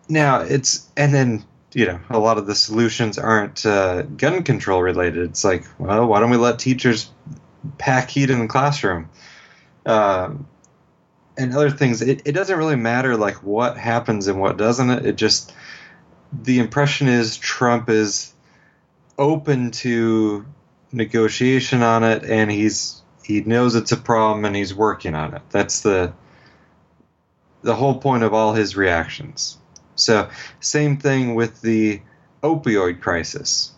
now 0.09 0.41
it's 0.41 0.87
and 0.95 1.13
then 1.13 1.45
you 1.73 1.85
know 1.85 1.99
a 2.09 2.19
lot 2.19 2.37
of 2.37 2.45
the 2.45 2.55
solutions 2.55 3.17
aren't 3.17 3.65
uh, 3.65 4.03
gun 4.03 4.43
control 4.43 4.81
related. 4.81 5.29
It's 5.29 5.43
like, 5.43 5.65
well, 5.79 6.05
why 6.07 6.19
don't 6.19 6.29
we 6.29 6.37
let 6.37 6.59
teachers 6.59 7.09
pack 7.77 8.09
heat 8.09 8.29
in 8.29 8.39
the 8.39 8.47
classroom? 8.47 9.09
Um, 9.85 10.47
and 11.37 11.55
other 11.55 11.71
things. 11.71 12.01
It, 12.01 12.21
it 12.25 12.33
doesn't 12.33 12.57
really 12.57 12.75
matter 12.75 13.17
like 13.17 13.43
what 13.43 13.77
happens 13.77 14.27
and 14.27 14.39
what 14.39 14.57
doesn't. 14.57 14.89
It, 14.89 15.05
it 15.05 15.15
just 15.15 15.53
the 16.31 16.59
impression 16.59 17.07
is 17.07 17.37
Trump 17.37 17.89
is 17.89 18.33
open 19.17 19.71
to 19.71 20.45
negotiation 20.91 21.83
on 21.83 22.03
it, 22.03 22.23
and 22.23 22.51
he's 22.51 23.02
he 23.23 23.41
knows 23.41 23.75
it's 23.75 23.91
a 23.91 23.97
problem 23.97 24.45
and 24.45 24.55
he's 24.55 24.73
working 24.73 25.15
on 25.15 25.33
it. 25.33 25.41
That's 25.49 25.81
the 25.81 26.13
the 27.61 27.75
whole 27.75 27.97
point 27.99 28.23
of 28.23 28.33
all 28.33 28.53
his 28.53 28.75
reactions. 28.75 29.57
So, 29.95 30.29
same 30.59 30.97
thing 30.97 31.35
with 31.35 31.61
the 31.61 32.01
opioid 32.41 32.99
crisis. 32.99 33.71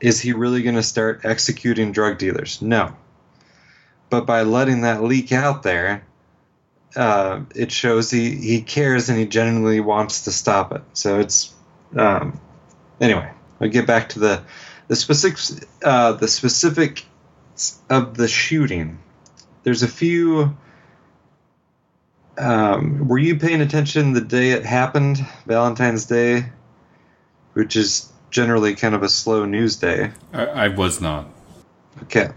Is 0.00 0.20
he 0.20 0.32
really 0.32 0.62
going 0.62 0.76
to 0.76 0.82
start 0.82 1.20
executing 1.24 1.92
drug 1.92 2.18
dealers? 2.18 2.62
No. 2.62 2.96
But 4.08 4.24
by 4.26 4.42
letting 4.42 4.82
that 4.82 5.02
leak 5.02 5.32
out 5.32 5.62
there, 5.62 6.06
uh, 6.96 7.40
it 7.54 7.70
shows 7.70 8.10
he, 8.10 8.34
he 8.36 8.62
cares 8.62 9.08
and 9.08 9.18
he 9.18 9.26
genuinely 9.26 9.80
wants 9.80 10.24
to 10.24 10.32
stop 10.32 10.72
it. 10.72 10.82
So 10.94 11.20
it's 11.20 11.52
um, 11.96 12.40
anyway. 13.00 13.30
I'll 13.60 13.68
get 13.68 13.86
back 13.86 14.10
to 14.10 14.18
the 14.18 14.42
the 14.88 14.96
specifics 14.96 15.58
uh, 15.82 16.12
the 16.12 16.28
specific 16.28 17.04
of 17.90 18.16
the 18.16 18.28
shooting. 18.28 18.98
There's 19.62 19.82
a 19.82 19.88
few. 19.88 20.56
Um, 22.36 23.06
were 23.06 23.18
you 23.18 23.38
paying 23.38 23.60
attention 23.60 24.12
the 24.12 24.20
day 24.20 24.50
it 24.50 24.64
happened, 24.64 25.24
Valentine's 25.46 26.06
Day, 26.06 26.46
which 27.52 27.76
is 27.76 28.12
generally 28.30 28.74
kind 28.74 28.94
of 28.94 29.02
a 29.02 29.08
slow 29.08 29.44
news 29.44 29.76
day? 29.76 30.10
I, 30.32 30.46
I 30.46 30.68
was 30.68 31.00
not. 31.00 31.26
Okay. 32.02 32.30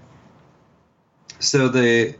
So 1.39 1.67
they. 1.67 2.15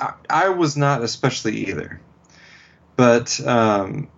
I, 0.00 0.14
I 0.30 0.48
was 0.50 0.76
not 0.76 1.02
especially 1.02 1.66
either. 1.68 2.00
But 2.96 3.44
um, 3.44 4.08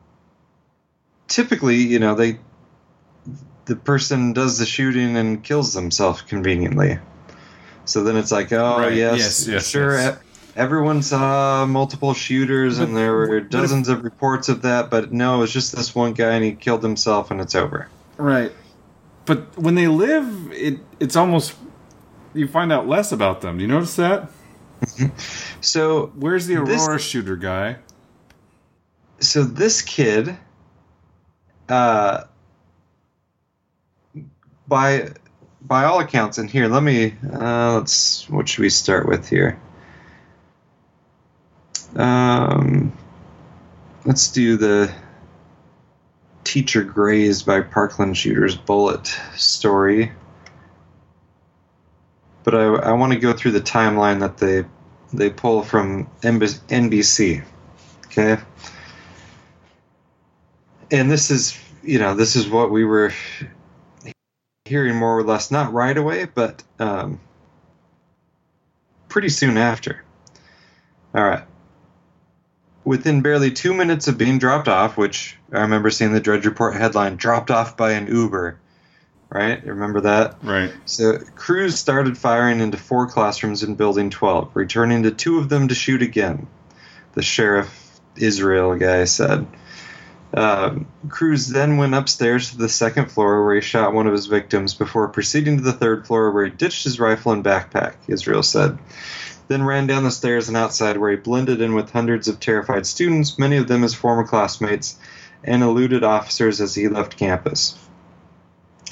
typically, 1.29 1.77
you 1.77 1.99
know, 1.99 2.15
they. 2.15 2.39
The 3.67 3.77
person 3.77 4.33
does 4.33 4.59
the 4.59 4.67
shooting 4.67 5.17
and 5.17 5.43
kills 5.43 5.75
themselves 5.75 6.23
conveniently. 6.23 6.99
So 7.85 8.03
then 8.03 8.17
it's 8.17 8.33
like, 8.33 8.53
oh, 8.53 8.79
Right. 8.79 8.95
yes, 8.95 9.19
Yes, 9.19 9.47
yes, 9.49 9.69
sure. 9.69 9.95
yes. 9.99 10.19
Everyone 10.57 11.03
saw 11.03 11.67
multiple 11.67 12.15
shooters, 12.15 12.79
and 12.79 12.97
there 12.97 13.13
were 13.13 13.27
but 13.27 13.35
if- 13.37 13.51
dozens 13.51 13.89
of 13.89 14.03
reports 14.05 14.49
of 14.49 14.63
that. 14.63 14.89
But 14.91 15.13
no, 15.13 15.43
it's 15.43 15.53
just 15.53 15.77
this 15.77 15.95
one 15.95 16.15
guy, 16.15 16.31
and 16.33 16.43
he 16.45 16.53
killed 16.53 16.83
himself, 16.83 17.31
and 17.31 17.41
it's 17.41 17.55
over. 17.55 17.89
Right. 18.17 18.53
But 19.27 19.59
when 19.59 19.75
they 19.75 19.87
live, 19.89 20.27
it 20.53 20.79
it's 20.99 21.15
almost 21.17 21.55
you 22.33 22.47
find 22.49 22.73
out 22.73 22.87
less 22.89 23.13
about 23.13 23.41
them. 23.43 23.59
Do 23.59 23.63
you 23.63 23.69
notice 23.69 23.97
that? 23.97 24.31
So 25.61 26.13
Where's 26.17 26.47
the 26.47 26.63
This- 26.65 26.87
Aurora 26.87 26.99
shooter 27.01 27.37
guy? 27.37 27.77
so 29.19 29.43
this 29.43 29.81
kid 29.83 30.37
uh 31.69 32.25
by 34.69 35.11
by 35.63 35.85
all 35.85 36.01
accounts 36.01 36.39
and 36.39 36.51
here. 36.51 36.69
Let 36.69 36.83
me 36.83 37.15
uh 37.33 37.75
let's 37.75 38.29
what 38.29 38.49
should 38.49 38.63
we 38.63 38.71
start 38.71 39.07
with 39.09 39.29
here? 39.29 39.59
Um 41.95 42.93
let's 44.05 44.31
do 44.33 44.57
the 44.57 44.93
teacher 46.45 46.83
grazed 46.85 47.45
by 47.45 47.61
parkland 47.61 48.17
shooter's 48.17 48.57
bullet 48.57 49.07
story. 49.37 50.13
But 52.45 52.55
i 52.55 52.65
i 52.65 52.93
want 52.93 53.13
to 53.13 53.19
go 53.19 53.33
through 53.33 53.53
the 53.53 53.61
timeline 53.61 54.21
that 54.21 54.39
they 54.39 54.65
they 55.13 55.31
pull 55.31 55.63
from 55.63 56.07
nbc 56.23 57.45
okay? 58.07 58.43
And 60.91 61.11
this 61.11 61.31
is 61.31 61.59
you 61.83 61.99
know 61.99 62.15
this 62.15 62.37
is 62.37 62.49
what 62.49 62.71
we 62.71 62.85
were 62.85 63.13
hearing 64.67 64.97
more 64.97 65.19
or 65.19 65.23
less 65.23 65.51
not 65.51 65.73
right 65.73 65.97
away 65.97 66.25
but 66.25 66.63
um, 66.79 67.21
pretty 69.09 69.29
soon 69.29 69.57
after 69.57 70.03
all 71.15 71.25
right 71.25 71.45
within 72.85 73.23
barely 73.23 73.51
two 73.51 73.75
minutes 73.75 74.09
of 74.09 74.19
being 74.19 74.39
dropped 74.39 74.69
off 74.69 74.97
which 74.97 75.37
i 75.53 75.61
remember 75.61 75.91
seeing 75.91 76.13
the 76.13 76.21
drudge 76.21 76.47
report 76.47 76.75
headline 76.75 77.17
dropped 77.17 77.51
off 77.51 77.77
by 77.77 77.93
an 77.93 78.07
uber 78.07 78.59
right 79.29 79.65
remember 79.65 80.03
that 80.03 80.43
Right. 80.43 80.73
so 80.85 81.19
Cruz 81.35 81.79
started 81.79 82.17
firing 82.17 82.61
into 82.61 82.77
four 82.79 83.09
classrooms 83.09 83.63
in 83.65 83.75
Building 83.75 84.11
12, 84.11 84.51
returning 84.55 85.03
to 85.03 85.11
two 85.11 85.39
of 85.39 85.49
them 85.49 85.67
to 85.69 85.75
shoot 85.75 86.01
again. 86.03 86.47
The 87.15 87.23
sheriff 87.23 88.01
Israel 88.15 88.77
guy 88.77 89.05
said. 89.05 89.47
Um, 90.35 90.87
Cruz 91.09 91.49
then 91.49 91.77
went 91.77 91.95
upstairs 91.95 92.51
to 92.51 92.59
the 92.59 92.69
second 92.69 93.11
floor 93.11 93.45
where 93.45 93.55
he 93.55 93.61
shot 93.61 93.95
one 93.95 94.07
of 94.07 94.13
his 94.13 94.27
victims 94.27 94.75
before 94.75 95.09
proceeding 95.09 95.57
to 95.57 95.63
the 95.63 95.73
third 95.73 96.07
floor 96.07 96.31
where 96.31 96.45
he 96.45 96.51
ditched 96.51 96.85
his 96.85 97.01
rifle 97.01 97.33
and 97.33 97.45
backpack, 97.45 97.95
Israel 98.09 98.43
said. 98.43 98.79
Then 99.49 99.63
ran 99.63 99.87
down 99.87 100.05
the 100.05 100.11
stairs 100.11 100.49
and 100.49 100.57
outside 100.57 100.97
where 100.97 101.11
he 101.11 101.17
blended 101.17 101.61
in 101.61 101.75
with 101.75 101.93
hundreds 101.93 102.29
of 102.29 102.41
terrified 102.41 102.87
students, 102.87 103.39
many 103.39 103.57
of 103.57 103.69
them 103.69 103.83
his 103.83 103.95
former 103.95 104.25
classmates, 104.25 104.99
and 105.45 105.63
eluded 105.63 106.03
officers 106.03 106.61
as 106.61 106.75
he 106.75 106.89
left 106.89 107.17
campus. 107.17 107.79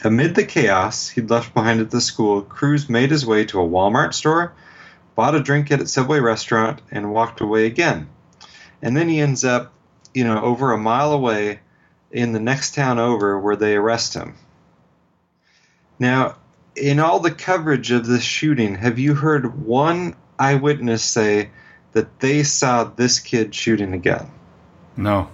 Amid 0.04 0.34
the 0.34 0.44
chaos 0.44 1.08
he'd 1.08 1.30
left 1.30 1.54
behind 1.54 1.80
at 1.80 1.90
the 1.90 2.00
school, 2.00 2.42
Cruz 2.42 2.88
made 2.88 3.10
his 3.10 3.26
way 3.26 3.44
to 3.46 3.60
a 3.60 3.66
Walmart 3.66 4.14
store, 4.14 4.52
bought 5.14 5.34
a 5.34 5.40
drink 5.40 5.70
at 5.72 5.80
a 5.80 5.86
Subway 5.86 6.20
restaurant, 6.20 6.80
and 6.90 7.12
walked 7.12 7.40
away 7.40 7.66
again. 7.66 8.08
And 8.82 8.96
then 8.96 9.08
he 9.08 9.20
ends 9.20 9.44
up, 9.44 9.72
you 10.14 10.24
know, 10.24 10.40
over 10.42 10.72
a 10.72 10.78
mile 10.78 11.12
away 11.12 11.60
in 12.10 12.32
the 12.32 12.40
next 12.40 12.74
town 12.74 12.98
over 12.98 13.38
where 13.38 13.56
they 13.56 13.74
arrest 13.74 14.14
him. 14.14 14.36
Now, 15.98 16.36
in 16.76 17.00
all 17.00 17.20
the 17.20 17.30
coverage 17.30 17.90
of 17.90 18.06
this 18.06 18.22
shooting, 18.22 18.76
have 18.76 18.98
you 18.98 19.14
heard 19.14 19.64
one 19.64 20.16
eyewitness 20.38 21.02
say 21.02 21.50
that 21.92 22.20
they 22.20 22.42
saw 22.42 22.84
this 22.84 23.20
kid 23.20 23.54
shooting 23.54 23.92
again? 23.92 24.30
No. 24.96 25.28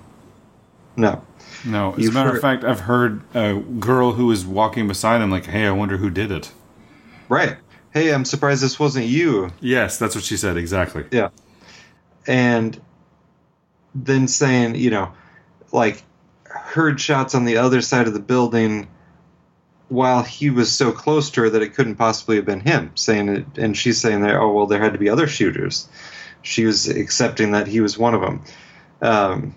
No. 0.97 1.25
No. 1.65 1.93
As 1.93 1.99
a 1.99 2.03
You've 2.03 2.15
matter 2.15 2.35
of 2.35 2.41
fact, 2.41 2.65
I've 2.65 2.81
heard 2.81 3.23
a 3.35 3.55
girl 3.55 4.13
who 4.13 4.27
was 4.27 4.47
walking 4.47 4.89
beside 4.89 5.21
him 5.21 5.31
like, 5.31 5.47
"Hey, 5.47 5.67
I 5.67 5.71
wonder 5.71 5.97
who 5.97 6.11
did 6.11 6.31
it." 6.31 6.53
Right. 7.29 7.57
Hey, 7.93 8.13
I'm 8.13 8.25
surprised 8.25 8.63
this 8.63 8.79
wasn't 8.79 9.07
you. 9.07 9.51
Yes, 9.61 9.99
that's 9.99 10.15
what 10.15 10.25
she 10.25 10.37
said 10.37 10.57
exactly. 10.57 11.05
Yeah. 11.11 11.29
And 12.27 12.81
then 13.95 14.29
saying, 14.29 14.75
you 14.77 14.91
know, 14.91 15.13
like 15.73 16.03
heard 16.45 17.01
shots 17.01 17.35
on 17.35 17.45
the 17.45 17.59
other 17.59 17.81
side 17.81 18.07
of 18.07 18.13
the 18.13 18.21
building 18.21 18.89
while 19.89 20.23
he 20.23 20.51
was 20.51 20.71
so 20.71 20.93
close 20.93 21.31
to 21.31 21.43
her 21.43 21.51
that 21.51 21.63
it 21.63 21.75
couldn't 21.75 21.97
possibly 21.97 22.37
have 22.37 22.45
been 22.45 22.61
him 22.61 22.93
saying 22.95 23.29
it 23.29 23.59
and 23.59 23.77
she's 23.77 24.01
saying 24.01 24.21
that 24.21 24.37
oh 24.37 24.53
well 24.53 24.67
there 24.67 24.81
had 24.81 24.93
to 24.93 24.99
be 24.99 25.09
other 25.09 25.27
shooters. 25.27 25.89
She 26.43 26.65
was 26.65 26.89
accepting 26.89 27.53
that 27.53 27.67
he 27.67 27.81
was 27.81 27.99
one 27.99 28.15
of 28.15 28.21
them. 28.21 28.45
Um, 29.03 29.55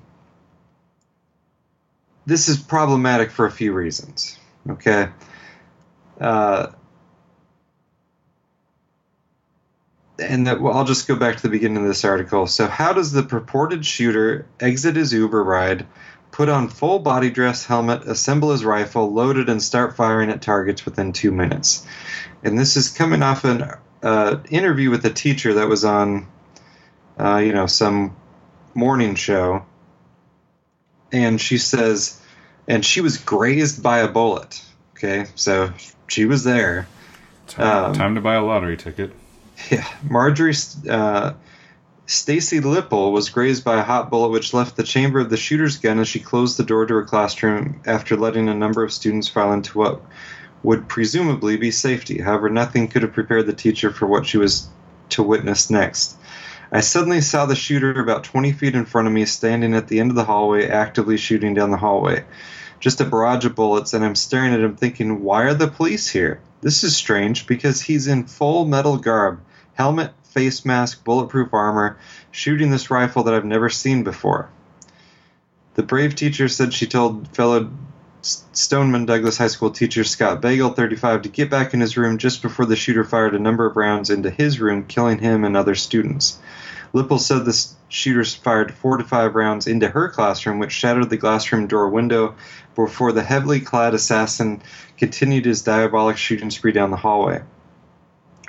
this 2.26 2.50
is 2.50 2.58
problematic 2.58 3.32
for 3.32 3.46
a 3.46 3.52
few 3.52 3.74
reasons 3.74 4.38
okay? 4.70 5.10
Uh, 6.20 6.68
and 10.24 10.48
that 10.48 10.62
well, 10.62 10.74
I'll 10.74 10.86
just 10.86 11.08
go 11.08 11.16
back 11.16 11.38
to 11.38 11.42
the 11.44 11.50
beginning 11.50 11.78
of 11.78 11.84
this 11.84 12.04
article. 12.04 12.48
So, 12.48 12.68
how 12.68 12.94
does 12.94 13.12
the 13.12 13.24
purported 13.24 13.86
shooter 13.86 14.46
exit 14.60 14.96
his 14.96 15.14
Uber 15.14 15.44
ride, 15.44 15.86
put 16.32 16.50
on 16.50 16.70
full 16.70 17.00
body 17.00 17.30
dress, 17.30 17.66
helmet, 17.66 18.04
assemble 18.04 18.52
his 18.52 18.66
rifle, 18.66 19.12
load 19.14 19.38
it, 19.38 19.50
and 19.50 19.62
start 19.62 19.96
firing 19.96 20.30
at 20.30 20.42
targets 20.42 20.86
within 20.86 21.14
two 21.14 21.32
minutes? 21.32 21.86
And 22.44 22.58
this 22.58 22.76
is 22.76 22.90
coming 22.90 23.24
off 23.24 23.44
an 23.46 23.70
uh, 24.02 24.38
interview 24.50 24.90
with 24.90 25.06
a 25.06 25.10
teacher 25.10 25.56
that 25.56 25.68
was 25.68 25.86
on, 25.86 26.28
uh, 27.20 27.38
you 27.38 27.54
know, 27.54 27.68
some 27.68 28.16
morning 28.74 29.16
show, 29.16 29.66
and 31.12 31.40
she 31.40 31.58
says, 31.58 32.20
and 32.68 32.84
she 32.84 33.02
was 33.02 33.18
grazed 33.18 33.84
by 33.84 34.00
a 34.00 34.08
bullet. 34.08 34.62
Okay, 34.96 35.26
so 35.36 35.74
she 36.08 36.26
was 36.26 36.44
there. 36.44 36.88
Time, 37.48 37.86
Um, 37.86 37.94
time 37.94 38.16
to 38.16 38.22
buy 38.22 38.36
a 38.36 38.44
lottery 38.44 38.78
ticket. 38.78 39.14
Yeah, 39.70 39.88
Marjorie 40.04 40.56
uh, 40.90 41.34
Stacy 42.06 42.60
Lippel 42.60 43.12
was 43.12 43.30
grazed 43.30 43.64
by 43.64 43.80
a 43.80 43.84
hot 43.84 44.10
bullet 44.10 44.30
which 44.30 44.54
left 44.54 44.76
the 44.76 44.84
chamber 44.84 45.20
of 45.20 45.30
the 45.30 45.38
shooter's 45.38 45.78
gun 45.78 46.00
as 46.00 46.08
she 46.08 46.20
closed 46.20 46.58
the 46.58 46.64
door 46.64 46.86
to 46.86 46.94
her 46.96 47.06
classroom 47.06 47.82
after 47.86 48.18
letting 48.18 48.50
a 48.50 48.54
number 48.54 48.84
of 48.84 48.92
students 48.92 49.30
file 49.30 49.54
into 49.54 49.78
what 49.78 50.02
would 50.64 50.88
presumably 50.88 51.58
be 51.58 51.72
safety. 51.72 52.22
However, 52.22 52.50
nothing 52.50 52.88
could 52.88 53.04
have 53.04 53.14
prepared 53.14 53.46
the 53.46 53.54
teacher 53.54 53.92
for 53.92 54.06
what 54.06 54.26
she 54.26 54.38
was 54.38 54.68
to 55.10 55.24
witness 55.24 55.70
next. 55.70 56.18
I 56.72 56.82
suddenly 56.82 57.22
saw 57.22 57.46
the 57.46 57.56
shooter 57.56 57.92
about 57.92 58.24
20 58.24 58.52
feet 58.52 58.76
in 58.76 58.86
front 58.86 59.08
of 59.08 59.14
me, 59.14 59.26
standing 59.26 59.76
at 59.76 59.88
the 59.88 60.00
end 60.00 60.10
of 60.10 60.16
the 60.16 60.24
hallway, 60.24 60.68
actively 60.68 61.18
shooting 61.18 61.54
down 61.54 61.72
the 61.72 61.78
hallway. 61.78 62.26
Just 62.80 63.00
a 63.00 63.06
barrage 63.06 63.46
of 63.46 63.56
bullets, 63.56 63.94
and 63.94 64.04
I'm 64.04 64.16
staring 64.16 64.54
at 64.54 64.60
him 64.60 64.76
thinking, 64.76 65.24
why 65.24 65.44
are 65.44 65.54
the 65.54 65.68
police 65.68 66.10
here? 66.10 66.42
This 66.62 66.84
is 66.84 66.96
strange 66.96 67.48
because 67.48 67.82
he's 67.82 68.08
in 68.08 68.26
full 68.26 68.66
metal 68.66 68.98
garb 68.98 69.40
helmet, 69.74 70.12
face 70.24 70.66
mask, 70.66 71.04
bulletproof 71.04 71.54
armor, 71.54 71.98
shooting 72.32 72.72
this 72.72 72.90
rifle 72.90 73.24
that 73.24 73.34
I've 73.34 73.46
never 73.46 73.70
seen 73.70 74.04
before. 74.04 74.50
The 75.76 75.84
brave 75.84 76.16
teacher 76.16 76.48
said 76.48 76.74
she 76.74 76.88
told 76.88 77.28
fellow 77.36 77.72
Stoneman 78.22 79.06
Douglas 79.06 79.38
High 79.38 79.48
School 79.48 79.72
teacher 79.72 80.04
Scott 80.04 80.42
Beigel, 80.42 80.76
35, 80.76 81.24
to 81.24 81.30
get 81.30 81.50
back 81.50 81.74
in 81.74 81.82
his 81.82 81.98
room 81.98 82.18
just 82.18 82.42
before 82.42 82.66
the 82.66 82.76
shooter 82.76 83.04
fired 83.04 83.36
a 83.36 83.40
number 83.40 83.66
of 83.66 83.76
rounds 83.76 84.10
into 84.10 84.30
his 84.30 84.60
room, 84.60 84.86
killing 84.86 85.20
him 85.20 85.44
and 85.44 85.58
other 85.58 85.76
students. 85.76 86.40
Lippel 86.94 87.20
said 87.20 87.44
the 87.44 87.68
shooters 87.90 88.36
fired 88.36 88.74
four 88.74 88.98
to 88.98 89.04
five 89.04 89.36
rounds 89.36 89.68
into 89.68 89.90
her 89.90 90.10
classroom, 90.10 90.60
which 90.60 90.72
shattered 90.72 91.10
the 91.10 91.18
classroom 91.18 91.68
door 91.68 91.90
window 91.90 92.36
before 92.76 93.12
the 93.12 93.24
heavily 93.24 93.60
clad 93.60 93.94
assassin 93.94 94.62
continued 94.98 95.46
his 95.46 95.64
diabolic 95.64 96.18
shooting 96.18 96.52
spree 96.52 96.72
down 96.72 96.92
the 96.92 96.98
hallway. 96.98 97.42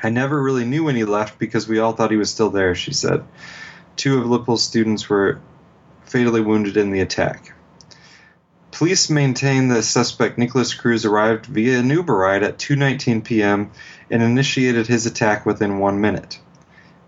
I 0.05 0.11
never 0.11 0.41
really 0.41 0.67
knew 0.67 0.85
when 0.85 0.97
he 0.97 1.05
left 1.05 1.39
because 1.39 1.67
we 1.67 1.79
all 1.79 1.95
thought 1.95 2.11
he 2.11 2.19
was 2.19 2.31
still 2.31 2.51
there, 2.51 2.75
she 2.75 2.93
said. 2.93 3.25
Two 3.97 4.19
of 4.19 4.27
Lippel's 4.27 4.63
students 4.63 5.09
were 5.09 5.41
fatally 6.05 6.43
wounded 6.43 6.77
in 6.77 6.91
the 6.91 7.01
attack. 7.01 7.55
Police 8.71 9.09
maintain 9.09 9.69
the 9.69 9.83
suspect 9.83 10.37
Nikolas 10.37 10.75
Cruz 10.75 11.07
arrived 11.07 11.47
via 11.47 11.79
an 11.79 11.89
Uber 11.89 12.15
ride 12.15 12.43
at 12.43 12.59
2:19 12.59 13.25
p.m. 13.25 13.71
and 14.11 14.23
initiated 14.23 14.87
his 14.87 15.07
attack 15.07 15.47
within 15.47 15.79
1 15.79 16.01
minute. 16.01 16.39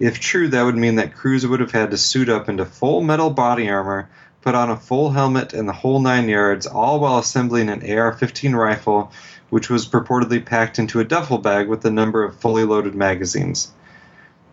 If 0.01 0.19
true, 0.19 0.49
that 0.49 0.63
would 0.63 0.77
mean 0.77 0.95
that 0.95 1.15
Cruz 1.15 1.47
would 1.47 1.61
have 1.61 1.73
had 1.73 1.91
to 1.91 1.99
suit 1.99 2.31
up 2.31 2.49
into 2.49 2.65
full 2.65 3.03
metal 3.03 3.31
body 3.31 3.69
armor, 3.69 4.09
put 4.41 4.55
on 4.55 4.71
a 4.71 4.77
full 4.77 5.11
helmet 5.11 5.53
and 5.53 5.69
the 5.69 5.73
whole 5.73 6.01
9 6.01 6.29
yards, 6.29 6.67
all 6.67 7.01
while 7.01 7.19
assembling 7.19 7.69
an 7.69 7.81
AR-15 7.81 8.55
rifle 8.55 9.13
which 9.51 9.71
was 9.71 9.89
purportedly 9.89 10.45
packed 10.45 10.79
into 10.79 11.01
a 11.01 11.05
duffel 11.05 11.39
bag 11.39 11.69
with 11.69 11.85
a 11.85 11.91
number 11.91 12.25
of 12.25 12.37
fully 12.37 12.65
loaded 12.65 12.95
magazines. 12.95 13.73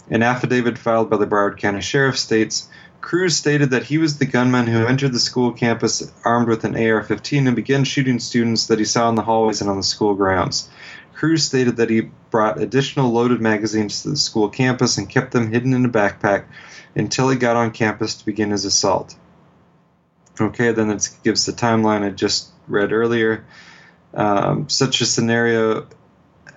An 0.10 0.22
affidavit 0.22 0.78
filed 0.78 1.10
by 1.10 1.18
the 1.18 1.26
Broward 1.26 1.58
County 1.58 1.82
Sheriff 1.82 2.18
states 2.18 2.68
Cruz 3.04 3.36
stated 3.36 3.72
that 3.72 3.84
he 3.84 3.98
was 3.98 4.18
the 4.18 4.26
gunman 4.26 4.66
who 4.66 4.86
entered 4.86 5.12
the 5.12 5.20
school 5.20 5.52
campus 5.52 6.10
armed 6.24 6.48
with 6.48 6.64
an 6.64 6.76
AR 6.76 7.04
15 7.04 7.48
and 7.48 7.56
began 7.56 7.84
shooting 7.84 8.18
students 8.18 8.68
that 8.68 8.80
he 8.80 8.86
saw 8.86 9.10
in 9.10 9.16
the 9.16 9.22
hallways 9.22 9.60
and 9.60 9.70
on 9.70 9.76
the 9.76 9.84
school 9.84 10.16
grounds. 10.16 10.70
Cruz 11.14 11.44
stated 11.44 11.76
that 11.78 11.90
he 11.90 12.10
brought 12.32 12.62
additional 12.62 13.12
loaded 13.12 13.42
magazines 13.42 14.02
to 14.02 14.10
the 14.10 14.16
school 14.16 14.48
campus 14.48 14.98
and 14.98 15.10
kept 15.10 15.34
them 15.34 15.52
hidden 15.52 15.74
in 15.74 15.84
a 15.84 15.90
backpack 15.90 16.46
until 16.96 17.30
he 17.30 17.36
got 17.36 17.58
on 17.58 17.72
campus 17.72 18.16
to 18.16 18.26
begin 18.26 18.52
his 18.52 18.64
assault. 18.64 19.16
Okay, 20.40 20.72
then 20.72 20.90
it 20.90 21.10
gives 21.26 21.46
the 21.46 21.52
timeline 21.52 22.04
I 22.04 22.10
just 22.10 22.52
read 22.68 22.94
earlier. 22.94 23.44
Um, 24.14 24.70
such 24.70 25.02
a 25.02 25.06
scenario 25.06 25.88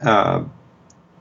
uh, 0.02 0.44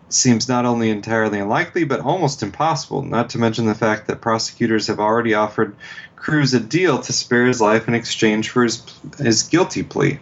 seems 0.09 0.47
not 0.47 0.65
only 0.65 0.89
entirely 0.89 1.39
unlikely, 1.39 1.83
but 1.85 2.01
almost 2.01 2.43
impossible, 2.43 3.01
not 3.01 3.31
to 3.31 3.37
mention 3.37 3.65
the 3.65 3.75
fact 3.75 4.07
that 4.07 4.21
prosecutors 4.21 4.87
have 4.87 4.99
already 4.99 5.33
offered 5.33 5.75
Cruz 6.15 6.53
a 6.53 6.59
deal 6.59 6.99
to 6.99 7.13
spare 7.13 7.45
his 7.45 7.61
life 7.61 7.87
in 7.87 7.93
exchange 7.93 8.49
for 8.49 8.63
his, 8.63 8.83
his 9.17 9.43
guilty 9.43 9.83
plea. 9.83 10.19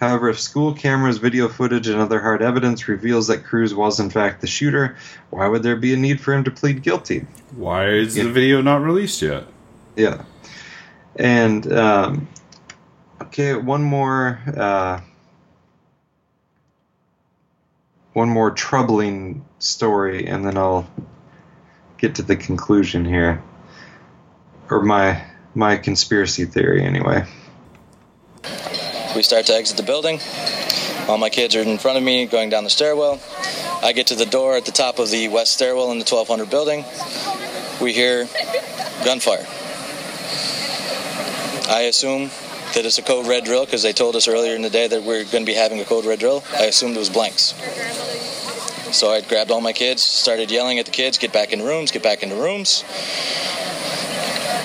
However, 0.00 0.28
if 0.30 0.40
school 0.40 0.74
cameras, 0.74 1.18
video 1.18 1.48
footage, 1.48 1.86
and 1.86 2.00
other 2.00 2.20
hard 2.20 2.42
evidence 2.42 2.88
reveals 2.88 3.28
that 3.28 3.44
Cruz 3.44 3.72
was 3.72 4.00
in 4.00 4.10
fact 4.10 4.40
the 4.40 4.48
shooter, 4.48 4.96
why 5.30 5.46
would 5.46 5.62
there 5.62 5.76
be 5.76 5.94
a 5.94 5.96
need 5.96 6.20
for 6.20 6.34
him 6.34 6.44
to 6.44 6.50
plead 6.50 6.82
guilty? 6.82 7.26
Why 7.54 7.88
is 7.88 8.16
yeah. 8.16 8.24
the 8.24 8.30
video 8.30 8.62
not 8.62 8.82
released 8.82 9.22
yet? 9.22 9.44
Yeah. 9.96 10.24
And, 11.14 11.72
um, 11.72 12.28
okay, 13.20 13.54
one 13.54 13.82
more. 13.84 14.40
Uh, 14.46 15.00
one 18.12 18.28
more 18.28 18.50
troubling 18.50 19.44
story, 19.58 20.26
and 20.26 20.44
then 20.44 20.56
I'll 20.56 20.88
get 21.98 22.16
to 22.16 22.22
the 22.22 22.36
conclusion 22.36 23.04
here, 23.04 23.42
or 24.68 24.82
my 24.82 25.24
my 25.54 25.76
conspiracy 25.76 26.44
theory, 26.44 26.82
anyway. 26.84 27.24
We 29.14 29.22
start 29.22 29.46
to 29.46 29.54
exit 29.54 29.76
the 29.76 29.82
building. 29.82 30.20
All 31.08 31.18
my 31.18 31.28
kids 31.28 31.54
are 31.56 31.60
in 31.60 31.78
front 31.78 31.98
of 31.98 32.04
me, 32.04 32.26
going 32.26 32.48
down 32.48 32.64
the 32.64 32.70
stairwell. 32.70 33.20
I 33.82 33.92
get 33.92 34.06
to 34.08 34.14
the 34.14 34.24
door 34.24 34.56
at 34.56 34.64
the 34.64 34.72
top 34.72 34.98
of 34.98 35.10
the 35.10 35.28
west 35.28 35.52
stairwell 35.52 35.90
in 35.90 35.98
the 35.98 36.04
1200 36.04 36.48
building. 36.48 36.84
We 37.80 37.92
hear 37.92 38.28
gunfire. 39.04 39.46
I 41.68 41.86
assume 41.88 42.30
that 42.74 42.86
it's 42.86 42.98
a 42.98 43.02
code 43.02 43.26
red 43.26 43.44
drill 43.44 43.64
because 43.64 43.82
they 43.82 43.92
told 43.92 44.16
us 44.16 44.28
earlier 44.28 44.54
in 44.54 44.62
the 44.62 44.70
day 44.70 44.88
that 44.88 45.02
we 45.02 45.20
are 45.20 45.24
going 45.24 45.44
to 45.44 45.50
be 45.50 45.54
having 45.54 45.80
a 45.80 45.84
code 45.84 46.04
red 46.04 46.18
drill. 46.18 46.42
I 46.54 46.64
assumed 46.64 46.96
it 46.96 46.98
was 46.98 47.10
blanks. 47.10 47.54
So 48.96 49.10
I 49.10 49.20
grabbed 49.22 49.50
all 49.50 49.60
my 49.60 49.72
kids, 49.72 50.02
started 50.02 50.50
yelling 50.50 50.78
at 50.78 50.86
the 50.86 50.92
kids, 50.92 51.18
get 51.18 51.32
back 51.32 51.52
in 51.52 51.62
rooms, 51.62 51.90
get 51.90 52.02
back 52.02 52.22
into 52.22 52.36
rooms. 52.36 52.84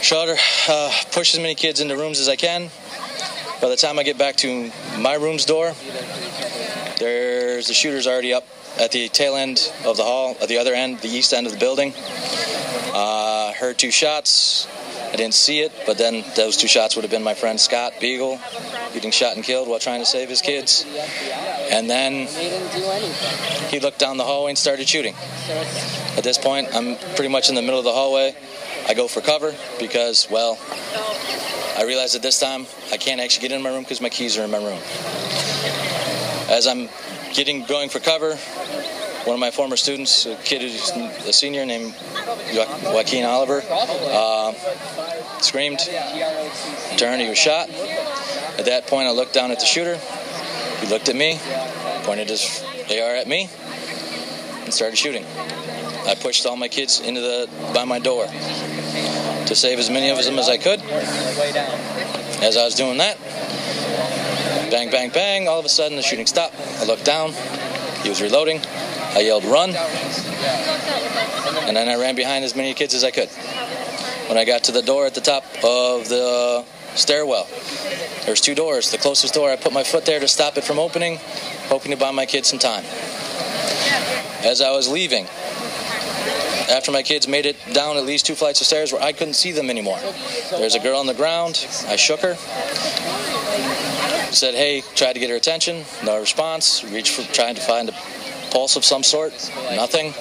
Shot 0.02 0.30
uh, 0.70 0.92
push 1.12 1.34
as 1.34 1.40
many 1.40 1.56
kids 1.56 1.80
into 1.80 1.96
rooms 1.96 2.20
as 2.20 2.30
I 2.30 2.36
can. 2.36 2.70
By 3.62 3.70
the 3.70 3.76
time 3.76 3.98
I 3.98 4.04
get 4.04 4.18
back 4.18 4.36
to 4.38 4.72
my 5.00 5.16
room's 5.16 5.46
door, 5.46 5.74
there's 7.00 7.68
the 7.68 7.74
shooters 7.74 8.06
already 8.06 8.34
up 8.34 8.46
at 8.80 8.92
the 8.92 9.10
tail 9.10 9.36
end 9.36 9.72
of 9.86 9.98
the 9.98 10.04
hall, 10.04 10.38
at 10.42 10.48
the 10.48 10.58
other 10.60 10.74
end, 10.74 11.00
the 11.00 11.10
east 11.10 11.34
end 11.34 11.48
of 11.48 11.54
the 11.54 11.60
building. 11.60 11.94
Uh, 12.94 13.54
heard 13.54 13.78
two 13.78 13.92
shots. 13.92 14.68
I 15.12 15.16
didn't 15.16 15.34
see 15.34 15.62
it, 15.62 15.72
but 15.86 15.98
then 15.98 16.24
those 16.36 16.58
two 16.58 16.68
shots 16.68 16.96
would 16.96 17.04
have 17.04 17.12
been 17.12 17.24
my 17.24 17.34
friend 17.34 17.60
Scott 17.60 17.94
Beigel 18.02 18.40
getting 18.94 19.12
shot 19.12 19.36
and 19.36 19.44
killed 19.44 19.68
while 19.68 19.80
trying 19.80 20.00
to 20.00 20.06
save 20.06 20.30
his 20.30 20.42
kids. 20.42 20.86
And 21.72 21.90
then 21.90 22.28
he 23.70 23.80
looked 23.80 24.00
down 24.00 24.18
the 24.18 24.24
hallway 24.24 24.52
and 24.52 24.58
started 24.58 24.88
shooting. 24.88 25.16
At 26.18 26.24
this 26.24 26.38
point, 26.38 26.70
I'm 26.74 26.98
pretty 27.16 27.30
much 27.30 27.50
in 27.50 27.56
the 27.56 27.62
middle 27.62 27.80
of 27.80 27.86
the 27.86 27.94
hallway. 27.94 28.36
I 28.88 28.94
go 28.94 29.08
for 29.08 29.22
cover 29.22 29.54
because, 29.80 30.28
well, 30.30 30.58
I 31.78 31.84
realize 31.86 32.14
that 32.14 32.22
this 32.22 32.40
time 32.40 32.66
I 32.92 32.98
can't 32.98 33.22
actually 33.22 33.48
get 33.48 33.56
in 33.56 33.62
my 33.62 33.70
room 33.70 33.84
because 33.84 34.02
my 34.02 34.10
keys 34.10 34.38
are 34.38 34.44
in 34.44 34.52
my 34.52 34.58
room. 34.58 34.80
As 36.50 36.68
I'm 36.68 36.90
getting 37.34 37.66
going 37.66 37.90
for 37.90 38.00
cover, 38.00 38.38
one 39.28 39.34
of 39.34 39.42
my 39.42 39.52
former 39.52 39.76
students, 39.76 40.26
a 40.26 40.36
kid 40.38 40.62
who's 40.62 40.90
a 41.28 41.34
senior 41.34 41.66
named 41.66 41.94
Joaquin 42.54 43.26
Oliver, 43.26 43.62
uh, 43.70 44.54
screamed, 45.42 45.80
turned, 46.98 47.22
he 47.22 47.28
was 47.28 47.38
shot. 47.38 47.70
At 47.70 48.66
that 48.66 48.88
point, 48.88 49.06
I 49.10 49.12
looked 49.12 49.34
down 49.34 49.52
at 49.52 49.60
the 49.60 49.66
shooter. 49.66 49.98
He 50.80 50.88
looked 50.88 51.10
at 51.10 51.16
me, 51.18 51.40
pointed 52.04 52.30
his 52.30 52.64
AR 52.90 53.16
at 53.16 53.28
me, 53.28 53.50
and 54.64 54.74
started 54.74 54.96
shooting. 54.96 55.26
I 56.08 56.16
pushed 56.16 56.46
all 56.46 56.56
my 56.56 56.70
kids 56.70 57.02
into 57.02 57.20
the 57.20 57.50
by 57.74 57.84
my 57.84 58.00
door 58.00 58.28
to 58.28 59.56
save 59.56 59.78
as 59.78 59.90
many 59.90 60.10
of 60.10 60.24
them 60.24 60.40
as 60.40 60.48
I 60.48 60.56
could. 60.56 60.80
As 62.42 62.56
I 62.56 62.64
was 62.64 62.76
doing 62.76 62.98
that, 63.00 63.20
bang, 64.72 64.90
bang, 64.90 65.10
bang, 65.10 65.50
all 65.50 65.60
of 65.60 65.66
a 65.66 65.70
sudden 65.70 65.98
the 65.98 66.04
shooting 66.04 66.28
stopped. 66.28 66.56
I 66.80 66.86
looked 66.86 67.04
down. 67.04 67.34
He 68.04 68.10
was 68.10 68.22
reloading. 68.22 68.62
I 69.18 69.22
yelled, 69.22 69.46
run. 69.46 69.72
And 71.66 71.76
then 71.76 71.90
I 71.90 71.96
ran 71.96 72.16
behind 72.16 72.46
as 72.46 72.56
many 72.56 72.76
kids 72.76 72.94
as 72.94 73.04
I 73.04 73.10
could. 73.10 73.30
When 74.30 74.38
I 74.38 74.46
got 74.46 74.66
to 74.66 74.72
the 74.72 74.84
door 74.84 75.08
at 75.08 75.16
the 75.16 75.22
top 75.22 75.44
of 75.64 76.08
the 76.08 76.64
stairwell, 76.94 77.48
there's 78.28 78.42
two 78.42 78.54
doors. 78.54 78.92
The 78.92 79.00
closest 79.00 79.34
door, 79.34 79.50
I 79.50 79.56
put 79.56 79.74
my 79.74 79.84
foot 79.84 80.06
there 80.06 80.20
to 80.20 80.28
stop 80.28 80.56
it 80.56 80.64
from 80.64 80.78
opening, 80.78 81.18
hoping 81.68 81.90
to 81.90 81.98
buy 81.98 82.12
my 82.12 82.28
kids 82.28 82.48
some 82.48 82.60
time. 82.60 82.84
As 84.46 84.62
I 84.62 84.70
was 84.70 84.88
leaving, 84.88 85.26
after 86.70 86.92
my 86.92 87.02
kids 87.02 87.28
made 87.28 87.48
it 87.48 87.56
down 87.74 87.98
at 87.98 88.06
least 88.06 88.28
two 88.28 88.36
flights 88.36 88.62
of 88.62 88.68
stairs 88.68 88.94
where 88.94 89.02
I 89.02 89.14
couldn't 89.14 89.34
see 89.34 89.52
them 89.52 89.72
anymore. 89.72 90.00
There's 90.52 90.76
a 90.76 90.80
girl 90.80 91.00
on 91.00 91.08
the 91.08 91.16
ground. 91.16 91.66
I 91.88 91.96
shook 91.96 92.20
her. 92.20 92.36
Said, 94.32 94.54
hey, 94.54 94.84
tried 94.94 95.14
to 95.14 95.20
get 95.20 95.32
her 95.32 95.36
attention. 95.38 95.86
No 96.06 96.20
response. 96.20 96.84
Reached 96.84 97.14
for 97.14 97.24
trying 97.34 97.56
to 97.56 97.62
find 97.62 97.90
a 97.90 97.94
pulse 98.52 98.76
of 98.76 98.86
some 98.86 99.04
sort. 99.04 99.34
Nothing. 99.76 100.14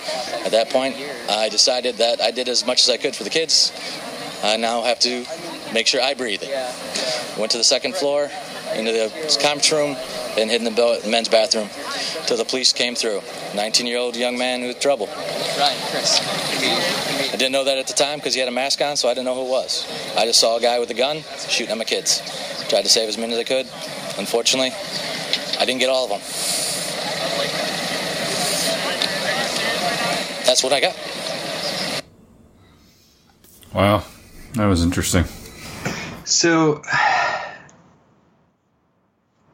At 0.45 0.53
that 0.53 0.70
point, 0.70 0.97
I 1.29 1.49
decided 1.49 1.97
that 1.97 2.20
I 2.20 2.31
did 2.31 2.49
as 2.49 2.66
much 2.66 2.83
as 2.83 2.91
I 2.91 2.97
could 2.97 3.14
for 3.14 3.24
the 3.24 3.31
kids. 3.31 3.72
I 4.43 4.57
now 4.57 4.83
have 4.83 4.99
to 5.01 5.24
make 5.72 5.87
sure 5.87 6.01
I 6.01 6.14
breathe 6.14 6.43
it. 6.43 6.51
Went 7.39 7.53
to 7.53 7.59
the 7.59 7.64
second 7.64 7.95
floor, 7.95 8.31
into 8.74 8.93
the 8.93 9.09
conference 9.43 9.72
room, 9.72 9.97
and 10.39 10.51
hid 10.51 10.62
in 10.62 10.74
the 10.74 11.03
men's 11.09 11.29
bathroom 11.29 11.68
till 12.27 12.37
the 12.37 12.45
police 12.45 12.72
came 12.72 12.95
through. 12.95 13.22
19 13.55 13.87
year 13.87 13.99
old 13.99 14.16
young 14.16 14.37
man 14.37 14.62
with 14.62 14.81
trouble. 14.81 15.07
Ryan, 15.59 15.79
Chris. 15.91 16.20
I 17.33 17.37
didn't 17.37 17.53
know 17.53 17.64
that 17.64 17.79
at 17.79 17.87
the 17.87 17.95
time 17.95 18.18
because 18.18 18.35
he 18.35 18.41
had 18.41 18.49
a 18.49 18.53
mask 18.53 18.81
on, 18.81 18.97
so 18.97 19.09
I 19.09 19.14
didn't 19.14 19.27
know 19.27 19.35
who 19.35 19.47
it 19.47 19.51
was. 19.51 19.87
I 20.16 20.27
just 20.27 20.41
saw 20.41 20.57
a 20.57 20.61
guy 20.61 20.79
with 20.79 20.91
a 20.91 20.95
gun 20.95 21.22
shooting 21.49 21.72
at 21.72 21.79
my 21.79 21.85
kids. 21.85 22.20
Tried 22.68 22.83
to 22.83 22.89
save 22.89 23.09
as 23.09 23.16
many 23.16 23.33
as 23.33 23.39
I 23.39 23.45
could. 23.45 23.66
Unfortunately, 24.18 24.72
I 25.59 25.64
didn't 25.64 25.81
get 25.81 25.89
all 25.89 26.05
of 26.05 26.11
them. 26.11 27.76
That's 30.57 30.64
what 30.64 30.72
I 30.72 30.80
got. 30.80 32.02
Wow, 33.74 34.04
that 34.54 34.64
was 34.64 34.82
interesting. 34.82 35.24
So, 36.24 36.82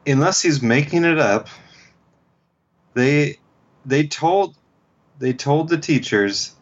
unless 0.07 0.41
he's 0.41 0.61
making 0.61 1.03
it 1.03 1.19
up, 1.19 1.49
they 2.93 3.37
they 3.85 4.07
told 4.07 4.55
they 5.19 5.33
told 5.33 5.67
the 5.67 5.77
teachers 5.77 6.55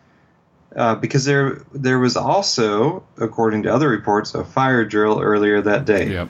uh, 0.76 0.96
because 0.96 1.24
there 1.24 1.62
there 1.72 2.00
was 2.00 2.18
also, 2.18 3.04
according 3.18 3.64
to 3.64 3.74
other 3.74 3.90
reports, 3.90 4.34
a 4.34 4.44
fire 4.44 4.86
drill 4.86 5.22
earlier 5.22 5.62
that 5.62 5.86
day. 5.86 6.14
Yep. 6.14 6.30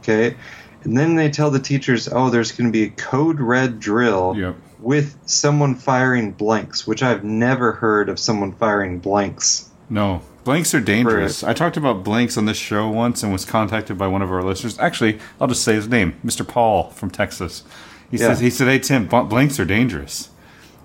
Okay, 0.00 0.36
and 0.84 0.98
then 0.98 1.14
they 1.14 1.30
tell 1.30 1.50
the 1.50 1.60
teachers, 1.60 2.10
"Oh, 2.12 2.28
there's 2.28 2.52
going 2.52 2.70
to 2.70 2.72
be 2.72 2.82
a 2.82 2.90
code 2.90 3.40
red 3.40 3.80
drill 3.80 4.34
Yep. 4.36 4.56
With 4.82 5.16
someone 5.26 5.74
firing 5.74 6.32
blanks," 6.32 6.86
which 6.86 7.02
I've 7.02 7.24
never 7.24 7.72
heard 7.72 8.08
of 8.08 8.18
someone 8.18 8.52
firing 8.52 8.98
blanks. 8.98 9.70
No, 9.88 10.22
blanks 10.44 10.74
are 10.74 10.80
dangerous. 10.80 11.44
I 11.44 11.52
talked 11.52 11.76
about 11.76 12.02
blanks 12.04 12.36
on 12.36 12.46
this 12.46 12.56
show 12.56 12.88
once 12.88 13.22
and 13.22 13.32
was 13.32 13.44
contacted 13.44 13.98
by 13.98 14.06
one 14.06 14.22
of 14.22 14.30
our 14.32 14.42
listeners. 14.42 14.78
Actually, 14.78 15.18
I'll 15.40 15.48
just 15.48 15.62
say 15.64 15.74
his 15.74 15.88
name, 15.88 16.14
Mr. 16.24 16.46
Paul 16.46 16.90
from 16.90 17.10
Texas. 17.10 17.62
He 18.10 18.16
Yeah. 18.16 18.28
says 18.28 18.40
he 18.40 18.50
said, 18.50 18.68
"Hey 18.68 18.78
Tim, 18.78 19.06
blanks 19.06 19.58
are 19.60 19.64
dangerous." 19.64 20.28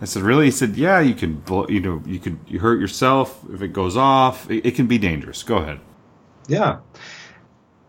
I 0.02 0.06
said, 0.06 0.22
"Really?" 0.24 0.46
He 0.46 0.52
said, 0.52 0.76
"Yeah, 0.76 1.00
you 1.00 1.16
could, 1.16 1.44
bl- 1.46 1.66
you 1.70 1.80
know, 1.80 2.02
you 2.06 2.20
could 2.20 2.38
you 2.48 2.60
hurt 2.60 2.80
yourself 2.80 3.40
if 3.54 3.62
it 3.62 3.74
goes 3.74 3.98
off. 3.98 4.50
It, 4.52 4.66
it 4.66 4.76
can 4.76 4.88
be 4.88 4.98
dangerous. 4.98 5.42
Go 5.44 5.58
ahead." 5.58 5.80
Yeah. 6.48 6.78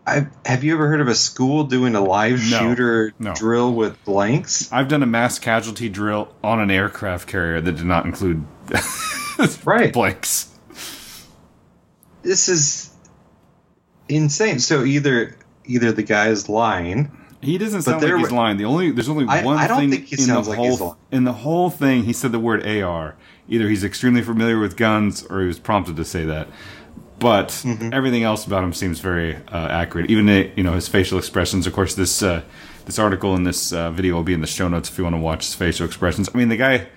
I, 0.07 0.27
have 0.45 0.63
you 0.63 0.73
ever 0.73 0.87
heard 0.87 1.01
of 1.01 1.07
a 1.07 1.13
school 1.15 1.65
doing 1.65 1.93
a 1.95 2.01
live 2.01 2.39
No, 2.49 2.57
shooter 2.59 3.13
no. 3.19 3.33
drill 3.35 3.73
with 3.73 4.03
blanks? 4.05 4.71
I've 4.71 4.87
done 4.87 5.03
a 5.03 5.05
mass 5.05 5.37
casualty 5.39 5.87
drill 5.89 6.33
on 6.43 6.59
an 6.59 6.71
aircraft 6.71 7.27
carrier 7.27 7.61
that 7.61 7.71
did 7.73 7.85
not 7.85 8.05
include 8.05 8.43
Right. 9.63 9.93
blanks. 9.93 10.49
This 12.23 12.49
is 12.49 12.91
insane. 14.07 14.59
So 14.59 14.83
either 14.83 15.35
either 15.65 15.91
the 15.91 16.03
guy 16.03 16.27
is 16.29 16.49
lying. 16.49 17.11
He 17.41 17.57
doesn't 17.57 17.83
sound 17.83 18.03
like 18.03 18.15
he's 18.17 18.31
lying. 18.31 18.57
The 18.57 18.65
only 18.65 18.91
there's 18.91 19.07
only 19.09 19.25
I- 19.27 19.43
one 19.45 19.57
I 19.57 19.67
don't 19.67 19.79
thing 19.79 19.91
think 19.91 20.07
he 20.07 20.15
in 20.15 20.21
sounds 20.27 20.47
the 20.47 20.51
like 20.51 20.59
whole 20.59 20.97
in 21.11 21.23
the 21.23 21.33
whole 21.33 21.69
thing. 21.69 22.03
He 22.03 22.13
said 22.13 22.31
the 22.31 22.39
word 22.39 22.65
AR. 22.67 23.15
Either 23.47 23.67
he's 23.69 23.83
extremely 23.83 24.21
familiar 24.21 24.59
with 24.59 24.75
guns, 24.77 25.23
or 25.23 25.41
he 25.41 25.47
was 25.47 25.57
prompted 25.59 25.95
to 25.95 26.05
say 26.05 26.25
that. 26.25 26.47
But 27.19 27.49
Mm-hmm. 27.49 27.93
everything 27.93 28.23
else 28.23 28.45
about 28.45 28.63
him 28.63 28.73
seems 28.73 28.99
very 28.99 29.35
uh, 29.35 29.67
accurate. 29.69 30.09
Even 30.09 30.27
you 30.55 30.63
know 30.63 30.73
his 30.73 30.87
facial 30.87 31.17
expressions. 31.17 31.67
Of 31.67 31.73
course, 31.73 31.95
this 31.95 32.23
uh, 32.23 32.41
this 32.85 32.97
article 32.97 33.35
and 33.35 33.45
this 33.45 33.73
uh, 33.73 33.91
video 33.91 34.15
will 34.15 34.23
be 34.23 34.33
in 34.33 34.41
the 34.41 34.47
show 34.47 34.67
notes 34.67 34.89
if 34.89 34.97
you 34.97 35.03
want 35.03 35.15
to 35.15 35.21
watch 35.21 35.45
his 35.45 35.53
facial 35.53 35.85
expressions. 35.85 36.29
I 36.33 36.37
mean, 36.37 36.49
the 36.49 36.57
guy. 36.57 36.87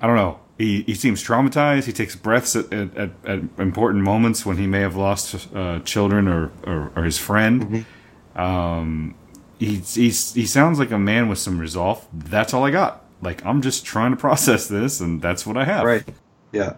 I 0.00 0.06
don't 0.06 0.16
know. 0.16 0.40
He, 0.58 0.82
he 0.82 0.94
seems 0.94 1.22
traumatized. 1.22 1.84
He 1.84 1.92
takes 1.92 2.16
breaths 2.16 2.54
at, 2.56 2.72
at, 2.72 3.10
at, 3.24 3.40
important 3.58 4.04
moments 4.04 4.44
when 4.46 4.56
he 4.56 4.66
may 4.66 4.80
have 4.80 4.96
lost 4.96 5.48
uh, 5.54 5.80
children 5.80 6.28
or, 6.28 6.50
or, 6.64 6.92
or 6.96 7.04
his 7.04 7.18
friend. 7.18 7.84
Um, 8.34 9.14
he, 9.58 9.76
he's, 9.76 10.34
he 10.34 10.46
sounds 10.46 10.78
like 10.78 10.90
a 10.90 10.98
man 10.98 11.28
with 11.28 11.38
some 11.38 11.58
resolve. 11.58 12.06
That's 12.12 12.54
all 12.54 12.64
I 12.64 12.70
got. 12.70 13.04
Like, 13.22 13.44
I'm 13.44 13.60
just 13.62 13.84
trying 13.84 14.12
to 14.12 14.16
process 14.26 14.66
this, 14.68 15.00
and 15.00 15.20
that's 15.20 15.46
what 15.46 15.56
I 15.56 15.64
have. 15.64 15.84
Right. 15.84 16.04
Yeah. 16.52 16.74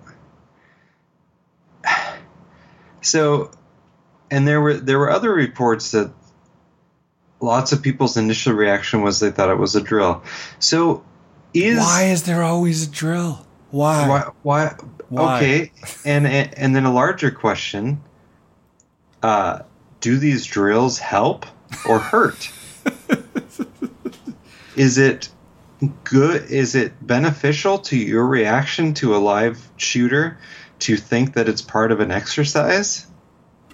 So, 3.08 3.50
and 4.30 4.46
there 4.46 4.60
were 4.60 4.74
there 4.74 4.98
were 4.98 5.10
other 5.10 5.32
reports 5.32 5.92
that 5.92 6.12
lots 7.40 7.72
of 7.72 7.82
people's 7.82 8.16
initial 8.16 8.52
reaction 8.52 9.02
was 9.02 9.20
they 9.20 9.30
thought 9.30 9.50
it 9.50 9.58
was 9.58 9.76
a 9.76 9.80
drill. 9.80 10.22
So, 10.58 11.04
is 11.54 11.78
Why 11.78 12.04
is 12.04 12.24
there 12.24 12.42
always 12.42 12.86
a 12.86 12.90
drill? 12.90 13.46
Why? 13.70 14.08
why, 14.08 14.30
why, 14.42 14.74
Why? 15.08 15.36
okay 15.36 15.72
and 16.04 16.26
and 16.26 16.56
and 16.56 16.74
then 16.74 16.86
a 16.86 16.92
larger 16.92 17.30
question 17.30 18.02
uh 19.22 19.60
do 20.00 20.16
these 20.16 20.46
drills 20.46 20.98
help 20.98 21.44
or 21.86 21.98
hurt 21.98 22.50
is 24.76 24.96
it 24.96 25.28
good 26.04 26.50
is 26.50 26.74
it 26.74 26.94
beneficial 27.06 27.78
to 27.78 27.96
your 27.96 28.26
reaction 28.26 28.94
to 28.94 29.14
a 29.14 29.18
live 29.18 29.68
shooter 29.76 30.38
to 30.80 30.96
think 30.96 31.34
that 31.34 31.48
it's 31.48 31.62
part 31.62 31.92
of 31.92 32.00
an 32.00 32.10
exercise 32.10 33.06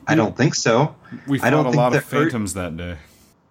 i 0.06 0.14
don't 0.14 0.36
think 0.36 0.54
so 0.54 0.94
We 1.26 1.40
I 1.40 1.50
don't 1.50 1.66
a 1.66 1.70
think 1.70 1.76
lot 1.76 1.94
of 1.96 2.08
the 2.10 2.16
ur- 2.16 2.22
phantoms 2.22 2.54
that 2.54 2.76
day. 2.76 2.96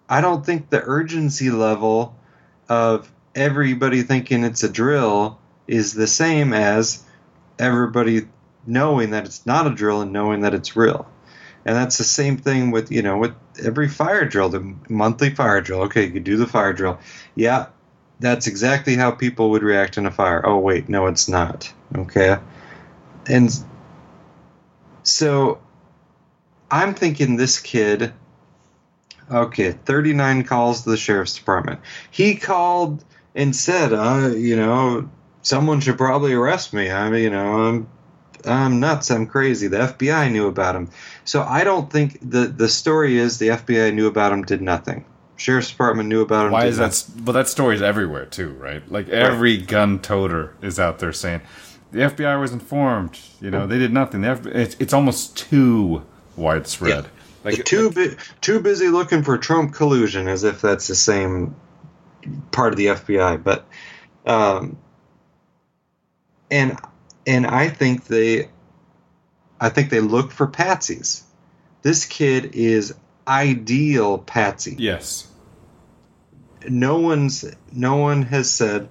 I 0.08 0.20
don't 0.20 0.44
think 0.44 0.68
the 0.70 0.82
urgency 0.82 1.50
level 1.50 2.14
of 2.68 3.10
everybody 3.34 4.02
thinking 4.02 4.44
it's 4.44 4.62
a 4.62 4.68
drill 4.68 5.38
is 5.66 5.94
the 5.94 6.06
same 6.06 6.52
as 6.52 7.02
everybody 7.58 8.28
knowing 8.66 9.10
that 9.10 9.24
it's 9.24 9.46
not 9.46 9.66
a 9.66 9.70
drill 9.74 10.02
and 10.02 10.12
knowing 10.12 10.40
that 10.42 10.52
it's 10.54 10.76
real. 10.76 11.08
And 11.64 11.74
that's 11.74 11.96
the 11.96 12.04
same 12.04 12.36
thing 12.36 12.70
with, 12.70 12.92
you 12.92 13.00
know, 13.00 13.16
with 13.16 13.32
every 13.64 13.88
fire 13.88 14.26
drill, 14.26 14.50
the 14.50 14.74
monthly 14.90 15.30
fire 15.30 15.62
drill. 15.62 15.82
Okay, 15.84 16.06
you 16.06 16.20
do 16.20 16.36
the 16.36 16.46
fire 16.46 16.74
drill. 16.74 16.98
Yeah, 17.34 17.66
that's 18.20 18.46
exactly 18.46 18.96
how 18.96 19.10
people 19.10 19.50
would 19.50 19.62
react 19.62 19.96
in 19.96 20.04
a 20.04 20.10
fire. 20.10 20.46
Oh, 20.46 20.58
wait, 20.58 20.88
no, 20.90 21.06
it's 21.06 21.28
not. 21.28 21.72
Okay. 21.96 22.36
And 23.28 23.50
so 25.02 25.60
I'm 26.70 26.94
thinking 26.94 27.36
this 27.36 27.60
kid 27.60 28.12
Okay, 29.32 29.72
39 29.72 30.44
calls 30.44 30.82
to 30.82 30.90
the 30.90 30.98
sheriff's 30.98 31.34
department. 31.34 31.80
He 32.10 32.34
called 32.36 33.02
and 33.34 33.56
said, 33.56 33.94
uh, 33.94 34.28
you 34.36 34.54
know, 34.54 35.08
someone 35.40 35.80
should 35.80 35.96
probably 35.96 36.34
arrest 36.34 36.74
me. 36.74 36.90
I 36.90 37.08
mean, 37.08 37.22
you 37.22 37.30
know, 37.30 37.62
I'm 37.62 37.88
I'm 38.44 38.80
nuts. 38.80 39.10
I'm 39.10 39.26
crazy. 39.26 39.66
The 39.66 39.78
FBI 39.78 40.30
knew 40.30 40.46
about 40.46 40.76
him. 40.76 40.90
So 41.24 41.42
I 41.42 41.64
don't 41.64 41.90
think 41.90 42.18
the 42.20 42.40
the 42.40 42.68
story 42.68 43.16
is 43.16 43.38
the 43.38 43.48
FBI 43.48 43.94
knew 43.94 44.08
about 44.08 44.30
him, 44.30 44.42
did 44.42 44.60
nothing. 44.60 45.06
Sheriff's 45.36 45.70
department 45.70 46.10
knew 46.10 46.20
about 46.20 46.46
him. 46.46 46.52
Why 46.52 46.66
is 46.66 46.76
that? 46.76 46.88
s- 46.88 47.04
But 47.04 47.32
that 47.32 47.48
story's 47.48 47.80
everywhere 47.80 48.26
too, 48.26 48.50
right? 48.52 48.86
Like 48.92 49.08
every 49.08 49.56
gun 49.56 50.00
toter 50.00 50.52
is 50.60 50.78
out 50.78 50.98
there 50.98 51.14
saying 51.14 51.40
the 51.94 52.00
FBI 52.00 52.38
was 52.40 52.52
informed. 52.52 53.18
You 53.40 53.50
know, 53.50 53.66
they 53.66 53.78
did 53.78 53.92
nothing. 53.92 54.20
The 54.22 54.28
FBI, 54.28 54.54
it's, 54.54 54.76
it's 54.80 54.92
almost 54.92 55.36
too 55.36 56.04
widespread. 56.36 57.06
Like 57.44 57.56
They're 57.56 57.64
too 57.64 57.90
bu- 57.90 58.16
too 58.40 58.60
busy 58.60 58.88
looking 58.88 59.22
for 59.22 59.38
Trump 59.38 59.74
collusion, 59.74 60.28
as 60.28 60.44
if 60.44 60.60
that's 60.60 60.88
the 60.88 60.94
same 60.94 61.54
part 62.50 62.72
of 62.72 62.78
the 62.78 62.86
FBI. 62.86 63.42
But 63.42 63.66
um, 64.26 64.76
and 66.50 66.78
and 67.26 67.46
I 67.46 67.68
think 67.68 68.06
they, 68.06 68.48
I 69.60 69.68
think 69.68 69.90
they 69.90 70.00
look 70.00 70.30
for 70.32 70.46
patsies. 70.46 71.22
This 71.82 72.06
kid 72.06 72.54
is 72.54 72.94
ideal 73.28 74.18
patsy. 74.18 74.74
yes, 74.78 75.28
No 76.68 76.98
one's 76.98 77.44
no 77.72 77.96
one 77.96 78.22
has 78.22 78.50
said 78.50 78.88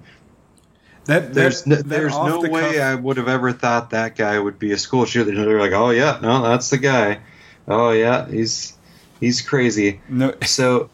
that 1.06 1.34
there's 1.34 1.64
that- 1.64 1.70
no, 1.70 1.76
there's 1.98 2.14
no 2.14 2.42
the 2.42 2.50
way 2.50 2.74
cuff- 2.76 2.82
I 2.82 2.96
would 2.96 3.18
have 3.18 3.28
ever 3.28 3.52
thought 3.52 3.90
that 3.92 4.16
guy 4.16 4.40
would 4.40 4.60
be 4.60 4.72
a 4.72 4.78
school 4.78 5.06
shooter. 5.06 5.32
They're 5.36 5.60
like, 5.60 5.72
oh 5.74 5.90
yeah, 5.90 6.20
no, 6.22 6.42
that's 6.44 6.70
the 6.70 6.78
guy. 6.78 7.20
Oh 7.68 7.92
yeah, 7.92 8.28
he's 8.28 8.78
he's 9.20 9.42
crazy. 9.42 10.02
no 10.10 10.34
So 10.44 10.90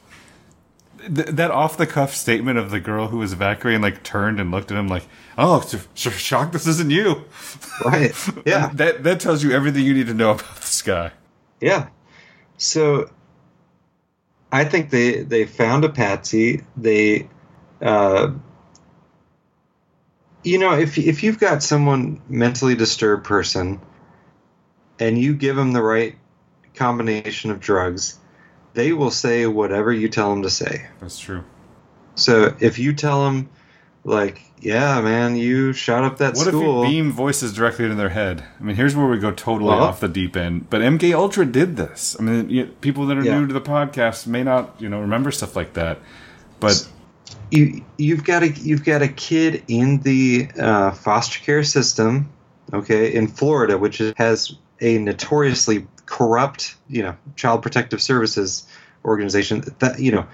th- 0.99 1.27
that 1.27 1.51
off 1.51 1.77
the 1.77 1.87
cuff 1.87 2.13
statement 2.15 2.57
of 2.59 2.71
the 2.71 2.79
girl 2.79 3.07
who 3.07 3.17
was 3.17 3.33
evacuating 3.33 3.81
like 3.81 4.03
turned 4.03 4.39
and 4.39 4.51
looked 4.51 4.71
at 4.71 4.77
him 4.77 4.87
like, 4.87 5.03
"Oh, 5.37 5.61
sh- 5.61 5.77
sh- 5.95 6.17
shocked 6.17 6.53
this 6.53 6.67
isn't 6.67 6.91
you." 6.91 7.23
right, 7.85 8.13
yeah. 8.45 8.69
that 8.73 9.03
that 9.03 9.19
tells 9.19 9.43
you 9.43 9.51
everything 9.51 9.83
you 9.83 9.93
need 9.93 10.07
to 10.07 10.13
know 10.13 10.31
about 10.35 10.55
this 10.57 10.81
guy. 10.81 11.11
Yeah. 11.61 11.87
So 12.57 13.09
I 14.51 14.65
think 14.65 14.89
they 14.89 15.23
they 15.23 15.45
found 15.45 15.85
a 15.85 15.89
patsy. 15.89 16.63
They 16.75 17.29
uh 17.81 18.31
you 20.43 20.57
know, 20.57 20.77
if 20.77 20.97
if 20.97 21.23
you've 21.23 21.39
got 21.39 21.63
someone 21.63 22.21
mentally 22.29 22.75
disturbed 22.75 23.25
person 23.25 23.81
and 24.99 25.17
you 25.17 25.33
give 25.33 25.55
them 25.55 25.73
the 25.73 25.81
right 25.81 26.15
combination 26.75 27.51
of 27.51 27.59
drugs, 27.59 28.17
they 28.73 28.93
will 28.93 29.11
say 29.11 29.45
whatever 29.47 29.91
you 29.91 30.09
tell 30.09 30.29
them 30.29 30.43
to 30.43 30.49
say. 30.49 30.87
That's 30.99 31.19
true. 31.19 31.43
So 32.15 32.55
if 32.59 32.79
you 32.79 32.93
tell 32.93 33.25
them 33.25 33.49
like, 34.03 34.41
yeah, 34.61 35.01
man, 35.01 35.35
you 35.35 35.73
shot 35.73 36.03
up 36.03 36.17
that 36.17 36.35
What 36.35 36.47
school. 36.47 36.79
What 36.79 36.87
if 36.87 36.93
you 36.93 37.03
beam 37.03 37.11
voices 37.11 37.53
directly 37.53 37.85
into 37.85 37.95
their 37.95 38.09
head? 38.09 38.43
I 38.59 38.63
mean, 38.63 38.75
here's 38.75 38.95
where 38.95 39.07
we 39.07 39.19
go 39.19 39.31
totally 39.31 39.69
Well- 39.69 39.83
off 39.83 39.99
the 39.99 40.07
deep 40.07 40.35
end. 40.37 40.69
But 40.69 40.81
MK 40.81 41.13
Ultra 41.13 41.45
did 41.45 41.75
this. 41.77 42.15
I 42.19 42.23
mean, 42.23 42.67
people 42.81 43.05
that 43.07 43.17
are 43.17 43.23
Yeah. 43.23 43.39
new 43.39 43.47
to 43.47 43.53
the 43.53 43.61
podcast 43.61 44.25
may 44.27 44.43
not, 44.43 44.75
you 44.79 44.89
know, 44.89 44.99
remember 45.01 45.31
stuff 45.31 45.55
like 45.55 45.73
that. 45.73 45.99
But 46.59 46.87
you 47.51 47.83
you've 47.97 48.23
got 48.23 48.43
a 48.43 48.49
you've 48.49 48.83
got 48.83 49.01
a 49.01 49.07
kid 49.07 49.63
in 49.67 49.99
the 50.01 50.49
uh, 50.59 50.91
foster 50.91 51.39
care 51.39 51.63
system, 51.63 52.29
okay, 52.73 53.13
in 53.13 53.27
Florida, 53.27 53.77
which 53.77 54.01
has 54.17 54.55
a 54.81 54.97
notoriously 54.97 55.87
corrupt, 56.05 56.75
you 56.87 57.03
know, 57.03 57.15
child 57.35 57.61
protective 57.61 58.01
services 58.01 58.67
organization. 59.03 59.63
That 59.79 59.99
you 59.99 60.11
know, 60.11 60.27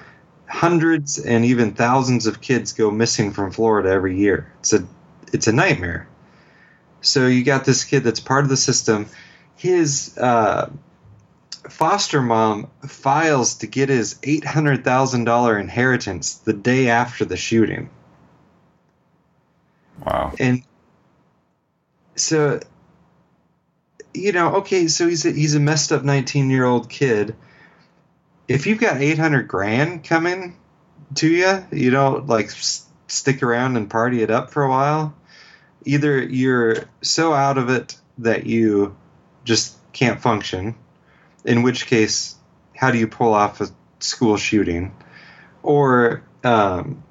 hundreds 0.48 1.20
and 1.20 1.46
even 1.46 1.74
thousands 1.74 2.28
of 2.28 2.42
kids 2.42 2.74
go 2.74 2.92
missing 2.92 3.32
from 3.32 3.52
Florida 3.52 3.90
every 3.90 4.18
year. 4.18 4.52
It's 4.60 4.74
a 4.74 4.86
it's 5.32 5.48
a 5.48 5.54
nightmare. 5.54 6.08
So 7.02 7.28
you 7.28 7.44
got 7.44 7.66
this 7.66 7.84
kid 7.84 8.04
that's 8.04 8.20
part 8.20 8.44
of 8.44 8.50
the 8.50 8.58
system. 8.58 9.08
His 9.56 10.18
uh, 10.18 10.70
foster 11.70 12.22
mom 12.22 12.70
files 12.88 13.56
to 13.58 13.68
get 13.68 13.90
his 13.90 14.16
$800,000 14.16 15.60
inheritance 15.60 16.36
the 16.36 16.54
day 16.54 16.90
after 16.90 17.26
the 17.26 17.38
shooting. 17.38 17.90
wow, 20.06 20.34
And 20.40 20.64
so 22.16 22.60
you 24.14 24.32
know, 24.32 24.56
okay, 24.58 24.88
so 24.88 25.08
he's 25.08 25.26
a, 25.26 25.32
he's 25.32 25.56
a 25.56 25.60
messed 25.60 25.92
up 25.92 26.04
19 26.04 26.50
year 26.50 26.66
old 26.66 26.90
kid. 26.90 27.36
If 28.48 28.68
you've 28.68 28.80
got 28.80 29.02
800 29.02 29.48
grand 29.48 30.04
coming 30.04 30.58
to 31.16 31.28
you, 31.30 31.66
you 31.72 31.92
don't 31.92 32.28
like 32.28 32.48
s- 32.48 32.86
stick 33.08 33.44
around 33.44 33.78
and 33.78 33.90
party 33.90 34.22
it 34.24 34.32
up 34.32 34.52
for 34.52 34.64
a 34.64 34.70
while. 34.70 35.16
Either 35.86 36.22
you're 36.22 36.86
so 37.02 37.34
out 37.34 37.58
of 37.58 37.70
it 37.70 37.98
that 38.20 38.46
you 38.46 38.96
just 39.44 39.78
can't 39.94 40.22
function, 40.22 40.76
in 41.46 41.62
which 41.64 41.86
case, 41.86 42.36
how 42.76 42.92
do 42.92 42.98
you 42.98 43.08
pull 43.08 43.34
off 43.34 43.62
a 43.62 43.70
school 44.00 44.36
shooting? 44.38 44.96
Or, 45.64 46.24
um, 46.44 47.04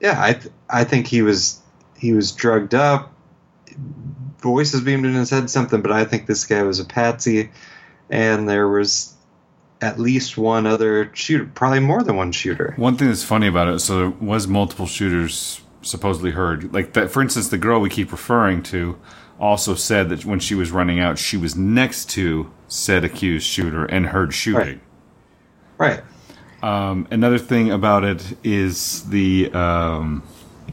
yeah, 0.00 0.22
I 0.22 0.34
th- 0.34 0.52
I 0.68 0.84
think 0.84 1.06
he 1.06 1.22
was 1.22 1.60
he 1.96 2.12
was 2.12 2.32
drugged 2.32 2.74
up. 2.74 3.12
Voices 4.40 4.82
beamed 4.82 5.06
in 5.06 5.14
his 5.14 5.30
head 5.30 5.48
something, 5.48 5.80
but 5.80 5.90
I 5.90 6.04
think 6.04 6.26
this 6.26 6.44
guy 6.44 6.62
was 6.62 6.78
a 6.78 6.84
patsy, 6.84 7.50
and 8.10 8.48
there 8.48 8.68
was 8.68 9.14
at 9.80 9.98
least 9.98 10.36
one 10.36 10.66
other 10.66 11.10
shooter, 11.14 11.50
probably 11.54 11.80
more 11.80 12.02
than 12.02 12.16
one 12.16 12.32
shooter. 12.32 12.74
One 12.76 12.96
thing 12.96 13.08
that's 13.08 13.24
funny 13.24 13.46
about 13.46 13.68
it, 13.68 13.78
so 13.80 13.98
there 13.98 14.10
was 14.10 14.46
multiple 14.46 14.86
shooters 14.86 15.60
supposedly 15.84 16.32
heard. 16.32 16.72
Like 16.72 16.92
that, 16.94 17.10
for 17.10 17.22
instance, 17.22 17.48
the 17.48 17.58
girl 17.58 17.80
we 17.80 17.88
keep 17.88 18.10
referring 18.10 18.62
to 18.64 18.98
also 19.38 19.74
said 19.74 20.08
that 20.08 20.24
when 20.24 20.40
she 20.40 20.54
was 20.54 20.70
running 20.70 21.00
out, 21.00 21.18
she 21.18 21.36
was 21.36 21.56
next 21.56 22.10
to 22.10 22.50
said 22.68 23.04
accused 23.04 23.46
shooter 23.46 23.84
and 23.84 24.06
heard 24.06 24.34
shooting. 24.34 24.80
Right. 25.78 26.02
Um, 26.62 27.06
another 27.10 27.38
thing 27.38 27.70
about 27.70 28.04
it 28.04 28.38
is 28.42 29.02
the 29.10 29.52
um, 29.52 30.22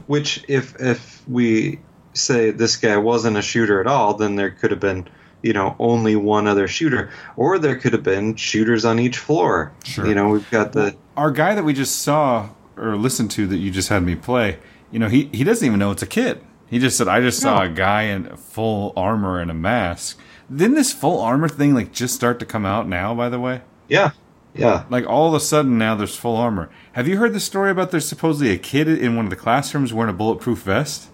Which, 0.06 0.44
if 0.48 0.80
if 0.80 1.22
we 1.28 1.80
say 2.14 2.50
this 2.50 2.76
guy 2.76 2.96
wasn't 2.96 3.36
a 3.36 3.42
shooter 3.42 3.80
at 3.80 3.86
all, 3.86 4.14
then 4.14 4.36
there 4.36 4.50
could 4.50 4.70
have 4.70 4.80
been, 4.80 5.08
you 5.42 5.52
know, 5.52 5.76
only 5.78 6.16
one 6.16 6.46
other 6.46 6.66
shooter, 6.66 7.10
or 7.36 7.58
there 7.58 7.76
could 7.76 7.92
have 7.92 8.02
been 8.02 8.36
shooters 8.36 8.84
on 8.84 8.98
each 8.98 9.18
floor. 9.18 9.72
Sure. 9.84 10.06
You 10.06 10.14
know, 10.14 10.30
we've 10.30 10.50
got 10.50 10.72
the 10.72 10.96
our 11.16 11.30
guy 11.30 11.54
that 11.54 11.64
we 11.64 11.74
just 11.74 12.00
saw 12.00 12.48
or 12.76 12.96
listened 12.96 13.30
to 13.32 13.46
that 13.48 13.58
you 13.58 13.70
just 13.70 13.90
had 13.90 14.02
me 14.02 14.14
play. 14.14 14.58
You 14.92 14.98
know, 15.00 15.08
he 15.08 15.28
he 15.32 15.42
doesn't 15.42 15.66
even 15.66 15.78
know 15.80 15.90
it's 15.90 16.02
a 16.02 16.06
kid. 16.06 16.40
He 16.68 16.78
just 16.78 16.96
said, 16.96 17.08
"I 17.08 17.20
just 17.20 17.40
saw 17.40 17.58
No. 17.58 17.64
a 17.64 17.68
guy 17.68 18.02
in 18.04 18.36
full 18.36 18.92
armor 18.96 19.40
and 19.40 19.50
a 19.50 19.54
mask." 19.54 20.18
Didn't 20.54 20.74
this 20.76 20.92
full 20.92 21.20
armor 21.20 21.48
thing 21.48 21.74
like 21.74 21.92
just 21.92 22.14
start 22.14 22.38
to 22.40 22.46
come 22.46 22.64
out 22.64 22.86
now? 22.88 23.14
By 23.14 23.28
the 23.30 23.40
way, 23.40 23.62
yeah, 23.88 24.10
yeah. 24.54 24.84
like 24.90 25.06
all 25.06 25.28
of 25.28 25.34
a 25.34 25.40
sudden 25.40 25.78
now 25.78 25.94
there's 25.94 26.14
full 26.16 26.36
armor. 26.36 26.68
Have 26.92 27.08
you 27.08 27.16
heard 27.16 27.32
the 27.32 27.40
story 27.40 27.70
about 27.70 27.90
there's 27.90 28.06
supposedly 28.08 28.52
a 28.52 28.58
kid 28.58 28.86
in 28.86 29.16
one 29.16 29.24
of 29.26 29.30
the 29.30 29.36
classrooms 29.36 29.92
wearing 29.94 30.10
a 30.14 30.16
bulletproof 30.16 30.60
vest? 30.62 31.08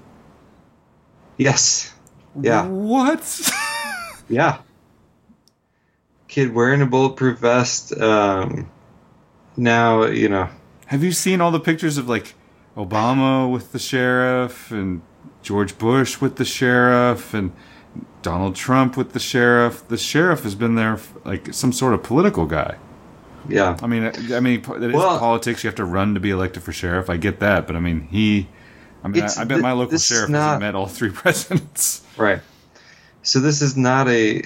Yes. 1.36 1.94
Yeah. 2.40 2.66
What? 2.66 3.50
Yeah. 4.30 4.58
Kid 6.26 6.52
wearing 6.52 6.82
a 6.82 6.86
bulletproof 6.86 7.38
vest. 7.38 7.98
Um, 7.98 8.70
now, 9.56 10.04
you 10.04 10.28
know, 10.28 10.50
Have 10.86 11.02
you 11.02 11.12
seen 11.12 11.40
all 11.40 11.50
the 11.50 11.58
pictures 11.60 11.96
of 11.96 12.10
like 12.10 12.34
Obama 12.78 13.50
with 13.50 13.72
the 13.72 13.78
sheriff 13.78 14.70
and 14.70 15.02
George 15.42 15.76
Bush 15.78 16.20
with 16.20 16.36
the 16.36 16.44
sheriff 16.44 17.34
and 17.34 17.52
Donald 18.22 18.54
Trump 18.54 18.96
with 18.96 19.12
the 19.12 19.18
sheriff? 19.20 19.86
The 19.88 19.98
sheriff 19.98 20.44
has 20.44 20.54
been 20.54 20.76
there 20.76 20.98
like 21.24 21.52
some 21.52 21.72
sort 21.72 21.94
of 21.94 22.02
political 22.02 22.46
guy. 22.46 22.76
yeah. 23.48 23.76
I 23.82 23.86
mean, 23.86 24.04
I 24.04 24.36
I 24.36 24.40
mean, 24.40 24.60
it 24.60 24.82
is 24.82 24.94
Well- 24.94 25.18
politics. 25.18 25.64
You 25.64 25.68
have 25.68 25.76
to 25.76 25.84
run 25.84 26.14
to 26.14 26.20
be 26.20 26.30
elected 26.30 26.62
for 26.62 26.72
sheriff. 26.72 27.10
I 27.10 27.16
get 27.16 27.40
that, 27.40 27.66
but 27.66 27.76
I 27.76 27.80
mean, 27.80 28.02
he. 28.10 28.48
I 29.04 29.08
mean, 29.08 29.22
I, 29.24 29.28
I 29.42 29.44
bet 29.44 29.60
my 29.60 29.72
local 29.72 29.96
sheriff 29.98 30.28
not- 30.28 30.38
hasn't 30.40 30.60
met 30.62 30.74
all 30.74 30.86
three 30.86 31.10
presidents. 31.22 32.02
Right. 32.16 32.40
So 33.22 33.40
this 33.40 33.60
is 33.62 33.76
not 33.76 34.08
a. 34.08 34.42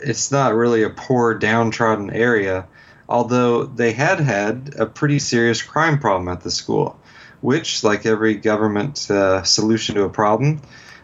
It's 0.00 0.32
not 0.32 0.54
really 0.54 0.82
a 0.82 0.90
poor, 0.90 1.34
downtrodden 1.34 2.10
area, 2.10 2.66
although 3.08 3.64
they 3.64 3.92
had 3.92 4.18
had 4.18 4.74
a 4.76 4.84
pretty 4.86 5.20
serious 5.20 5.62
crime 5.62 5.98
problem 6.00 6.28
at 6.28 6.40
the 6.40 6.50
school, 6.50 6.98
which, 7.42 7.84
like 7.84 8.06
every 8.06 8.36
government 8.36 9.10
uh, 9.10 9.42
solution 9.42 9.96
to 9.96 10.04
a 10.04 10.08
problem, 10.08 10.62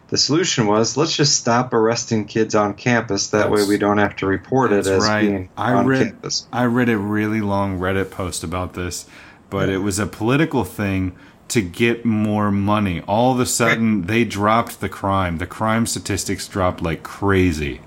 the 0.08 0.16
solution 0.16 0.66
was 0.66 0.96
let's 0.96 1.14
just 1.14 1.36
stop 1.36 1.74
arresting 1.74 2.24
kids 2.24 2.54
on 2.54 2.72
campus. 2.72 3.28
That 3.28 3.50
way, 3.50 3.66
we 3.66 3.76
don't 3.76 3.98
have 3.98 4.16
to 4.16 4.26
report 4.26 4.72
it 4.72 4.86
as 4.86 5.06
right. 5.06 5.20
being 5.20 5.48
I 5.56 5.74
on 5.74 5.86
read 5.86 6.06
campus. 6.06 6.46
I 6.50 6.64
read 6.64 6.88
a 6.88 6.96
really 6.96 7.42
long 7.42 7.78
Reddit 7.78 8.10
post 8.10 8.42
about 8.42 8.72
this, 8.72 9.06
but 9.50 9.68
it 9.68 9.78
was 9.78 9.98
a 9.98 10.06
political 10.06 10.64
thing 10.64 11.14
to 11.48 11.60
get 11.60 12.04
more 12.04 12.50
money. 12.50 13.02
All 13.02 13.32
of 13.32 13.40
a 13.40 13.46
sudden, 13.46 14.06
they 14.06 14.24
dropped 14.24 14.80
the 14.80 14.88
crime. 14.88 15.38
The 15.38 15.46
crime 15.46 15.86
statistics 15.86 16.48
dropped 16.48 16.82
like 16.82 17.02
crazy. 17.02 17.80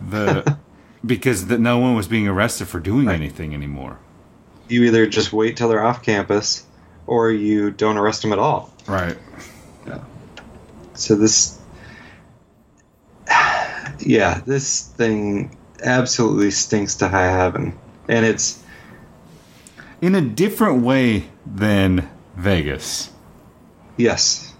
The 0.00 0.58
because 1.06 1.46
that 1.46 1.60
no 1.60 1.78
one 1.78 1.94
was 1.94 2.08
being 2.08 2.26
arrested 2.26 2.68
for 2.68 2.80
doing 2.80 3.08
anything 3.08 3.54
anymore. 3.54 3.98
You 4.68 4.84
either 4.84 5.06
just 5.06 5.32
wait 5.32 5.56
till 5.56 5.68
they're 5.68 5.84
off 5.84 6.02
campus, 6.02 6.64
or 7.08 7.30
you 7.32 7.70
don't 7.72 7.96
arrest 7.96 8.22
them 8.22 8.32
at 8.32 8.38
all. 8.38 8.72
Right. 8.86 9.16
Yeah. 9.86 10.00
So 10.94 11.16
this, 11.16 11.58
yeah, 13.98 14.40
this 14.46 14.86
thing 14.88 15.56
absolutely 15.82 16.50
stinks 16.50 16.96
to 16.96 17.08
high 17.08 17.30
heaven, 17.30 17.76
and 18.08 18.24
it's 18.24 18.62
In 20.00 20.14
a 20.14 20.20
different 20.20 20.82
way 20.82 21.24
than 21.46 22.08
Vegas. 22.36 23.10
yes, 23.96 24.54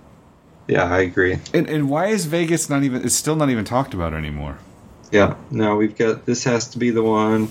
yeah, 0.66 0.84
I 0.84 1.00
agree. 1.00 1.38
And, 1.54 1.66
and 1.68 1.88
why 1.88 2.08
is 2.08 2.26
Vegas 2.26 2.68
not 2.68 2.82
even? 2.82 3.04
It's 3.04 3.14
still 3.14 3.36
not 3.36 3.48
even 3.50 3.64
talked 3.64 3.94
about 3.94 4.12
anymore. 4.12 4.58
Yeah, 5.10 5.36
no, 5.50 5.76
we've 5.76 5.96
got 5.96 6.26
this 6.26 6.44
has 6.44 6.68
to 6.70 6.78
be 6.78 6.90
the 6.90 7.02
one. 7.02 7.48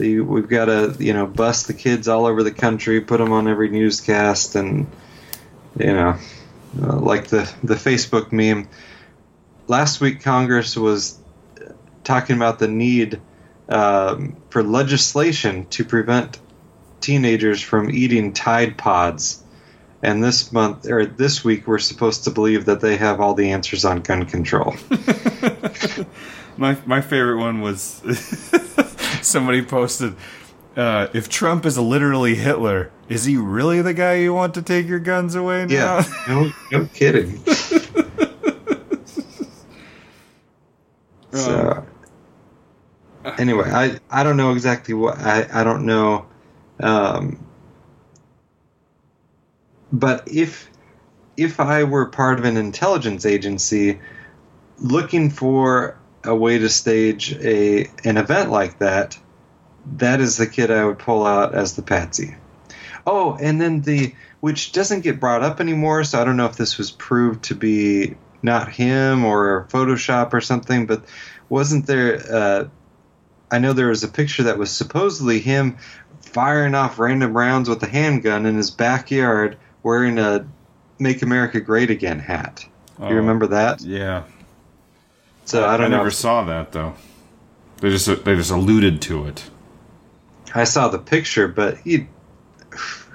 The, 0.00 0.20
we've 0.20 0.48
got 0.48 0.64
to 0.64 0.96
you 0.98 1.12
know 1.12 1.26
bust 1.26 1.66
the 1.66 1.74
kids 1.74 2.08
all 2.08 2.24
over 2.24 2.42
the 2.42 2.50
country, 2.50 3.02
put 3.02 3.18
them 3.18 3.32
on 3.32 3.46
every 3.46 3.68
newscast, 3.68 4.56
and 4.56 4.86
you 5.78 5.92
know, 5.92 6.16
uh, 6.82 6.96
like 6.96 7.26
the 7.26 7.52
the 7.62 7.74
Facebook 7.74 8.32
meme. 8.32 8.68
Last 9.66 10.00
week, 10.00 10.22
Congress 10.22 10.74
was 10.74 11.18
talking 12.02 12.34
about 12.34 12.58
the 12.58 12.66
need 12.66 13.20
um, 13.68 14.36
for 14.48 14.62
legislation 14.62 15.66
to 15.66 15.84
prevent 15.84 16.38
teenagers 17.02 17.60
from 17.60 17.90
eating 17.90 18.32
Tide 18.32 18.78
Pods. 18.78 19.42
And 20.02 20.24
this 20.24 20.50
month 20.50 20.88
or 20.88 21.04
this 21.04 21.44
week, 21.44 21.66
we're 21.66 21.78
supposed 21.78 22.24
to 22.24 22.30
believe 22.30 22.64
that 22.64 22.80
they 22.80 22.96
have 22.96 23.20
all 23.20 23.34
the 23.34 23.50
answers 23.50 23.84
on 23.84 24.00
gun 24.00 24.24
control. 24.24 24.74
My 26.60 26.76
my 26.84 27.00
favorite 27.00 27.38
one 27.38 27.62
was 27.62 28.02
somebody 29.26 29.62
posted, 29.62 30.16
uh, 30.76 31.08
"If 31.12 31.28
Trump 31.28 31.66
is 31.66 31.78
literally 31.78 32.34
Hitler, 32.34 32.90
is 33.08 33.24
he 33.24 33.36
really 33.36 33.82
the 33.82 33.94
guy 33.94 34.14
you 34.14 34.32
want 34.34 34.54
to 34.54 34.62
take 34.62 34.86
your 34.86 35.00
guns 35.00 35.34
away 35.34 35.66
now?" 35.66 35.98
Yeah, 35.98 36.04
no, 36.28 36.52
no 36.72 36.86
kidding. 36.86 37.44
so, 41.32 41.84
anyway, 43.38 43.70
I 43.70 43.98
I 44.10 44.22
don't 44.22 44.36
know 44.36 44.52
exactly 44.52 44.94
what 44.94 45.18
I 45.18 45.48
I 45.52 45.64
don't 45.64 45.84
know, 45.86 46.26
um, 46.80 47.44
but 49.92 50.28
if 50.28 50.70
if 51.36 51.60
I 51.60 51.84
were 51.84 52.06
part 52.06 52.38
of 52.38 52.44
an 52.44 52.56
intelligence 52.56 53.24
agency 53.24 54.00
looking 54.78 55.30
for 55.30 55.99
a 56.24 56.34
way 56.34 56.58
to 56.58 56.68
stage 56.68 57.32
a 57.34 57.88
an 58.04 58.16
event 58.16 58.50
like 58.50 58.78
that, 58.78 59.18
that 59.96 60.20
is 60.20 60.36
the 60.36 60.46
kid 60.46 60.70
I 60.70 60.84
would 60.84 60.98
pull 60.98 61.26
out 61.26 61.54
as 61.54 61.76
the 61.76 61.82
patsy. 61.82 62.36
Oh, 63.06 63.36
and 63.40 63.60
then 63.60 63.80
the 63.82 64.14
which 64.40 64.72
doesn't 64.72 65.00
get 65.00 65.20
brought 65.20 65.42
up 65.42 65.60
anymore, 65.60 66.04
so 66.04 66.20
I 66.20 66.24
don't 66.24 66.36
know 66.36 66.46
if 66.46 66.56
this 66.56 66.78
was 66.78 66.90
proved 66.90 67.44
to 67.44 67.54
be 67.54 68.16
not 68.42 68.72
him 68.72 69.24
or 69.24 69.66
Photoshop 69.70 70.32
or 70.32 70.40
something, 70.40 70.86
but 70.86 71.04
wasn't 71.48 71.86
there 71.86 72.22
uh, 72.30 72.68
I 73.50 73.58
know 73.58 73.72
there 73.72 73.88
was 73.88 74.04
a 74.04 74.08
picture 74.08 74.44
that 74.44 74.58
was 74.58 74.70
supposedly 74.70 75.40
him 75.40 75.76
firing 76.20 76.74
off 76.74 76.98
random 76.98 77.36
rounds 77.36 77.68
with 77.68 77.82
a 77.82 77.88
handgun 77.88 78.46
in 78.46 78.56
his 78.56 78.70
backyard 78.70 79.58
wearing 79.82 80.18
a 80.18 80.46
Make 80.98 81.22
America 81.22 81.60
Great 81.60 81.90
Again 81.90 82.18
hat. 82.18 82.64
Oh, 82.98 83.08
You 83.08 83.16
remember 83.16 83.48
that? 83.48 83.80
Yeah. 83.80 84.24
So 85.44 85.66
I, 85.66 85.76
don't 85.76 85.90
know. 85.90 85.98
never 85.98 86.10
saw 86.10 86.44
that 86.44 86.72
though. 86.72 86.94
They 87.78 87.90
just 87.90 88.06
they 88.24 88.36
just 88.36 88.50
alluded 88.50 89.00
to 89.02 89.26
it. 89.26 89.48
I 90.54 90.64
saw 90.64 90.88
the 90.88 90.98
picture, 90.98 91.48
but 91.48 91.84
you, 91.86 92.06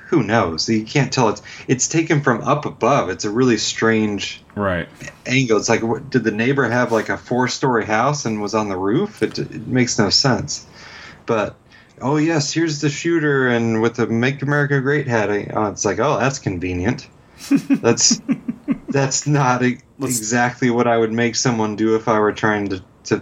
who 0.07 0.23
knows? 0.23 0.67
You 0.69 0.85
can't 0.85 1.11
tell. 1.11 1.29
It's 1.29 1.41
it's 1.67 1.87
taken 1.87 2.21
from 2.21 2.41
up 2.41 2.65
above. 2.65 3.09
It's 3.09 3.25
a 3.25 3.29
really 3.29 3.57
strange 3.57 4.41
Right. 4.55 4.87
angle. 5.25 5.57
It's 5.57 5.67
like, 5.69 5.83
what, 5.83 6.09
did 6.09 6.23
the 6.23 6.31
neighbor 6.31 6.67
have 6.69 6.91
like 6.91 7.09
a 7.09 7.17
four-story 7.17 7.85
house 7.85 8.25
and 8.25 8.41
was 8.41 8.55
on 8.55 8.69
the 8.69 8.77
roof? 8.77 9.21
It, 9.21 9.37
it 9.37 9.67
makes 9.67 9.99
no 9.99 10.09
sense. 10.09 10.65
But 11.25 11.55
oh 12.01 12.17
yes, 12.17 12.51
here's 12.53 12.81
the 12.81 12.89
shooter 12.89 13.47
and 13.47 13.81
with 13.81 13.95
the 13.95 14.07
"Make 14.07 14.41
America 14.41 14.79
Great" 14.81 15.07
hat. 15.07 15.29
Oh, 15.53 15.65
it's 15.67 15.85
like, 15.85 15.99
oh, 15.99 16.17
that's 16.19 16.39
convenient. 16.39 17.07
That's 17.49 18.21
that's 18.95 19.27
not 19.27 19.61
e- 19.61 19.79
exactly 20.01 20.69
what 20.69 20.87
I 20.87 20.97
would 20.97 21.11
make 21.11 21.35
someone 21.35 21.75
do 21.75 21.95
if 21.97 22.07
I 22.07 22.17
were 22.19 22.31
trying 22.31 22.69
to, 22.69 22.81
to 23.05 23.21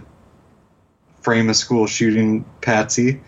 frame 1.20 1.50
a 1.50 1.54
school 1.54 1.88
shooting 1.88 2.44
patsy. 2.60 3.20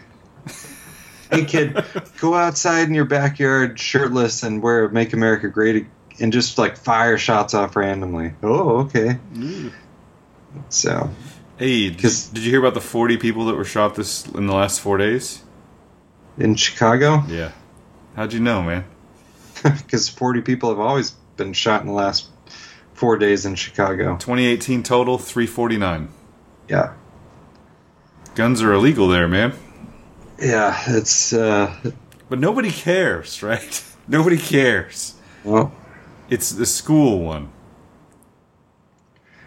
hey 1.31 1.45
kid, 1.45 1.85
go 2.21 2.35
outside 2.35 2.87
in 2.87 2.95
your 2.95 3.05
backyard 3.05 3.81
shirtless 3.81 4.45
and 4.45 4.63
wear 4.63 4.89
"Make 4.89 5.13
America 5.13 5.49
Great" 5.49 5.87
and 6.21 6.33
just 6.33 6.57
like 6.57 6.77
fire 6.77 7.19
shots 7.19 7.53
off 7.53 7.75
randomly. 7.75 8.35
Oh, 8.45 8.79
okay. 8.83 9.19
Mm. 9.35 9.73
So 10.69 11.11
Hey, 11.59 11.89
did, 11.91 12.01
'Cause- 12.01 12.29
did 12.29 12.45
you 12.45 12.51
hear 12.51 12.61
about 12.61 12.75
the 12.75 12.81
40 12.81 13.17
people 13.17 13.47
that 13.47 13.57
were 13.57 13.65
shot 13.65 13.95
this 13.97 14.25
in 14.27 14.47
the 14.47 14.55
last 14.55 14.81
four 14.81 14.99
days? 14.99 15.43
in 16.39 16.55
Chicago, 16.55 17.25
Yeah. 17.29 17.51
How'd 18.15 18.33
you 18.35 18.41
know, 18.41 18.63
man? 18.63 18.85
because 19.63 20.09
forty 20.09 20.43
people 20.43 20.69
have 20.69 20.79
always 20.79 21.11
been 21.37 21.53
shot 21.55 21.81
in 21.81 21.87
the 21.89 21.93
last 21.95 22.29
four 22.97 23.17
days 23.19 23.45
in 23.47 23.55
Chicago. 23.55 24.15
2018 24.17 24.83
total, 24.83 25.19
349. 25.19 26.09
Yeah, 26.69 26.95
Guns 28.35 28.61
are 28.63 28.73
illegal 28.73 29.07
there, 29.09 29.29
man. 29.29 29.53
yeah. 30.39 30.77
It's 30.89 31.33
uh, 31.33 31.75
But 32.29 32.41
nobody 32.41 32.71
cares, 32.71 33.43
right? 33.51 33.85
Nobody 34.09 34.37
cares. 34.39 35.15
well. 35.45 35.73
It's 36.29 36.51
the 36.51 36.67
school 36.67 37.21
one. 37.21 37.51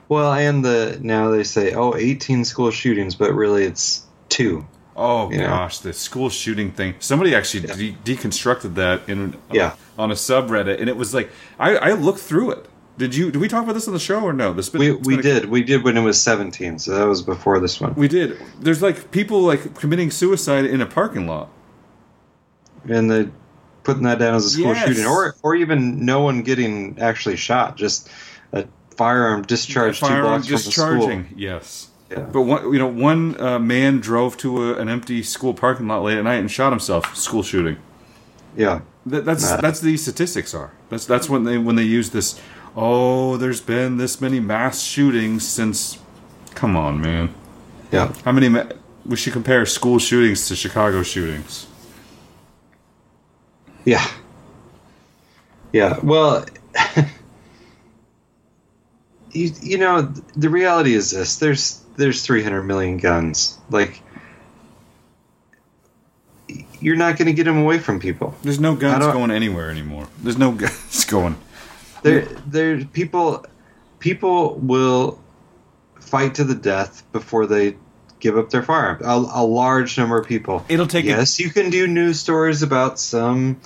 Well, 0.07 0.33
and 0.33 0.63
the 0.63 0.97
now 1.01 1.29
they 1.29 1.43
say 1.43 1.73
oh 1.73 1.93
18 1.95 2.45
school 2.45 2.71
shootings, 2.71 3.15
but 3.15 3.33
really 3.33 3.63
it's 3.65 4.05
two. 4.29 4.65
Oh 4.95 5.29
Yeah. 5.29 5.47
gosh, 5.47 5.79
the 5.79 5.91
school 5.93 6.29
shooting 6.29 6.71
thing. 6.71 6.95
Somebody 6.99 7.35
actually 7.35 7.67
de- 7.67 7.97
deconstructed 8.15 8.75
that 8.75 9.07
in 9.09 9.35
Yeah. 9.51 9.75
on 9.97 10.09
a 10.09 10.15
subreddit, 10.15 10.79
and 10.79 10.87
it 10.89 10.95
was 10.95 11.13
like 11.13 11.29
I, 11.59 11.75
I 11.75 11.91
looked 11.91 12.19
through 12.19 12.51
it. 12.51 12.68
Did 12.99 13.15
you? 13.15 13.31
Did 13.31 13.39
we 13.41 13.47
talk 13.47 13.63
about 13.63 13.73
this 13.73 13.87
on 13.87 13.93
the 13.93 13.99
show 13.99 14.21
or 14.21 14.33
no? 14.33 14.53
This 14.53 14.69
been- 14.69 14.79
We 14.81 14.91
we 14.91 15.17
a- 15.17 15.21
did 15.21 15.49
we 15.49 15.63
did 15.63 15.83
when 15.83 15.95
it 15.97 16.01
was 16.01 16.21
17, 16.21 16.77
so 16.79 16.93
that 16.95 17.07
was 17.07 17.21
before 17.21 17.59
this 17.59 17.79
one. 17.81 17.93
We 17.95 18.07
did. 18.07 18.37
There's 18.61 18.81
like 18.81 19.09
people 19.11 19.41
like 19.41 19.73
committing 19.75 20.11
suicide 20.11 20.65
in 20.65 20.81
a 20.81 20.85
parking 20.85 21.25
lot. 21.25 21.49
And 22.87 23.09
the 23.09 23.31
putting 23.83 24.03
that 24.03 24.19
down 24.19 24.35
as 24.35 24.45
a 24.45 24.49
school 24.49 24.73
Yes. 24.73 24.87
shooting, 24.87 25.05
or 25.05 25.35
or 25.43 25.55
even 25.55 26.05
no 26.05 26.21
one 26.21 26.41
getting 26.43 26.97
actually 26.99 27.35
shot, 27.37 27.77
just 27.77 28.09
a 28.53 28.65
firearm 28.95 29.43
discharged 29.43 29.99
two 29.99 30.07
Firearm 30.07 30.23
blocks 30.41 30.47
from 30.47 30.55
the 30.57 30.63
discharging. 30.63 31.25
school. 31.25 31.39
Yes. 31.39 31.87
Yeah. 32.11 32.19
But 32.19 32.41
one, 32.41 32.73
you 32.73 32.79
know, 32.79 32.87
one 32.87 33.39
uh, 33.39 33.59
man 33.59 33.99
drove 33.99 34.35
to 34.37 34.71
a, 34.73 34.77
an 34.77 34.89
empty 34.89 35.21
school 35.23 35.53
parking 35.53 35.87
lot 35.87 36.03
late 36.03 36.17
at 36.17 36.23
night 36.23 36.39
and 36.39 36.49
shot 36.51 36.71
himself. 36.71 37.15
School 37.15 37.43
shooting. 37.43 37.77
Yeah, 38.57 38.81
That, 39.05 39.25
that's 39.25 39.49
Nah. 39.49 39.57
that's 39.61 39.79
the 39.79 39.95
statistics 39.95 40.53
are. 40.55 40.71
That's 40.89 41.05
that's 41.05 41.29
when 41.29 41.43
they 41.43 41.57
when 41.57 41.75
they 41.75 41.83
use 41.83 42.09
this. 42.09 42.39
Oh, 42.75 43.37
there's 43.37 43.61
been 43.61 43.97
this 43.97 44.21
many 44.21 44.39
mass 44.39 44.81
shootings 44.83 45.47
since. 45.47 45.97
Come 46.55 46.75
on, 46.75 46.99
man. 47.01 47.33
yeah. 47.91 48.13
How 48.25 48.31
many? 48.31 48.49
Ma- 48.49 48.65
we 49.05 49.15
should 49.15 49.33
compare 49.33 49.65
school 49.65 49.97
shootings 49.99 50.47
to 50.49 50.55
Chicago 50.55 51.03
shootings. 51.03 51.67
Yeah. 53.85 54.05
Yeah. 55.73 55.99
Well, 56.03 56.45
you, 59.31 59.51
you 59.61 59.77
know, 59.77 60.01
the 60.35 60.49
reality 60.49 60.93
is 60.93 61.11
this: 61.11 61.37
there's 61.37 61.81
there's 61.95 62.25
300 62.25 62.63
million 62.63 62.97
guns. 62.97 63.57
Like, 63.69 64.01
you're 66.79 66.95
not 66.95 67.17
going 67.17 67.27
to 67.27 67.33
get 67.33 67.43
them 67.45 67.57
away 67.57 67.79
from 67.79 67.99
people. 67.99 68.35
There's 68.43 68.59
no 68.59 68.75
guns 68.75 69.05
going 69.05 69.31
anywhere 69.31 69.69
anymore. 69.69 70.07
There's 70.21 70.37
no 70.37 70.51
guns 70.53 71.05
going. 71.05 71.35
There, 72.01 72.21
there, 72.47 72.85
people, 72.85 73.45
people 73.99 74.55
will 74.55 75.19
fight 75.99 76.35
to 76.35 76.43
the 76.43 76.55
death 76.55 77.03
before 77.11 77.45
they 77.45 77.75
give 78.19 78.37
up 78.37 78.49
their 78.49 78.63
firearm. 78.63 79.01
A, 79.03 79.41
a 79.41 79.43
large 79.45 79.97
number 79.97 80.17
of 80.17 80.27
people. 80.27 80.65
It'll 80.69 80.87
take. 80.87 81.05
a- 81.05 81.09
yes, 81.09 81.39
you 81.39 81.49
can 81.49 81.69
do 81.69 81.87
news 81.87 82.19
stories 82.19 82.61
about 82.63 82.99
some 82.99 83.59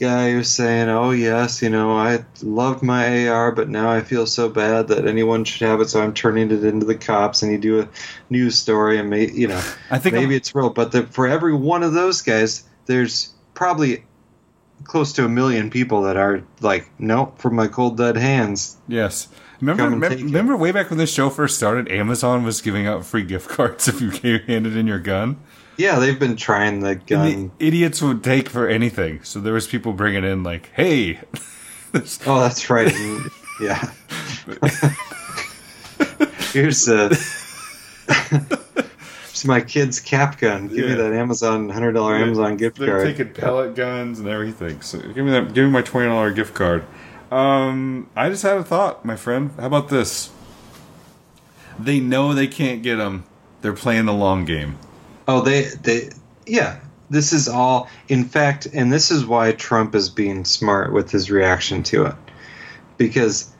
guy 0.00 0.32
who's 0.32 0.48
saying, 0.48 0.88
"Oh 0.88 1.10
yes, 1.10 1.62
you 1.62 1.68
know, 1.70 1.92
I 1.96 2.24
loved 2.42 2.82
my 2.82 3.28
AR, 3.28 3.52
but 3.52 3.68
now 3.68 3.90
I 3.90 4.00
feel 4.00 4.26
so 4.26 4.48
bad 4.48 4.88
that 4.88 5.06
anyone 5.06 5.44
should 5.44 5.66
have 5.68 5.80
it, 5.80 5.90
so 5.90 6.02
I'm 6.02 6.14
turning 6.14 6.50
it 6.50 6.64
into 6.64 6.86
the 6.86 6.94
cops." 6.94 7.42
And 7.42 7.52
you 7.52 7.58
do 7.58 7.80
a 7.82 7.88
news 8.30 8.58
story, 8.58 8.98
and 8.98 9.10
may, 9.10 9.30
you 9.30 9.48
know, 9.48 9.62
I 9.90 9.98
think 9.98 10.14
maybe 10.14 10.24
I'm- 10.26 10.32
it's 10.32 10.54
real, 10.54 10.70
but 10.70 10.92
the, 10.92 11.04
for 11.06 11.26
every 11.28 11.54
one 11.54 11.82
of 11.82 11.92
those 11.92 12.22
guys, 12.22 12.64
there's 12.86 13.30
probably 13.54 14.04
close 14.84 15.12
to 15.14 15.24
a 15.24 15.28
million 15.28 15.70
people 15.70 16.02
that 16.02 16.16
are 16.16 16.42
like, 16.60 16.90
"Nope, 16.98 17.38
from 17.38 17.54
my 17.54 17.66
cold 17.68 17.96
dead 17.96 18.16
hands." 18.16 18.76
Yes. 18.88 19.28
Remember, 19.60 19.84
remember, 19.84 20.16
remember 20.24 20.56
way 20.56 20.72
back 20.72 20.90
when 20.90 20.98
this 20.98 21.12
show 21.12 21.30
first 21.30 21.56
started, 21.56 21.88
Amazon 21.88 22.42
was 22.42 22.60
giving 22.60 22.86
out 22.88 23.04
free 23.06 23.22
gift 23.22 23.48
cards 23.48 23.86
if 23.88 24.00
you 24.00 24.10
came- 24.10 24.40
handed 24.40 24.76
in 24.76 24.86
your 24.86 24.98
gun. 24.98 25.38
Yeah, 25.76 25.98
they've 26.00 26.18
been 26.18 26.36
trying 26.36 26.80
the 26.80 26.96
gun. 26.96 27.26
And 27.26 27.50
the 27.58 27.66
idiots 27.66 28.02
would 28.02 28.22
take 28.24 28.48
for 28.48 28.68
anything. 28.68 29.22
So 29.22 29.40
there 29.40 29.54
was 29.54 29.66
people 29.66 29.92
bringing 29.92 30.24
in 30.24 30.42
like, 30.42 30.70
"Hey, 30.74 31.20
Oh, 32.26 32.40
that's 32.40 32.70
right. 32.70 32.92
yeah. 33.60 33.92
Here's 36.52 36.88
a. 36.88 37.10
It's 39.42 39.48
my 39.48 39.60
kid's 39.60 39.98
cap 39.98 40.38
gun. 40.38 40.68
Give 40.68 40.88
me 40.88 40.94
that 40.94 41.12
Amazon 41.12 41.68
hundred 41.68 41.94
dollar 41.94 42.14
Amazon 42.14 42.56
gift 42.56 42.76
card. 42.76 42.88
they're 42.88 42.98
card. 42.98 43.16
taking 43.16 43.34
pellet 43.34 43.74
guns 43.74 44.20
and 44.20 44.28
everything. 44.28 44.80
So 44.82 45.00
give 45.00 45.16
me 45.16 45.32
that. 45.32 45.52
Give 45.52 45.64
me 45.64 45.70
my 45.72 45.82
twenty 45.82 46.06
dollar 46.06 46.30
gift 46.30 46.54
card. 46.54 46.84
Um, 47.32 48.08
I 48.14 48.28
just 48.28 48.44
had 48.44 48.56
a 48.58 48.62
thought, 48.62 49.04
my 49.04 49.16
friend. 49.16 49.50
How 49.58 49.66
about 49.66 49.88
this? 49.88 50.30
They 51.76 51.98
know 51.98 52.34
they 52.34 52.46
can't 52.46 52.84
get 52.84 52.98
them. 52.98 53.24
They're 53.62 53.72
playing 53.72 54.04
the 54.04 54.12
long 54.12 54.44
game. 54.44 54.78
Oh, 55.26 55.40
they 55.40 55.62
they 55.62 56.10
yeah. 56.46 56.78
This 57.10 57.32
is 57.32 57.48
all. 57.48 57.90
In 58.06 58.26
fact, 58.26 58.68
and 58.72 58.92
this 58.92 59.10
is 59.10 59.26
why 59.26 59.50
Trump 59.50 59.96
is 59.96 60.08
being 60.08 60.44
smart 60.44 60.92
with 60.92 61.10
his 61.10 61.32
reaction 61.32 61.82
to 61.82 62.06
it, 62.06 62.14
because 62.96 63.52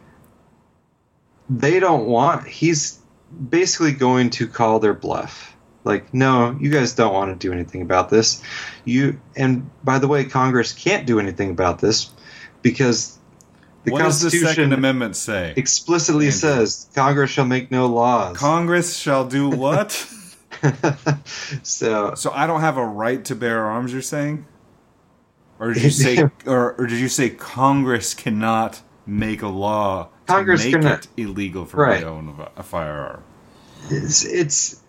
they 1.50 1.80
don't 1.80 2.06
want. 2.06 2.46
He's 2.46 3.00
basically 3.48 3.90
going 3.90 4.30
to 4.30 4.46
call 4.46 4.78
their 4.78 4.94
bluff. 4.94 5.48
Like, 5.84 6.14
no, 6.14 6.56
you 6.60 6.70
guys 6.70 6.94
don't 6.94 7.12
want 7.12 7.38
to 7.38 7.46
do 7.48 7.52
anything 7.52 7.82
about 7.82 8.08
this. 8.08 8.42
You 8.84 9.20
and 9.36 9.68
by 9.84 9.98
the 9.98 10.06
way, 10.08 10.24
Congress 10.24 10.72
can't 10.72 11.06
do 11.06 11.18
anything 11.18 11.50
about 11.50 11.80
this 11.80 12.10
because 12.62 13.18
the 13.84 13.90
what 13.90 14.02
does 14.02 14.20
the 14.20 14.30
Second 14.30 14.44
Constitution 14.46 14.72
Amendment 14.72 15.16
say? 15.16 15.54
explicitly 15.56 16.26
Andrew. 16.26 16.38
says 16.38 16.88
Congress 16.94 17.30
shall 17.30 17.46
make 17.46 17.70
no 17.72 17.86
laws. 17.86 18.36
Congress 18.36 18.96
shall 18.96 19.26
do 19.26 19.48
what? 19.64 19.90
so 21.62 22.14
so 22.14 22.30
I 22.32 22.46
don't 22.46 22.60
have 22.60 22.76
a 22.76 22.84
right 22.86 23.24
to 23.26 23.34
bear 23.34 23.64
arms. 23.64 23.92
You're 23.92 24.02
saying, 24.02 24.46
or 25.58 25.72
did 25.74 25.82
you 25.82 25.90
say, 25.90 26.22
or, 26.46 26.74
or 26.74 26.86
did 26.86 26.98
you 27.00 27.08
say 27.08 27.30
Congress 27.30 28.14
cannot 28.14 28.80
make 29.06 29.42
a 29.42 29.48
law 29.48 30.08
Congress 30.26 30.62
to 30.62 30.66
make 30.70 30.74
cannot- 30.82 31.06
it 31.16 31.22
illegal 31.24 31.64
for 31.66 31.78
Right. 31.78 31.96
me 31.96 32.00
to 32.02 32.08
own 32.08 32.36
a, 32.56 32.60
a 32.60 32.62
firearm? 32.62 33.24
it's, 33.90 34.24
it's 34.24 34.80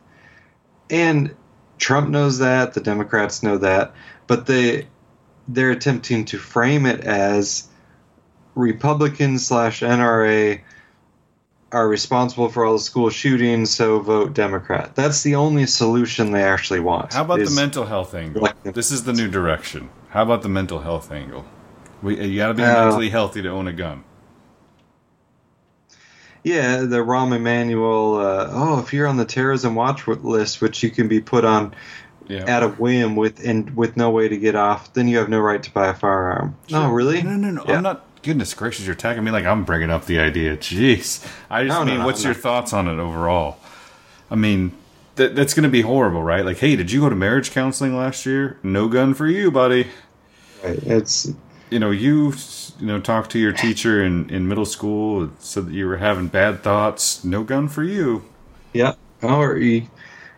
and 0.94 1.36
Trump 1.80 2.10
knows 2.10 2.38
that 2.38 2.76
the 2.76 2.80
Democrats 2.80 3.42
know 3.44 3.58
that, 3.58 3.94
but 4.28 4.46
they 4.46 4.88
they're 5.48 5.72
attempting 5.72 6.24
to 6.26 6.38
frame 6.38 6.86
it 6.86 7.02
as 7.02 7.68
Republican 8.56 9.40
slash 9.40 9.82
NRA 9.82 10.62
are 11.72 11.88
responsible 11.88 12.50
for 12.50 12.64
all 12.64 12.74
the 12.74 12.80
school 12.80 13.10
shootings, 13.10 13.72
so 13.72 14.00
vote 14.00 14.34
Democrat. 14.34 14.96
That's 14.96 15.24
the 15.24 15.36
only 15.36 15.66
solution 15.66 16.32
they 16.32 16.44
actually 16.44 16.80
want. 16.80 17.14
How 17.14 17.24
about 17.24 17.40
the 17.40 17.50
mental 17.50 17.86
health 17.86 18.14
angle? 18.14 18.48
This 18.64 18.92
is 18.92 19.04
the 19.04 19.14
new 19.14 19.28
direction. 19.28 19.90
How 20.10 20.22
about 20.22 20.44
the 20.44 20.50
mental 20.50 20.80
health 20.80 21.12
angle? 21.12 21.44
We, 22.04 22.24
you 22.24 22.38
got 22.38 22.50
to 22.50 22.54
be 22.54 22.62
Uh, 22.62 22.86
mentally 22.86 23.10
healthy 23.10 23.42
to 23.42 23.50
own 23.50 23.68
a 23.68 23.74
gun. 23.74 24.04
Yeah, 26.44 26.78
the 26.82 26.98
Rahm 26.98 27.34
Emanuel. 27.36 28.18
Uh, 28.18 28.48
oh, 28.52 28.80
if 28.80 28.94
you're 28.94 29.08
on 29.08 29.18
the 29.18 29.26
terrorism 29.26 29.76
watch 29.76 30.08
list, 30.08 30.62
which 30.62 30.84
you 30.84 30.90
can 30.92 31.08
be 31.08 31.22
put 31.22 31.46
on 31.46 31.74
Yeah. 32.28 32.44
at 32.46 32.64
a 32.64 32.70
whim 32.70 33.16
with 33.16 33.46
and 33.46 33.76
with 33.78 33.96
no 33.96 34.10
way 34.10 34.28
to 34.28 34.38
get 34.38 34.56
off, 34.56 34.94
then 34.94 35.08
you 35.08 35.18
have 35.18 35.30
no 35.30 35.40
right 35.40 35.64
to 35.64 35.72
buy 35.72 35.88
a 35.88 35.94
firearm. 35.94 36.56
No, 36.70 36.92
really? 36.92 37.24
No, 37.24 37.32
no, 37.36 37.52
no. 37.52 37.64
Yeah. 37.68 37.78
I'm 37.78 37.84
not. 37.84 38.06
Goodness 38.24 38.54
gracious, 38.54 38.86
you're 38.86 38.96
tagging 38.96 39.24
me 39.26 39.32
like 39.32 39.46
I'm 39.46 39.66
bringing 39.66 39.90
up 39.90 40.06
the 40.06 40.18
idea. 40.20 40.56
Jeez. 40.56 41.26
I 41.50 41.66
just 41.66 41.78
no, 41.78 41.84
mean, 41.86 42.00
no, 42.00 42.06
what's 42.06 42.24
no. 42.24 42.30
your 42.30 42.36
thoughts 42.36 42.72
on 42.72 42.88
it 42.88 42.98
overall? 42.98 43.58
I 44.32 44.36
mean, 44.36 44.72
that, 45.16 45.36
that's 45.36 45.54
going 45.54 45.64
to 45.64 45.70
be 45.70 45.82
horrible, 45.82 46.24
right? 46.24 46.46
Like, 46.46 46.58
hey, 46.58 46.78
did 46.78 46.90
you 46.90 47.02
go 47.02 47.10
to 47.10 47.16
marriage 47.18 47.52
counseling 47.52 47.98
last 47.98 48.26
year? 48.26 48.58
No 48.64 48.88
gun 48.88 49.14
for 49.14 49.28
you, 49.28 49.52
buddy. 49.52 49.88
Right. 50.64 50.80
It's 50.84 51.34
You 51.70 51.80
know, 51.80 51.92
you 51.92 52.32
you 52.84 52.90
know 52.90 53.00
talk 53.00 53.30
to 53.30 53.40
your 53.40 53.54
teacher 53.54 54.04
in 54.04 54.30
in 54.30 54.46
middle 54.50 54.66
school, 54.66 55.30
said 55.40 55.68
that 55.68 55.74
you 55.74 55.88
were 55.88 55.96
having 55.98 56.28
bad 56.28 56.62
thoughts. 56.64 57.24
No 57.24 57.44
gun 57.44 57.70
for 57.70 57.82
you. 57.84 58.26
yeah. 58.74 58.96
Oh, 59.22 59.40
or 59.40 59.58
you, 59.58 59.88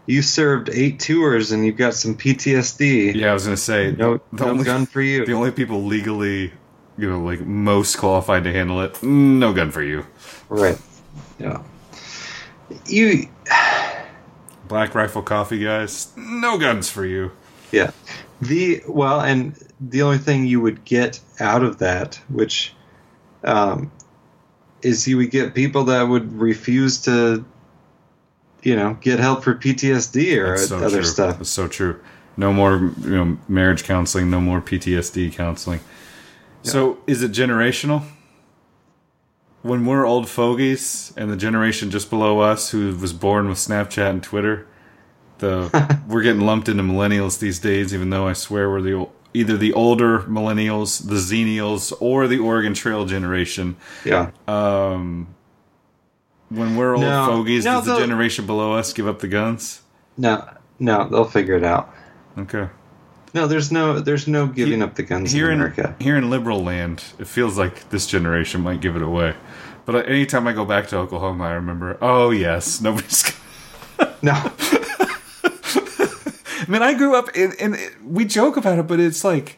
you 0.06 0.22
served 0.22 0.70
eight 0.72 1.00
tours 1.00 1.52
and 1.52 1.66
you've 1.66 1.76
got 1.78 1.96
some 1.96 2.16
PTSD. 2.16 3.16
Yeah, 3.16 3.32
I 3.32 3.34
was 3.34 3.46
going 3.46 3.56
to 3.56 3.62
say 3.62 3.96
No, 3.98 4.22
no 4.32 4.46
only 4.50 4.64
gun 4.64 4.86
for 4.86 5.02
you. 5.02 5.26
the 5.26 5.34
only 5.34 5.50
people 5.50 5.84
legally 5.86 6.54
you 6.96 7.10
know 7.10 7.20
like 7.20 7.42
most 7.42 7.98
qualified 7.98 8.44
to 8.44 8.52
handle 8.54 8.80
it, 8.82 9.02
no 9.02 9.54
gun 9.54 9.72
for 9.72 9.82
you. 9.82 10.06
Right. 10.50 10.78
Yeah. 11.40 11.64
You. 12.86 13.28
Black 14.68 14.94
Rifle 14.96 15.22
Coffee 15.24 15.60
guys, 15.60 16.12
no 16.16 16.58
guns 16.60 16.90
for 16.90 17.06
you. 17.06 17.32
Yeah. 17.72 17.92
The 18.42 18.84
well, 18.88 19.22
and 19.22 19.58
the 19.90 20.02
only 20.02 20.18
thing 20.18 20.46
you 20.46 20.62
would 20.62 20.84
get 20.84 21.20
out 21.40 21.64
of 21.64 21.80
that, 21.80 22.20
which, 22.30 22.74
um, 23.44 23.92
is 24.82 25.08
you 25.08 25.18
would 25.18 25.32
get 25.32 25.54
people 25.54 25.86
that 25.86 26.04
would 26.04 26.40
refuse 26.40 27.04
to, 27.04 27.46
you 28.64 28.76
know, 28.76 28.98
get 29.02 29.20
help 29.20 29.44
for 29.44 29.56
PTSD 29.56 30.38
or 30.42 30.58
so 30.58 30.78
other 30.78 30.98
true. 30.98 31.04
stuff. 31.04 31.38
That's 31.38 31.50
so 31.50 31.68
true. 31.68 32.00
No 32.38 32.52
more, 32.52 32.94
you 33.02 33.16
know, 33.16 33.38
marriage 33.48 33.84
counseling. 33.84 34.30
No 34.30 34.42
more 34.42 34.62
PTSD 34.62 35.34
counseling. 35.34 35.80
So, 36.64 36.98
is 37.06 37.22
it 37.22 37.32
generational? 37.32 38.04
When 39.62 39.86
we're 39.86 40.06
old 40.06 40.28
fogies 40.28 41.14
and 41.16 41.32
the 41.32 41.38
generation 41.38 41.92
just 41.92 42.10
below 42.10 42.40
us, 42.40 42.72
who 42.72 42.96
was 42.96 43.14
born 43.14 43.48
with 43.48 43.58
Snapchat 43.58 44.10
and 44.10 44.24
Twitter, 44.24 44.68
the 45.38 46.00
we're 46.08 46.24
getting 46.24 46.42
lumped 46.42 46.68
into 46.68 46.84
millennials 46.84 47.40
these 47.40 47.60
days. 47.60 47.94
Even 47.94 48.10
though 48.10 48.28
I 48.28 48.34
swear 48.34 48.70
we're 48.70 48.82
the 48.82 49.08
either 49.36 49.58
the 49.58 49.74
older 49.74 50.20
millennials, 50.22 51.08
the 51.08 51.16
Xenials, 51.16 51.94
or 52.00 52.28
the 52.28 52.40
Oregon 52.40 52.74
Trail 52.74 53.06
generation. 53.06 53.76
Yeah. 54.04 54.32
Um, 54.48 55.28
when 56.50 56.76
we're 56.76 56.94
old 56.94 57.02
No. 57.02 57.26
fogies, 57.28 57.66
No, 57.66 57.76
does 57.76 57.86
the 57.86 57.94
the- 57.94 58.00
generation 58.00 58.46
below 58.46 58.74
us 58.74 58.94
give 58.94 59.08
up 59.08 59.20
the 59.20 59.28
guns? 59.28 59.82
No, 60.18 60.48
no, 60.80 61.08
they'll 61.10 61.26
figure 61.26 61.56
it 61.56 61.64
out. 61.64 61.94
Okay. 62.38 62.68
No, 63.34 63.48
there's 63.48 63.72
no, 63.72 64.00
there's 64.00 64.28
no 64.28 64.48
giving 64.48 64.82
up 64.82 64.96
the 64.96 65.04
guns 65.04 65.32
here 65.34 65.52
in 65.52 65.62
in 65.62 65.96
here 66.00 66.16
in 66.16 66.30
liberal 66.30 66.64
land, 66.64 67.04
it 67.20 67.28
feels 67.28 67.58
like 67.58 67.90
this 67.90 68.08
generation 68.08 68.62
might 68.62 68.80
give 68.80 68.96
it 68.96 69.02
away. 69.02 69.34
But 69.86 70.08
anytime 70.10 70.48
I 70.48 70.54
go 70.54 70.64
back 70.66 70.88
to 70.88 70.98
Oklahoma, 70.98 71.44
I 71.44 71.52
remember, 71.54 71.98
oh 72.02 72.32
yes, 72.32 72.80
nobody's. 72.82 73.32
No, 74.22 74.34
I 76.68 76.72
mean, 76.72 76.82
I 76.82 76.94
grew 76.94 77.16
up 77.16 77.36
in, 77.36 77.54
and 77.60 77.78
we 78.04 78.26
joke 78.26 78.58
about 78.58 78.80
it, 78.80 78.88
but 78.88 79.00
it's 79.00 79.24
like, 79.24 79.58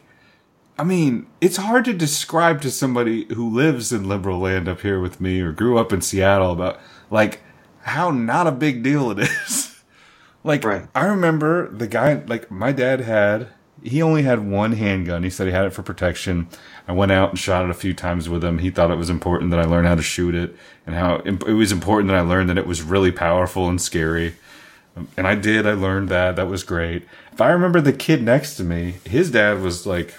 I 0.78 0.84
mean, 0.84 1.26
it's 1.40 1.56
hard 1.56 1.84
to 1.86 1.92
describe 1.92 2.60
to 2.62 2.70
somebody 2.70 3.24
who 3.34 3.48
lives 3.48 3.92
in 3.92 4.08
liberal 4.08 4.38
land 4.38 4.68
up 4.68 4.82
here 4.82 5.00
with 5.00 5.20
me 5.20 5.40
or 5.40 5.52
grew 5.52 5.78
up 5.78 5.92
in 5.92 6.02
Seattle 6.02 6.52
about 6.52 6.78
like 7.10 7.40
how 7.82 8.10
not 8.10 8.46
a 8.46 8.52
big 8.52 8.82
deal 8.82 9.10
it 9.10 9.18
is. 9.18 9.82
like, 10.44 10.64
Right. 10.64 10.86
I 10.94 11.06
remember 11.06 11.68
the 11.70 11.86
guy, 11.86 12.22
like 12.26 12.50
my 12.50 12.72
dad 12.72 13.00
had, 13.00 13.48
he 13.82 14.02
only 14.02 14.22
had 14.22 14.46
one 14.46 14.72
handgun. 14.72 15.22
He 15.22 15.30
said 15.30 15.46
he 15.46 15.52
had 15.52 15.66
it 15.66 15.72
for 15.72 15.82
protection. 15.82 16.48
I 16.86 16.92
went 16.92 17.12
out 17.12 17.30
and 17.30 17.38
shot 17.38 17.64
it 17.64 17.70
a 17.70 17.74
few 17.74 17.94
times 17.94 18.28
with 18.28 18.44
him. 18.44 18.58
He 18.58 18.70
thought 18.70 18.90
it 18.90 18.98
was 18.98 19.10
important 19.10 19.50
that 19.50 19.60
I 19.60 19.64
learn 19.64 19.84
how 19.84 19.94
to 19.94 20.02
shoot 20.02 20.34
it 20.34 20.56
and 20.86 20.94
how 20.94 21.22
imp- 21.24 21.46
it 21.46 21.54
was 21.54 21.72
important 21.72 22.08
that 22.08 22.16
I 22.16 22.22
learned 22.22 22.50
that 22.50 22.58
it 22.58 22.66
was 22.66 22.82
really 22.82 23.12
powerful 23.12 23.68
and 23.68 23.80
scary. 23.80 24.34
And 25.16 25.26
I 25.26 25.34
did. 25.34 25.66
I 25.66 25.72
learned 25.72 26.08
that. 26.08 26.36
That 26.36 26.48
was 26.48 26.62
great. 26.64 27.06
If 27.32 27.40
I 27.40 27.50
remember 27.50 27.80
the 27.80 27.92
kid 27.92 28.22
next 28.22 28.56
to 28.56 28.64
me, 28.64 28.96
his 29.04 29.30
dad 29.30 29.60
was 29.60 29.86
like, 29.86 30.14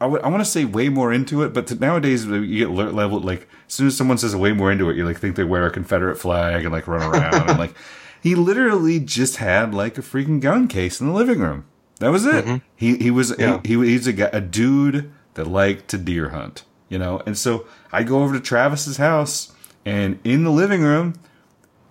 I 0.00 0.06
want 0.06 0.38
to 0.38 0.44
say 0.44 0.64
way 0.64 0.88
more 0.88 1.12
into 1.12 1.42
it, 1.42 1.52
but 1.52 1.66
to, 1.68 1.74
nowadays 1.74 2.26
uh, 2.26 2.34
you 2.34 2.66
get 2.66 2.70
le- 2.74 2.90
leveled 2.90 3.24
like 3.24 3.48
as 3.66 3.74
soon 3.74 3.88
as 3.88 3.96
someone 3.96 4.16
says 4.16 4.34
way 4.36 4.52
more 4.52 4.70
into 4.70 4.88
it, 4.90 4.96
you 4.96 5.04
like 5.04 5.18
think 5.18 5.34
they 5.36 5.44
wear 5.44 5.66
a 5.66 5.70
Confederate 5.70 6.16
flag 6.18 6.64
and 6.64 6.72
like 6.72 6.86
run 6.86 7.02
around 7.02 7.50
and 7.50 7.58
like 7.64 7.74
he 8.22 8.34
literally 8.36 9.00
just 9.00 9.36
had 9.36 9.74
like 9.74 9.98
a 9.98 10.02
freaking 10.02 10.40
gun 10.40 10.68
case 10.68 11.00
in 11.00 11.08
the 11.08 11.12
living 11.12 11.40
room. 11.40 11.64
That 11.98 12.10
was 12.10 12.26
it. 12.26 12.44
Mm-hmm. 12.44 12.56
He 12.76 12.96
he 12.98 13.10
was 13.10 13.34
Yeah. 13.38 13.60
he, 13.64 13.74
he 13.74 13.86
he's 13.90 14.06
a 14.06 14.30
a 14.32 14.40
dude 14.40 15.12
that 15.34 15.46
liked 15.48 15.88
to 15.88 15.98
deer 15.98 16.28
hunt, 16.28 16.62
you 16.88 16.98
know. 16.98 17.20
And 17.26 17.36
so 17.36 17.66
I 17.90 18.04
go 18.04 18.22
over 18.22 18.34
to 18.34 18.40
Travis's 18.40 18.98
house, 18.98 19.52
and 19.84 20.18
in 20.22 20.44
the 20.44 20.50
living 20.52 20.82
room, 20.82 21.14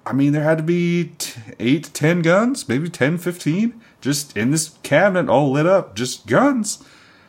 I 0.05 0.13
mean, 0.13 0.33
there 0.33 0.43
had 0.43 0.57
to 0.59 0.63
be 0.63 1.11
t- 1.17 1.41
eight, 1.59 1.89
ten 1.93 2.21
guns, 2.21 2.67
maybe 2.69 2.89
10, 2.89 3.17
15, 3.17 3.81
just 4.01 4.37
in 4.37 4.51
this 4.51 4.77
cabinet, 4.83 5.29
all 5.29 5.51
lit 5.51 5.65
up, 5.65 5.95
just 5.95 6.27
guns. 6.27 6.83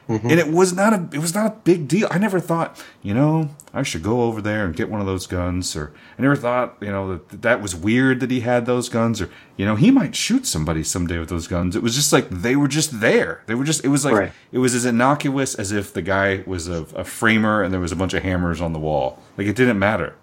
Mm-hmm. 0.08 0.30
And 0.30 0.38
it 0.38 0.48
was 0.52 0.72
not 0.72 0.92
a, 0.92 1.08
it 1.12 1.18
was 1.18 1.34
not 1.34 1.46
a 1.46 1.56
big 1.64 1.88
deal. 1.88 2.06
I 2.12 2.18
never 2.18 2.38
thought, 2.38 2.80
you 3.02 3.12
know, 3.12 3.50
I 3.74 3.82
should 3.82 4.04
go 4.04 4.22
over 4.22 4.40
there 4.40 4.64
and 4.64 4.76
get 4.76 4.88
one 4.88 5.00
of 5.00 5.06
those 5.06 5.26
guns, 5.26 5.74
or 5.74 5.92
I 6.16 6.22
never 6.22 6.36
thought, 6.36 6.76
you 6.80 6.92
know, 6.92 7.16
that 7.16 7.42
that 7.42 7.60
was 7.60 7.74
weird 7.74 8.20
that 8.20 8.30
he 8.30 8.40
had 8.40 8.66
those 8.66 8.88
guns, 8.88 9.20
or 9.20 9.30
you 9.56 9.66
know, 9.66 9.74
he 9.74 9.90
might 9.90 10.14
shoot 10.14 10.46
somebody 10.46 10.84
someday 10.84 11.18
with 11.18 11.28
those 11.28 11.48
guns. 11.48 11.74
It 11.74 11.82
was 11.82 11.96
just 11.96 12.12
like 12.12 12.30
they 12.30 12.54
were 12.54 12.68
just 12.68 13.00
there. 13.00 13.42
They 13.46 13.56
were 13.56 13.64
just. 13.64 13.84
It 13.84 13.88
was 13.88 14.04
like 14.04 14.14
Right. 14.14 14.32
it 14.52 14.58
was 14.58 14.76
as 14.76 14.84
innocuous 14.84 15.56
as 15.56 15.72
if 15.72 15.92
the 15.92 16.02
guy 16.02 16.44
was 16.46 16.68
a, 16.68 16.82
a 16.94 17.02
framer 17.02 17.64
and 17.64 17.72
there 17.72 17.80
was 17.80 17.90
a 17.90 17.96
bunch 17.96 18.14
of 18.14 18.22
hammers 18.22 18.60
on 18.60 18.72
the 18.72 18.78
wall. 18.78 19.20
Like 19.36 19.48
it 19.48 19.56
didn't 19.56 19.80
matter. 19.80 20.14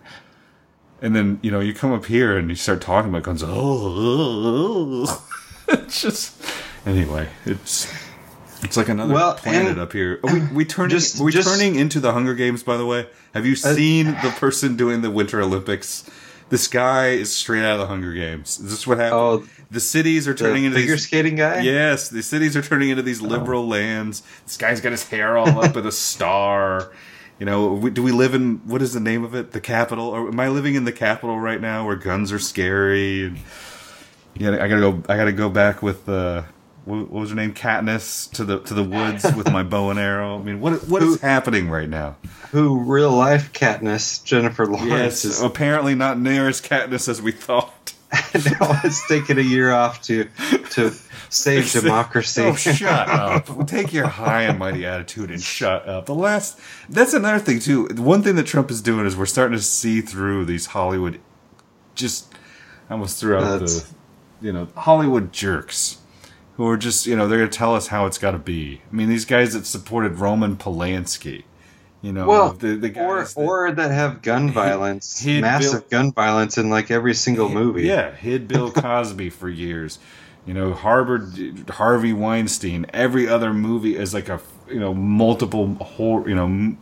And 1.04 1.14
then 1.14 1.38
you 1.44 1.52
know 1.52 1.60
you 1.60 1.74
come 1.74 1.92
up 1.92 2.06
here 2.06 2.38
and 2.38 2.50
you 2.50 2.56
start 2.56 2.82
talking 2.82 3.10
about 3.10 3.24
guns. 3.24 3.44
Oh, 3.44 3.50
oh, 3.52 5.06
oh. 5.06 5.28
it's 5.68 6.02
just 6.02 6.42
anyway. 6.86 7.28
It's 7.46 7.94
it's 8.64 8.78
like 8.78 8.88
another 8.88 9.14
Well, 9.14 9.34
planet 9.36 9.78
up 9.78 9.92
here. 9.92 10.22
Are 10.24 10.34
we 10.34 10.40
we 10.48 10.66
turning 10.66 10.92
Just- 10.92 11.20
we 11.20 11.34
just- 11.34 11.48
turning 11.48 11.76
into 11.76 12.00
the 12.00 12.14
Hunger 12.14 12.34
Games? 12.34 12.64
By 12.64 12.78
the 12.78 12.86
way, 12.86 13.08
have 13.34 13.46
you 13.46 13.52
uh, 13.52 13.76
seen 13.76 14.06
the 14.06 14.34
person 14.38 14.78
doing 14.78 15.02
the 15.02 15.12
Winter 15.12 15.42
Olympics? 15.42 16.10
This 16.48 16.68
guy 16.68 17.10
is 17.10 17.36
straight 17.36 17.64
out 17.64 17.74
of 17.74 17.80
the 17.80 17.88
Hunger 17.88 18.14
Games. 18.14 18.60
Is 18.60 18.70
this 18.70 18.88
what 18.88 18.98
happened? 18.98 19.20
Oh, 19.20 19.44
the 19.72 19.82
cities 19.82 20.26
are 20.28 20.34
turning 20.34 20.64
into 20.64 20.78
figure 20.78 20.96
these 20.96 21.08
skating 21.08 21.36
guy. 21.36 21.62
Yes, 21.62 22.10
the 22.10 22.24
cities 22.24 22.56
are 22.56 22.62
turning 22.62 22.90
into 22.90 23.02
these 23.02 23.22
oh. 23.22 23.28
liberal 23.28 23.68
lands. 23.68 24.24
This 24.46 24.56
guy's 24.56 24.80
got 24.80 24.92
his 24.92 25.10
hair 25.10 25.36
all 25.36 25.64
up 25.64 25.76
with 25.76 25.86
a 25.86 25.92
star. 25.92 26.94
You 27.40 27.46
know, 27.46 27.90
do 27.90 28.04
we 28.04 28.12
live 28.12 28.34
in 28.34 28.58
what 28.66 28.82
is 28.82 28.94
the 28.94 29.00
name 29.00 29.24
of 29.24 29.34
it? 29.36 29.52
The 29.52 29.62
Capitol? 29.62 30.08
Or 30.08 30.28
am 30.28 30.40
I 30.40 30.50
living 30.50 30.76
in 30.76 30.86
the 30.86 30.92
Capitol 30.92 31.40
right 31.40 31.60
now, 31.60 31.86
where 31.86 31.96
guns 31.96 32.32
are 32.32 32.40
scary? 32.40 33.26
And, 33.26 33.40
yeah, 34.36 34.52
I 34.52 34.68
gotta 34.68 34.82
go. 34.82 35.04
I 35.10 35.18
gotta 35.18 35.32
go 35.32 35.50
back 35.50 35.82
with 35.82 36.08
uh, 36.08 36.44
what, 36.86 37.10
was 37.12 37.30
her 37.30 37.36
name? 37.36 37.54
Katniss 37.54 38.32
to 38.34 38.44
the 38.44 38.60
to 38.62 38.74
the 38.74 38.84
woods 38.84 39.24
with 39.36 39.52
my 39.52 39.64
bow 39.64 39.90
and 39.90 40.00
arrow. 40.00 40.40
I 40.40 40.44
mean, 40.44 40.60
what 40.60 40.88
what 40.88 41.02
is 41.04 41.20
Who- 41.20 41.28
happening 41.28 41.70
right 41.70 41.90
now? 41.90 42.18
Who 42.52 42.80
real 42.82 43.12
life 43.12 43.52
Katniss 43.52 44.24
Jennifer 44.24 44.66
Lawrence 44.68 44.90
Yes, 44.90 45.26
is 45.26 45.42
apparently 45.42 45.96
not 45.96 46.20
near 46.20 46.48
as 46.48 46.62
Katniss 46.62 47.10
as 47.10 47.22
we 47.22 47.32
thought. 47.32 47.94
now 48.12 48.80
it's 48.84 49.08
taken 49.08 49.40
a 49.40 49.42
year 49.44 49.72
off 49.72 50.04
to 50.04 50.26
to 50.72 50.94
save 51.34 51.72
democracy. 51.72 52.42
Oh, 52.44 52.56
shut 52.56 53.10
up. 53.10 53.68
Take 53.68 53.94
your 53.94 54.08
high 54.08 54.44
and 54.44 54.60
mighty 54.60 54.86
attitude 54.86 55.32
and 55.32 55.42
shut 55.42 55.88
up. 55.88 56.06
The 56.06 56.16
last, 56.16 56.60
that's 56.90 57.14
another 57.14 57.40
thing, 57.40 57.60
too. 57.60 57.88
One 57.96 58.22
thing 58.24 58.36
that 58.36 58.46
Trump 58.46 58.70
is 58.72 58.82
doing 58.82 59.06
is 59.06 59.16
we're 59.18 59.26
starting 59.26 59.58
to 59.58 59.64
see 59.64 60.02
through 60.02 60.46
these 60.46 60.68
Hollywood, 60.68 61.20
just, 61.96 62.34
I 62.90 62.94
almost 62.94 63.20
threw 63.20 63.38
out 63.38 63.42
That's- 63.60 63.82
the, 63.82 63.96
you 64.48 64.54
know, 64.54 64.68
Hollywood 64.76 65.32
jerks 65.32 66.00
who 66.58 66.68
are 66.68 66.78
just, 66.78 67.06
you 67.08 67.16
know, 67.16 67.28
they're 67.28 67.40
going 67.40 67.50
to 67.50 67.58
tell 67.58 67.74
us 67.76 67.88
how 67.88 68.06
it's 68.06 68.18
got 68.18 68.32
to 68.32 68.38
be. 68.38 68.82
I 68.92 68.96
mean, 68.96 69.10
these 69.10 69.26
guys 69.26 69.54
that 69.54 69.66
supported 69.66 70.20
Roman 70.20 70.56
Polanski, 70.58 71.44
you 72.02 72.12
know, 72.12 72.28
well, 72.28 72.52
the, 72.52 72.76
the 72.76 72.90
or 73.02 73.20
guys 73.20 73.34
that- 73.34 73.42
or 73.42 73.72
that 73.72 73.90
have 73.92 74.22
gun 74.22 74.52
violence, 74.52 75.22
he'd 75.22 75.42
massive 75.42 75.90
gun 75.90 76.12
violence 76.12 76.58
in 76.58 76.70
like 76.70 76.92
every 76.92 77.14
single 77.14 77.48
movie. 77.50 77.84
Yeah, 77.84 78.14
hid 78.14 78.48
Bill 78.50 78.70
Cosby 78.72 79.30
for 79.30 79.48
years. 79.50 79.98
You 80.46 80.54
know, 80.54 80.74
harbored 80.74 81.70
Harvey 81.70 82.12
Weinstein. 82.14 82.86
Every 82.94 83.28
other 83.28 83.54
movie 83.54 83.96
is 83.96 84.14
like 84.14 84.30
a 84.30 84.42
you 84.68 84.80
know 84.80 84.94
multiple 84.94 85.76
whole 85.76 86.28
you 86.28 86.36
know 86.36 86.46
m- 86.46 86.78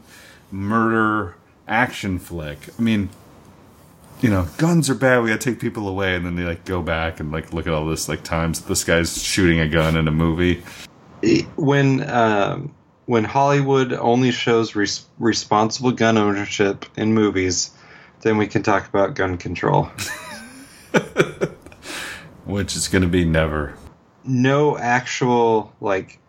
murder 0.51 1.36
action 1.68 2.18
flick. 2.18 2.57
I 2.78 2.82
mean, 2.82 3.09
you 4.22 4.30
know, 4.30 4.47
guns 4.57 4.89
are 4.89 4.95
bad. 4.95 5.22
We 5.22 5.30
gotta 5.30 5.39
take 5.39 5.59
people 5.59 5.88
away, 5.88 6.16
and 6.16 6.26
then 6.26 6.36
they 6.36 6.43
like 6.43 6.66
go 6.66 6.82
back 6.82 7.20
and 7.20 7.32
like 7.32 7.53
look 7.53 7.68
at 7.68 7.74
all 7.74 7.86
this 7.88 8.09
like 8.09 8.24
times 8.24 8.62
this 8.62 8.84
guy's 8.84 9.22
shooting 9.22 9.59
a 9.59 9.68
gun 9.68 9.95
in 9.95 10.07
a 10.07 10.12
movie. 10.12 10.64
when 11.55 12.09
um, 12.09 12.74
when 13.05 13.24
Hollywood 13.24 13.93
only 13.93 14.32
shows 14.32 14.76
res- 14.76 15.05
responsible 15.20 15.91
gun 15.91 16.18
ownership 16.18 16.86
in 16.95 17.14
movies, 17.14 17.72
then 18.22 18.38
we 18.38 18.47
can 18.47 18.64
talk 18.64 18.88
about 18.88 19.16
gun 19.16 19.38
control. 19.38 19.89
Which 22.51 22.75
is 22.75 22.89
gonna 22.89 23.07
be 23.07 23.23
never. 23.23 23.73
no 24.25 24.77
actual 24.77 25.73
like 25.79 26.19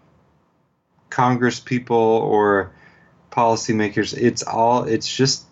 Congress 1.10 1.58
people 1.58 1.96
or 1.96 2.72
policymakers. 3.32 4.16
It's 4.16 4.42
all. 4.42 4.84
It's 4.84 5.08
just 5.14 5.44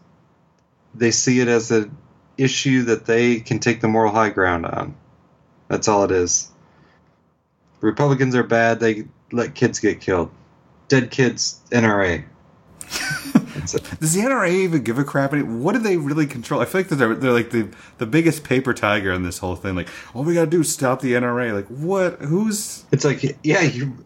they 0.94 1.10
see 1.10 1.40
it 1.40 1.48
as 1.48 1.70
an 1.72 1.96
issue 2.38 2.84
that 2.84 3.04
they 3.04 3.40
can 3.40 3.58
take 3.58 3.80
the 3.80 3.88
moral 3.88 4.12
high 4.12 4.30
ground 4.30 4.64
on. 4.64 4.94
That's 5.68 5.88
all 5.88 6.04
it 6.04 6.12
is. 6.12 6.48
Republicans 7.80 8.34
are 8.36 8.42
bad. 8.44 8.78
They 8.80 9.08
let 9.32 9.54
kids 9.54 9.80
get 9.80 10.00
killed. 10.00 10.30
Dead 10.88 11.10
kids. 11.10 11.60
NRA. 11.70 12.24
Does 13.72 14.14
the 14.14 14.20
NRA 14.20 14.50
even 14.50 14.82
give 14.82 14.98
a 14.98 15.04
crap? 15.04 15.32
What 15.32 15.72
do 15.72 15.78
they 15.78 15.96
really 15.96 16.26
control? 16.26 16.60
I 16.60 16.64
feel 16.64 16.80
like 16.80 16.88
they're 16.88 17.14
they're 17.14 17.32
like 17.32 17.50
the 17.50 17.68
the 17.98 18.06
biggest 18.06 18.44
paper 18.44 18.74
tiger 18.74 19.12
in 19.12 19.22
this 19.22 19.38
whole 19.38 19.56
thing. 19.56 19.74
Like, 19.74 19.88
all 20.14 20.24
we 20.24 20.34
gotta 20.34 20.50
do 20.50 20.60
is 20.60 20.72
stop 20.72 21.00
the 21.00 21.12
NRA. 21.12 21.54
Like, 21.54 21.66
what? 21.66 22.20
Who's 22.20 22.84
It's 22.92 23.04
like 23.04 23.22
yeah, 23.42 23.62
you 23.62 23.96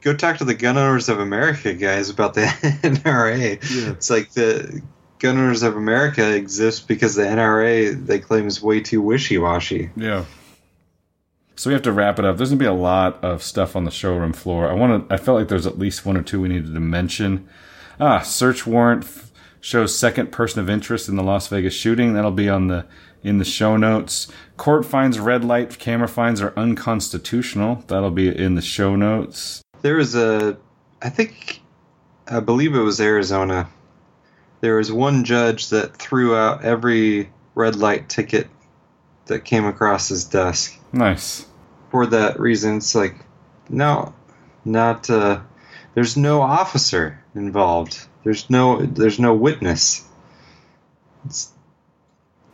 go 0.00 0.14
talk 0.14 0.38
to 0.38 0.44
the 0.44 0.54
Gun 0.54 0.78
Owners 0.78 1.08
of 1.08 1.20
America 1.20 1.74
guys 1.74 2.08
about 2.10 2.34
the 2.34 2.42
NRA. 2.82 3.58
Yeah. 3.70 3.92
It's 3.92 4.10
like 4.10 4.32
the 4.32 4.82
Gun 5.18 5.36
Owners 5.36 5.62
of 5.62 5.76
America 5.76 6.34
exists 6.34 6.80
because 6.80 7.14
the 7.14 7.22
NRA 7.22 8.06
they 8.06 8.18
claim 8.18 8.46
is 8.46 8.62
way 8.62 8.80
too 8.80 9.02
wishy 9.02 9.38
washy. 9.38 9.90
Yeah. 9.96 10.24
So 11.56 11.68
we 11.68 11.74
have 11.74 11.82
to 11.82 11.92
wrap 11.92 12.18
it 12.18 12.24
up. 12.24 12.38
There's 12.38 12.48
gonna 12.48 12.58
be 12.58 12.64
a 12.64 12.72
lot 12.72 13.22
of 13.22 13.42
stuff 13.42 13.76
on 13.76 13.84
the 13.84 13.90
showroom 13.90 14.32
floor. 14.32 14.70
I 14.70 14.72
want 14.72 15.08
to. 15.08 15.14
I 15.14 15.18
felt 15.18 15.38
like 15.38 15.48
there's 15.48 15.66
at 15.66 15.78
least 15.78 16.06
one 16.06 16.16
or 16.16 16.22
two 16.22 16.40
we 16.40 16.48
needed 16.48 16.72
to 16.72 16.80
mention. 16.80 17.46
Ah, 18.00 18.20
search 18.20 18.66
warrant 18.66 19.04
f- 19.04 19.30
shows 19.60 19.96
second 19.96 20.32
person 20.32 20.60
of 20.60 20.70
interest 20.70 21.08
in 21.08 21.16
the 21.16 21.22
Las 21.22 21.48
Vegas 21.48 21.74
shooting. 21.74 22.14
That'll 22.14 22.30
be 22.30 22.48
on 22.48 22.68
the 22.68 22.86
in 23.22 23.36
the 23.36 23.44
show 23.44 23.76
notes. 23.76 24.28
Court 24.56 24.86
finds 24.86 25.18
red 25.18 25.44
light 25.44 25.78
camera 25.78 26.08
fines 26.08 26.40
are 26.40 26.54
unconstitutional. 26.56 27.84
That'll 27.86 28.10
be 28.10 28.28
in 28.34 28.54
the 28.54 28.62
show 28.62 28.96
notes. 28.96 29.62
There 29.82 29.96
was 29.96 30.14
a, 30.14 30.56
I 31.02 31.10
think, 31.10 31.60
I 32.26 32.40
believe 32.40 32.74
it 32.74 32.80
was 32.80 33.00
Arizona. 33.00 33.68
There 34.62 34.76
was 34.76 34.90
one 34.90 35.24
judge 35.24 35.68
that 35.70 35.96
threw 35.96 36.34
out 36.34 36.64
every 36.64 37.30
red 37.54 37.76
light 37.76 38.08
ticket 38.08 38.48
that 39.26 39.44
came 39.44 39.66
across 39.66 40.08
his 40.08 40.24
desk. 40.24 40.78
Nice. 40.92 41.46
For 41.90 42.06
that 42.06 42.40
reason, 42.40 42.76
it's 42.78 42.94
like, 42.94 43.16
no, 43.68 44.14
not. 44.64 45.10
Uh, 45.10 45.40
there's 45.94 46.16
no 46.16 46.40
officer 46.42 47.19
involved. 47.34 48.06
There's 48.24 48.48
no. 48.50 48.84
There's 48.84 49.18
no 49.18 49.34
witness. 49.34 50.04
It's 51.24 51.52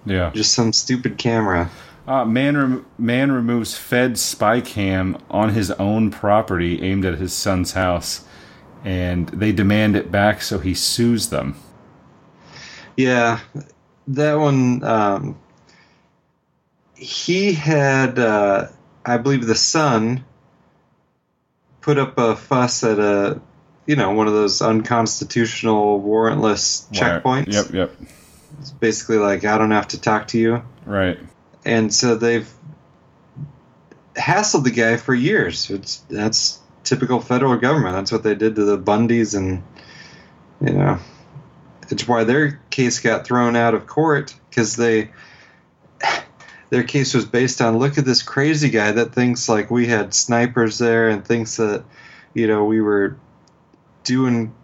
Yeah. 0.05 0.31
just 0.35 0.53
some 0.55 0.73
stupid 0.73 1.19
camera. 1.19 1.71
Uh, 2.07 2.25
man, 2.25 2.57
rem- 2.57 2.87
man 2.99 3.33
removes 3.33 3.77
Fed 3.77 4.17
spy 4.17 4.61
cam 4.61 5.19
on 5.29 5.51
his 5.51 5.73
own 5.73 6.11
property 6.11 6.81
aimed 6.83 7.05
at 7.05 7.19
his 7.19 7.33
son's 7.33 7.73
house, 7.73 8.25
and 8.85 9.29
they 9.31 9.51
demand 9.51 9.97
it 9.97 10.13
back, 10.13 10.41
so 10.43 10.61
he 10.61 10.73
sues 10.75 11.31
them. 11.31 11.57
Yeah, 12.97 13.41
that 14.09 14.35
one. 14.35 14.85
Um, 14.85 15.37
he 16.95 17.53
had, 17.53 18.19
uh, 18.19 18.69
I 19.05 19.19
believe, 19.19 19.47
the 19.47 19.55
son 19.57 20.25
put 21.81 21.99
up 21.99 22.17
a 22.19 22.37
fuss 22.37 22.83
at 22.85 22.99
a, 22.99 23.41
you 23.87 23.97
know, 23.97 24.13
one 24.13 24.27
of 24.27 24.33
those 24.33 24.61
unconstitutional 24.63 26.01
warrantless 26.03 26.91
checkpoints. 26.91 27.53
Yep, 27.53 27.73
yep. 27.73 27.97
It's 28.61 28.71
basically 28.71 29.19
like 29.19 29.45
I 29.45 29.59
don't 29.59 29.71
have 29.71 29.89
to 29.89 30.01
talk 30.01 30.29
to 30.29 30.39
you, 30.39 30.63
Right. 30.85 31.19
and 31.65 31.93
so 31.93 32.17
they've 32.17 32.49
hassled 34.15 34.65
the 34.65 34.71
guy 34.71 34.97
for 34.97 35.15
years. 35.15 35.71
It's 35.71 35.99
that's 36.09 36.59
typical 36.85 37.21
federal 37.21 37.57
government. 37.57 37.95
That's 37.95 38.13
what 38.13 38.23
they 38.23 38.35
did 38.35 38.57
to 38.57 38.65
the 38.65 38.79
Bundys, 38.79 39.37
and 39.37 39.63
you 40.61 40.73
know, 40.73 40.99
it's 41.91 42.09
why 42.09 42.25
their 42.25 42.61
case 42.71 43.01
got 43.01 43.27
thrown 43.27 43.57
out 43.57 43.75
of 43.75 43.87
court 43.87 44.35
because 44.49 44.77
they 44.77 45.11
their 46.71 46.83
case 46.83 47.15
was 47.15 47.27
based 47.27 47.61
on 47.61 47.79
look 47.79 47.99
at 47.99 48.05
this 48.05 48.23
crazy 48.23 48.71
guy 48.71 48.93
that 48.93 49.13
thinks 49.15 49.49
like 49.49 49.71
we 49.71 49.87
had 49.87 50.15
snipers 50.15 50.79
there 50.79 51.09
and 51.09 51.25
thinks 51.25 51.57
that 51.57 51.85
you 52.35 52.47
know 52.47 52.65
we 52.65 52.81
were 52.81 53.17
doing 54.07 54.55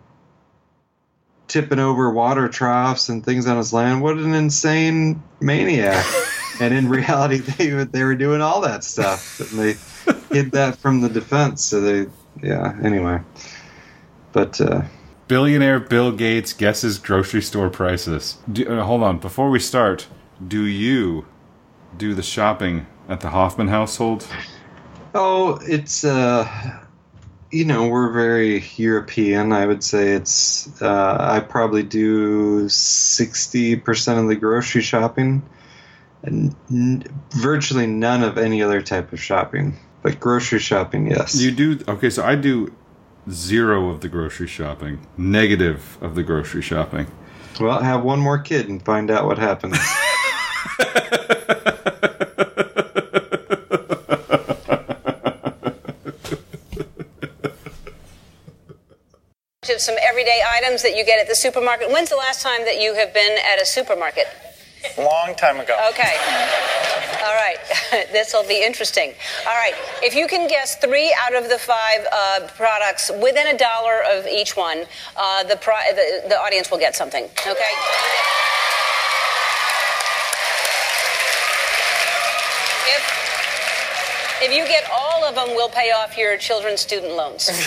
tipping 1.48 1.78
over 1.78 2.10
water 2.10 2.48
troughs 2.48 3.10
and 3.10 3.24
things 3.24 3.46
on 3.46 3.58
his 3.58 3.72
land 3.72 4.00
what 4.00 4.16
an 4.16 4.32
insane 4.32 5.22
maniac 5.40 6.06
and 6.60 6.72
in 6.72 6.88
reality 6.88 7.38
they 7.38 7.84
they 7.84 8.04
were 8.04 8.14
doing 8.14 8.40
all 8.40 8.62
that 8.62 8.82
stuff 8.82 9.40
and 9.40 9.58
they 9.58 10.34
hid 10.34 10.52
that 10.52 10.76
from 10.76 11.02
the 11.02 11.08
defense 11.08 11.62
so 11.62 11.80
they 11.80 12.10
yeah 12.42 12.78
anyway 12.82 13.20
but 14.32 14.58
uh 14.60 14.82
Billionaire 15.28 15.80
Bill 15.80 16.12
Gates 16.12 16.52
guesses 16.52 16.98
grocery 16.98 17.40
store 17.40 17.70
prices. 17.70 18.36
Do, 18.52 18.68
uh, 18.68 18.84
hold 18.84 19.02
on. 19.02 19.16
Before 19.16 19.48
we 19.48 19.60
start, 19.60 20.06
do 20.46 20.64
you 20.64 21.24
do 21.96 22.12
the 22.12 22.22
shopping 22.22 22.86
at 23.08 23.20
the 23.20 23.30
Hoffman 23.30 23.68
household? 23.68 24.26
Oh, 25.14 25.58
it's 25.62 26.04
uh, 26.04 26.82
you 27.52 27.66
know, 27.66 27.86
we're 27.86 28.10
very 28.10 28.64
European. 28.76 29.52
I 29.52 29.66
would 29.66 29.84
say 29.84 30.12
it's 30.12 30.80
uh, 30.80 31.16
I 31.20 31.40
probably 31.40 31.82
do 31.82 32.68
sixty 32.68 33.76
percent 33.76 34.18
of 34.18 34.28
the 34.28 34.36
grocery 34.36 34.82
shopping, 34.82 35.42
and 36.22 36.54
n- 36.70 37.04
virtually 37.30 37.86
none 37.86 38.22
of 38.22 38.38
any 38.38 38.62
other 38.62 38.82
type 38.82 39.12
of 39.12 39.20
shopping. 39.20 39.76
But 40.02 40.18
grocery 40.18 40.58
shopping, 40.58 41.10
yes. 41.10 41.40
You 41.40 41.52
do. 41.52 41.78
Okay, 41.86 42.10
so 42.10 42.24
I 42.24 42.34
do 42.34 42.74
zero 43.30 43.90
of 43.90 44.00
the 44.00 44.08
grocery 44.08 44.48
shopping, 44.48 45.06
negative 45.16 45.98
of 46.00 46.14
the 46.14 46.22
grocery 46.22 46.62
shopping. 46.62 47.06
well, 47.60 47.80
have 47.80 48.02
one 48.02 48.18
more 48.18 48.38
kid 48.38 48.68
and 48.68 48.82
find 48.82 49.10
out 49.10 49.26
what 49.26 49.38
happens. 49.38 49.78
some 59.82 59.96
everyday 60.00 60.40
items 60.48 60.82
that 60.82 60.96
you 60.96 61.04
get 61.04 61.18
at 61.20 61.28
the 61.28 61.34
supermarket. 61.34 61.90
When's 61.90 62.10
the 62.10 62.16
last 62.16 62.42
time 62.42 62.64
that 62.64 62.80
you 62.80 62.94
have 62.94 63.12
been 63.12 63.38
at 63.38 63.60
a 63.60 63.66
supermarket? 63.66 64.26
Long 64.98 65.34
time 65.36 65.60
ago. 65.60 65.76
Okay. 65.90 66.14
All 67.24 67.34
right. 67.34 67.56
this 68.12 68.32
will 68.32 68.46
be 68.46 68.64
interesting. 68.64 69.14
All 69.46 69.54
right. 69.54 69.74
If 70.02 70.14
you 70.14 70.26
can 70.26 70.48
guess 70.48 70.76
three 70.76 71.14
out 71.22 71.34
of 71.34 71.48
the 71.48 71.58
five 71.58 72.06
uh, 72.12 72.48
products 72.56 73.10
within 73.22 73.46
a 73.46 73.56
dollar 73.56 74.02
of 74.10 74.26
each 74.26 74.56
one, 74.56 74.84
uh, 75.16 75.44
the, 75.44 75.56
pri- 75.56 75.92
the 75.94 76.28
the 76.28 76.38
audience 76.38 76.70
will 76.70 76.78
get 76.78 76.96
something. 76.96 77.24
Okay. 77.46 77.72
If 84.42 84.52
if 84.52 84.58
you 84.58 84.66
get 84.66 84.84
all 84.90 85.24
of 85.24 85.34
them, 85.34 85.48
we'll 85.56 85.68
pay 85.68 85.92
off 85.92 86.18
your 86.18 86.36
children's 86.36 86.80
student 86.80 87.14
loans. 87.14 87.48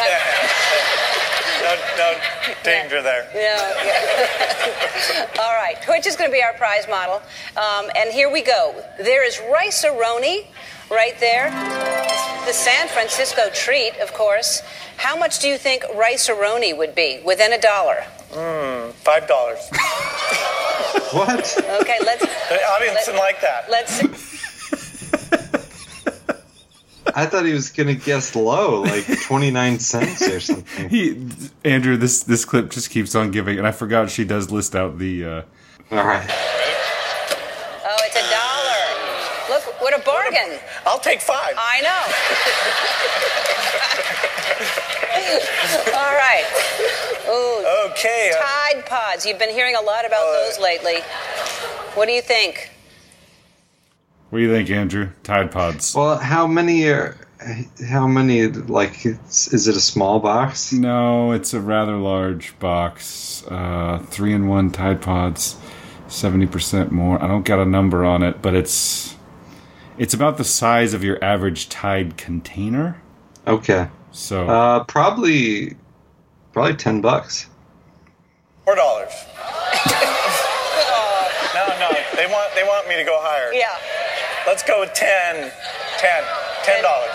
No, 1.61 1.75
no 1.97 2.19
danger 2.63 3.01
there. 3.01 3.27
Yeah. 3.33 3.73
yeah. 3.83 5.25
All 5.39 5.55
right. 5.55 5.77
Which 5.87 6.05
is 6.05 6.15
going 6.15 6.29
to 6.29 6.33
be 6.35 6.43
our 6.43 6.53
prize 6.53 6.87
model. 6.87 7.15
Um, 7.57 7.89
and 7.95 8.11
here 8.11 8.31
we 8.31 8.43
go. 8.43 8.75
There 8.99 9.25
is 9.25 9.39
rice-a-roni 9.51 10.45
right 10.91 11.19
there. 11.19 11.49
The 12.45 12.53
San 12.53 12.87
Francisco 12.89 13.49
treat, 13.51 13.97
of 13.99 14.13
course. 14.13 14.61
How 14.97 15.17
much 15.17 15.39
do 15.39 15.47
you 15.47 15.57
think 15.57 15.85
rice-a-roni 15.95 16.77
would 16.77 16.93
be 16.93 17.21
within 17.25 17.53
a 17.53 17.59
dollar? 17.59 18.03
Five 19.05 19.27
dollars. 19.27 19.67
what? 21.11 21.63
Okay, 21.81 21.97
let's 22.03 22.21
The 22.49 22.59
audience 22.75 23.05
didn't 23.05 23.19
like 23.19 23.41
that. 23.41 23.71
let's 23.71 23.91
see. 23.91 24.34
I 27.13 27.25
thought 27.27 27.45
he 27.45 27.53
was 27.53 27.69
gonna 27.69 27.93
guess 27.93 28.35
low, 28.35 28.81
like 28.81 29.05
twenty 29.21 29.51
nine 29.51 29.79
cents 29.79 30.21
or 30.27 30.39
something. 30.39 30.89
He, 30.89 31.27
Andrew, 31.63 31.97
this 31.97 32.23
this 32.23 32.45
clip 32.45 32.71
just 32.71 32.89
keeps 32.89 33.13
on 33.15 33.31
giving, 33.31 33.57
and 33.57 33.67
I 33.67 33.71
forgot 33.71 34.09
she 34.09 34.23
does 34.25 34.49
list 34.51 34.75
out 34.75 34.97
the. 34.97 35.23
Uh, 35.25 35.41
All 35.91 36.05
right. 36.05 36.27
Oh, 37.87 37.97
it's 38.01 38.15
a 38.15 38.25
dollar. 38.31 39.55
Look, 39.55 39.81
what 39.81 39.93
a 39.93 40.03
bargain. 40.03 40.57
I'll 40.87 40.99
take 40.99 41.21
five. 41.21 41.53
I 41.57 41.81
know. 41.81 42.03
All 45.95 46.15
right. 46.15 46.45
Ooh, 47.29 47.91
Okay. 47.91 48.31
uh, 48.35 48.41
Tide 48.43 48.85
Pods. 48.85 49.25
You've 49.25 49.39
been 49.39 49.49
hearing 49.53 49.75
a 49.75 49.81
lot 49.81 50.05
about 50.05 50.25
Uh, 50.25 50.31
those 50.45 50.59
lately. 50.59 50.97
What 51.93 52.07
do 52.07 52.11
you 52.13 52.21
think? 52.21 52.71
What 54.35 54.39
do 54.39 54.47
you 54.47 54.51
think, 54.51 54.69
Andrew? 54.69 55.07
Tide 55.23 55.49
Pods. 55.49 55.95
Well, 55.95 56.17
how 56.17 56.45
many 56.45 56.83
are? 56.89 57.15
How 57.87 58.05
many? 58.05 58.47
Like, 58.47 59.05
it's, 59.05 59.53
is 59.53 59.69
it 59.69 59.77
a 59.77 59.79
small 59.79 60.19
box? 60.19 60.73
No, 60.73 61.31
it's 61.31 61.53
a 61.53 61.61
rather 61.61 61.95
large 61.95 62.59
box. 62.59 63.45
Uh, 63.47 64.03
three 64.09 64.33
in 64.33 64.49
one 64.49 64.71
Tide 64.71 65.01
Pods, 65.01 65.55
seventy 66.09 66.47
percent 66.47 66.91
more. 66.91 67.23
I 67.23 67.29
don't 67.29 67.45
got 67.45 67.59
a 67.59 67.65
number 67.65 68.03
on 68.03 68.23
it, 68.23 68.41
but 68.41 68.53
it's 68.55 69.15
it's 69.97 70.13
about 70.13 70.35
the 70.35 70.43
size 70.43 70.93
of 70.93 71.01
your 71.01 71.17
average 71.23 71.69
Tide 71.69 72.17
container. 72.17 73.01
Okay. 73.47 73.87
So 74.11 74.49
Uh, 74.49 74.83
probably, 74.83 75.77
probably 76.51 76.75
ten 76.75 76.99
bucks. 76.99 77.47
Four 78.65 78.75
dollars. 78.75 79.13
no, 81.53 81.67
no. 81.79 81.89
They 82.17 82.27
want 82.27 82.53
they 82.53 82.63
want 82.63 82.89
me 82.89 82.97
to 82.97 83.05
go 83.05 83.17
higher. 83.21 83.53
Yeah. 83.53 83.94
Let's 84.47 84.63
go 84.63 84.79
with 84.81 84.93
ten. 84.93 85.51
Ten. 85.97 86.23
Ten 86.63 86.83
dollars. 86.83 87.09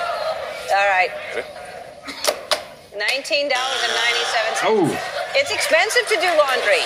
All 0.70 0.88
right. 0.88 1.10
Nineteen 2.96 3.48
dollars 3.48 3.80
and 3.84 3.94
ninety-seven 3.94 4.54
cents. 4.56 4.60
Oh, 4.64 5.32
It's 5.34 5.50
expensive 5.52 6.06
to 6.08 6.16
do 6.20 6.26
laundry. 6.36 6.82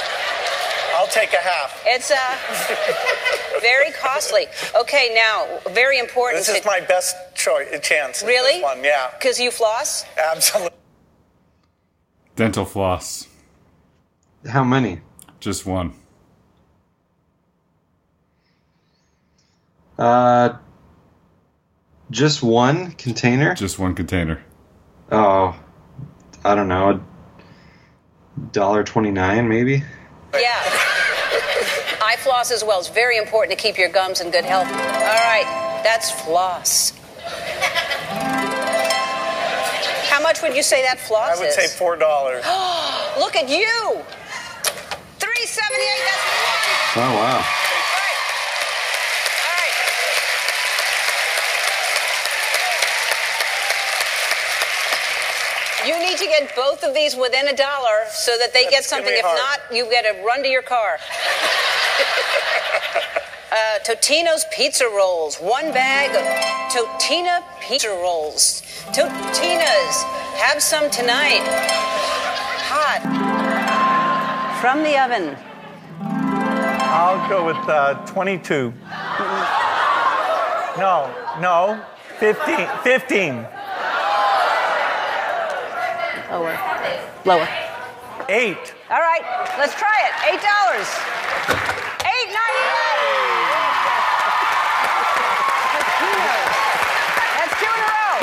I'll 0.97 1.09
take 1.09 1.33
a 1.33 1.43
half. 1.43 1.83
It's 1.87 2.11
uh, 2.13 3.61
very 3.61 3.91
costly. 3.93 4.47
Okay, 4.79 5.13
now 5.15 5.59
very 5.73 5.99
important. 5.99 6.47
This 6.47 6.57
is 6.57 6.65
my 6.65 6.81
best 6.81 7.17
choice 7.35 7.67
chance. 7.83 8.23
Really? 8.23 8.55
This 8.55 8.63
one, 8.63 8.85
yeah. 8.85 9.11
Because 9.19 9.41
you 9.41 9.51
floss. 9.51 10.05
Absolutely. 10.17 10.71
Dental 12.37 12.65
floss. 12.65 13.27
How 14.49 14.63
many? 14.63 15.01
Just 15.41 15.67
one. 15.67 15.95
Uh, 19.99 20.57
just 22.11 22.43
one 22.43 22.93
container? 22.93 23.55
Just 23.55 23.79
one 23.79 23.95
container. 23.95 24.43
Oh, 25.11 25.59
I 26.45 26.55
don't 26.55 26.69
know. 26.69 27.03
Dollar 28.53 28.83
twenty 28.85 29.11
nine, 29.11 29.49
maybe. 29.49 29.85
Yeah. 30.35 30.63
I 32.03 32.17
floss 32.19 32.51
as 32.51 32.65
well. 32.65 32.81
It's 32.81 32.89
very 32.89 33.17
important 33.17 33.57
to 33.57 33.63
keep 33.63 33.79
your 33.79 33.89
gums 33.89 34.21
in 34.21 34.31
good 34.31 34.45
health. 34.45 34.67
All 34.67 34.73
right, 34.75 35.81
that's 35.85 36.11
floss. 36.11 36.93
How 40.11 40.21
much 40.23 40.43
would 40.43 40.55
you 40.55 40.63
say 40.63 40.83
that 40.83 41.01
floss 41.01 41.35
is? 41.35 41.39
I 41.39 41.43
would 41.43 41.49
is? 41.49 41.55
say 41.55 41.67
four 41.69 41.97
dollars. 41.97 42.45
Look 43.19 43.37
at 43.37 43.49
you. 43.49 44.03
Three 45.19 45.47
seventy-eight. 45.47 46.05
That's 46.07 46.25
one. 46.95 47.07
Oh 47.07 47.15
wow. 47.15 47.35
All 47.35 47.41
right. 47.41 48.19
All 49.43 49.55
right. 49.59 49.75
You 55.89 55.95
need 56.15 56.25
to 56.25 56.31
get 56.31 56.55
both 56.55 56.85
of 56.85 56.95
these 56.95 57.17
within 57.17 57.49
a 57.49 57.57
dollar 57.57 58.05
so 58.11 58.37
that 58.39 58.53
they 58.53 58.63
get 58.65 58.73
That's 58.73 58.91
gonna 58.91 59.03
something. 59.05 59.19
If 59.19 59.25
hard. 59.25 59.39
not, 59.39 59.77
you 59.77 59.89
get 59.91 60.03
to 60.03 60.23
run 60.25 60.43
to 60.43 60.49
your 60.49 60.63
car. 60.63 60.99
uh, 63.53 63.79
Totino's 63.85 64.45
pizza 64.53 64.87
rolls. 64.87 65.37
One 65.39 65.73
bag 65.73 66.11
of 66.15 66.25
Totina 66.73 67.43
pizza 67.61 67.89
rolls. 67.89 68.63
Totina's. 68.93 70.03
Have 70.37 70.63
some 70.63 70.91
tonight. 70.91 71.43
Hot. 72.71 73.01
From 74.61 74.83
the 74.83 74.99
oven. 74.99 75.37
I'll 76.01 77.29
go 77.29 77.47
with 77.47 77.57
uh, 77.69 77.95
22. 78.07 78.73
No, 80.77 81.09
no, 81.41 81.81
15. 82.19 82.67
15. 82.83 83.47
Lower. 86.35 86.59
Lower. 87.25 87.49
Eight. 88.29 88.75
All 88.91 88.99
right, 88.99 89.23
let's 89.57 89.73
try 89.79 89.95
it. 90.03 90.35
Eight 90.35 90.43
dollars. 90.43 90.89
Eight 92.03 92.27
ninety-nine. 92.27 93.55
That's 97.39 97.55
two 97.61 97.71
in 97.71 97.79
a 97.79 97.87
row. 97.87 98.19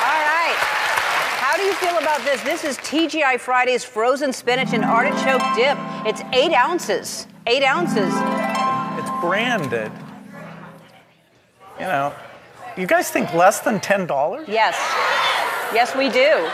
All 0.00 0.22
right. 0.32 0.56
How 1.44 1.54
do 1.58 1.62
you 1.64 1.74
feel 1.74 1.98
about 1.98 2.24
this? 2.24 2.40
This 2.42 2.64
is 2.64 2.78
TGI 2.78 3.38
Friday's 3.38 3.84
frozen 3.84 4.32
spinach 4.32 4.72
and 4.72 4.82
artichoke 4.82 5.42
dip. 5.54 5.76
It's 6.06 6.22
eight 6.32 6.54
ounces. 6.54 7.26
Eight 7.46 7.62
ounces. 7.64 8.14
It's 8.98 9.10
branded. 9.20 9.92
You 11.78 11.84
know, 11.84 12.14
you 12.78 12.86
guys 12.86 13.10
think 13.10 13.34
less 13.34 13.60
than 13.60 13.78
$10? 13.80 14.48
Yes. 14.48 14.74
Yes, 15.74 15.94
we 15.94 16.08
do. 16.08 16.48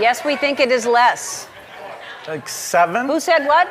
Yes, 0.00 0.24
we 0.24 0.34
think 0.34 0.60
it 0.60 0.72
is 0.72 0.86
less. 0.86 1.46
Like 2.26 2.48
seven? 2.48 3.06
Who 3.06 3.20
said 3.20 3.46
what? 3.46 3.68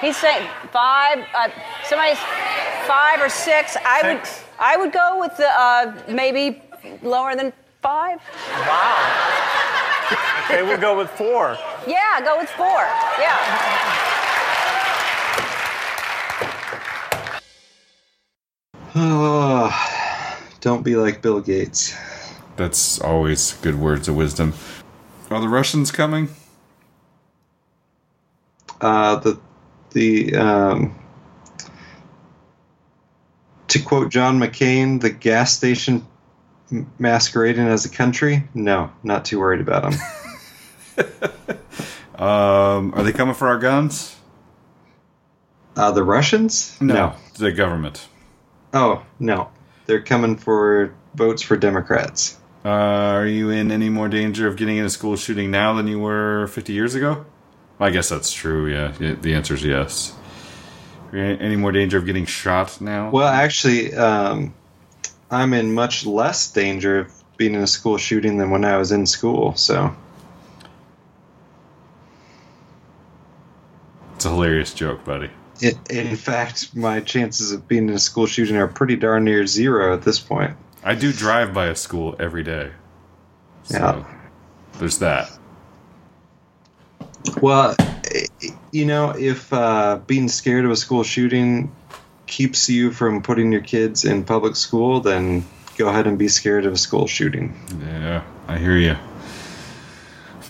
He's 0.00 0.16
saying 0.16 0.46
five. 0.70 1.24
Uh, 1.34 1.48
somebody's 1.84 2.18
five 2.86 3.20
or 3.20 3.30
six. 3.30 3.76
I 3.84 4.12
would. 4.12 4.22
I 4.58 4.76
would 4.76 4.92
go 4.92 5.18
with 5.18 5.36
the 5.36 5.48
uh, 5.48 5.94
maybe 6.08 6.62
lower 7.02 7.34
than 7.34 7.52
five. 7.80 8.20
Wow. 8.50 9.24
okay, 10.44 10.62
we'll 10.62 10.78
go 10.78 10.96
with 10.96 11.10
four. 11.10 11.56
Yeah, 11.86 12.20
go 12.22 12.38
with 12.38 12.50
four. 12.50 12.82
Yeah. 13.18 14.14
Oh, 18.96 19.72
don't 20.60 20.84
be 20.84 20.94
like 20.94 21.22
Bill 21.22 21.40
Gates. 21.40 21.96
That's 22.56 23.00
always 23.00 23.54
good 23.54 23.74
words 23.74 24.08
of 24.08 24.14
wisdom. 24.14 24.52
Are 25.34 25.40
the 25.40 25.48
Russians 25.48 25.90
coming? 25.90 26.28
Uh, 28.80 29.16
the 29.16 29.40
the 29.90 30.36
um, 30.36 30.94
to 33.66 33.82
quote 33.82 34.10
John 34.12 34.38
McCain, 34.38 35.00
the 35.00 35.10
gas 35.10 35.52
station 35.56 36.06
masquerading 37.00 37.66
as 37.66 37.84
a 37.84 37.88
country. 37.88 38.44
No, 38.54 38.92
not 39.02 39.24
too 39.24 39.40
worried 39.40 39.60
about 39.60 39.90
them. 39.90 40.00
Um, 42.14 42.94
are 42.94 43.02
they 43.02 43.10
coming 43.10 43.34
for 43.34 43.48
our 43.48 43.58
guns? 43.58 44.14
uh, 45.76 45.90
the 45.90 46.04
Russians? 46.04 46.80
No. 46.80 47.16
The 47.36 47.50
government. 47.50 48.06
Oh 48.72 49.02
no, 49.18 49.50
they're 49.86 50.00
coming 50.00 50.36
for 50.36 50.94
votes 51.16 51.42
for 51.42 51.56
Democrats. 51.56 52.38
Uh, 52.64 52.68
are 52.68 53.26
you 53.26 53.50
in 53.50 53.70
any 53.70 53.90
more 53.90 54.08
danger 54.08 54.48
of 54.48 54.56
getting 54.56 54.78
in 54.78 54.86
a 54.86 54.90
school 54.90 55.16
shooting 55.16 55.50
now 55.50 55.74
than 55.74 55.86
you 55.86 55.98
were 55.98 56.46
50 56.46 56.72
years 56.72 56.94
ago? 56.94 57.26
I 57.78 57.90
guess 57.90 58.08
that's 58.08 58.32
true. 58.32 58.66
Yeah, 58.72 58.92
the 58.98 59.34
answer 59.34 59.54
is 59.54 59.62
yes. 59.62 60.14
Are 61.12 61.18
you 61.18 61.24
in 61.24 61.40
any 61.40 61.56
more 61.56 61.72
danger 61.72 61.98
of 61.98 62.06
getting 62.06 62.24
shot 62.24 62.80
now? 62.80 63.10
Well, 63.10 63.28
actually, 63.28 63.92
um, 63.94 64.54
I'm 65.30 65.52
in 65.52 65.74
much 65.74 66.06
less 66.06 66.52
danger 66.52 67.00
of 67.00 67.12
being 67.36 67.54
in 67.54 67.60
a 67.60 67.66
school 67.66 67.98
shooting 67.98 68.38
than 68.38 68.50
when 68.50 68.64
I 68.64 68.78
was 68.78 68.92
in 68.92 69.06
school. 69.06 69.54
So 69.56 69.94
it's 74.14 74.24
a 74.24 74.30
hilarious 74.30 74.72
joke, 74.72 75.04
buddy. 75.04 75.28
it, 75.60 75.76
in 75.90 76.16
fact, 76.16 76.74
my 76.74 77.00
chances 77.00 77.52
of 77.52 77.68
being 77.68 77.88
in 77.88 77.94
a 77.94 77.98
school 77.98 78.26
shooting 78.26 78.56
are 78.56 78.68
pretty 78.68 78.96
darn 78.96 79.24
near 79.24 79.46
zero 79.46 79.92
at 79.92 80.02
this 80.02 80.18
point. 80.18 80.56
I 80.84 80.94
do 80.94 81.12
drive 81.12 81.54
by 81.54 81.66
a 81.66 81.74
school 81.74 82.14
every 82.18 82.42
day. 82.42 82.70
So 83.62 83.78
Yeah. 83.78 84.04
there's 84.78 84.98
that. 84.98 85.30
Well, 87.40 87.74
you 88.70 88.84
know, 88.84 89.14
if 89.18 89.50
uh, 89.52 89.98
being 90.06 90.28
scared 90.28 90.66
of 90.66 90.70
a 90.70 90.76
school 90.76 91.02
shooting 91.02 91.72
keeps 92.26 92.68
you 92.68 92.90
from 92.92 93.22
putting 93.22 93.50
your 93.50 93.62
kids 93.62 94.04
in 94.04 94.24
public 94.24 94.56
school, 94.56 95.00
then 95.00 95.44
go 95.78 95.88
ahead 95.88 96.06
and 96.06 96.18
be 96.18 96.28
scared 96.28 96.66
of 96.66 96.74
a 96.74 96.76
school 96.76 97.06
shooting. 97.06 97.58
Yeah, 97.82 98.22
I 98.46 98.58
hear 98.58 98.76
you. 98.76 98.96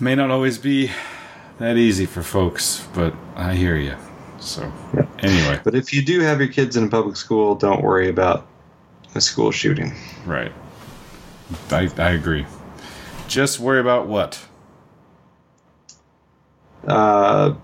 May 0.01 0.15
not 0.15 0.31
always 0.31 0.57
be 0.57 0.91
that 1.59 1.77
easy 1.77 2.05
for 2.05 2.21
folks, 2.21 2.85
but 2.93 3.13
I 3.37 3.55
hear 3.55 3.77
you. 3.77 3.95
So, 4.39 4.69
anyway, 5.19 5.61
But 5.63 5.75
if 5.75 5.93
you 5.93 6.03
do 6.03 6.19
have 6.19 6.39
your 6.39 6.49
kids 6.49 6.75
in 6.75 6.83
a 6.83 6.89
public 6.89 7.15
school, 7.15 7.55
don't 7.55 7.81
worry 7.81 8.09
about 8.09 8.45
a 9.15 9.21
school 9.21 9.51
shooting. 9.51 9.93
right. 10.25 10.51
I, 11.71 11.89
I 11.97 12.11
agree. 12.11 12.45
Just 13.27 13.59
worry 13.59 13.79
about 13.79 14.07
what? 14.07 14.45
Uh, 16.85 17.55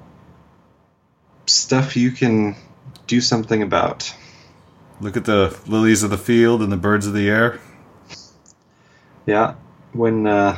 stuff 1.45 1.95
you 1.95 2.11
can 2.11 2.55
do 3.07 3.21
something 3.21 3.61
about. 3.61 4.13
Look 4.99 5.17
at 5.17 5.25
the 5.25 5.57
lilies 5.67 6.03
of 6.03 6.09
the 6.09 6.17
field 6.17 6.61
and 6.61 6.71
the 6.71 6.77
birds 6.77 7.07
of 7.07 7.13
the 7.13 7.29
air. 7.29 7.59
Yeah, 9.25 9.55
when 9.93 10.27
uh, 10.27 10.57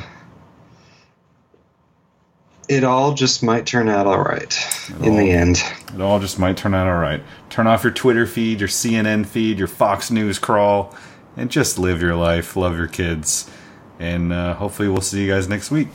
it 2.68 2.84
all 2.84 3.14
just 3.14 3.42
might 3.42 3.66
turn 3.66 3.88
out 3.88 4.06
all 4.06 4.22
right 4.22 4.54
in 5.00 5.16
the 5.16 5.30
end. 5.30 5.62
It 5.94 6.00
all 6.00 6.18
just 6.18 6.38
might 6.38 6.56
turn 6.56 6.74
out 6.74 6.86
all 6.88 6.98
right. 6.98 7.22
Turn 7.50 7.66
off 7.66 7.84
your 7.84 7.92
Twitter 7.92 8.26
feed, 8.26 8.58
your 8.60 8.68
CNN 8.68 9.26
feed, 9.26 9.58
your 9.58 9.68
Fox 9.68 10.10
News 10.10 10.38
crawl, 10.38 10.94
and 11.36 11.50
just 11.50 11.78
live 11.78 12.02
your 12.02 12.16
life. 12.16 12.56
Love 12.56 12.76
your 12.76 12.88
kids. 12.88 13.48
And 14.00 14.32
uh, 14.32 14.54
hopefully, 14.54 14.88
we'll 14.88 15.00
see 15.00 15.24
you 15.24 15.30
guys 15.32 15.48
next 15.48 15.70
week. 15.70 15.88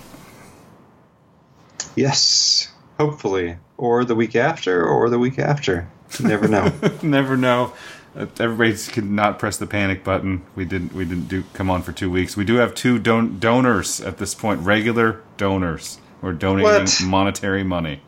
Yes, 1.96 2.72
hopefully, 2.98 3.58
or 3.78 4.06
the 4.06 4.16
week 4.16 4.36
after, 4.36 4.86
or 4.86 5.10
the 5.10 5.20
week 5.20 5.40
after. 5.40 5.90
Never 6.20 6.48
know. 6.48 6.72
Never 7.02 7.36
know. 7.38 7.74
Uh, 8.16 8.26
Everybody 8.40 8.76
could 8.92 9.06
not 9.10 9.38
press 9.38 9.58
the 9.58 9.68
panic 9.68 10.04
button. 10.04 10.44
We 10.56 10.66
didn't. 10.66 10.94
We 10.94 11.06
didn't 11.06 11.28
do 11.28 11.44
come 11.54 11.70
on 11.70 11.82
for 11.82 11.92
two 11.92 12.10
weeks. 12.10 12.36
We 12.38 12.46
do 12.46 12.56
have 12.56 12.74
two 12.74 13.00
don- 13.00 13.40
donors 13.40 14.00
at 14.02 14.18
this 14.18 14.34
point. 14.34 14.62
Regular 14.62 15.22
donors. 15.38 16.00
We're 16.22 16.34
donating 16.34 16.64
What? 16.72 17.02
monetary 17.04 17.64
money 17.64 18.02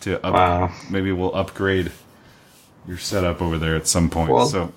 to 0.00 0.24
up. 0.24 0.34
Wow. 0.34 0.72
Maybe 0.90 1.12
we'll 1.12 1.34
upgrade 1.34 1.92
your 2.86 2.98
setup 2.98 3.42
over 3.42 3.58
there 3.58 3.76
at 3.76 3.86
some 3.86 4.08
point. 4.08 4.30
Well- 4.30 4.46
so 4.46 4.72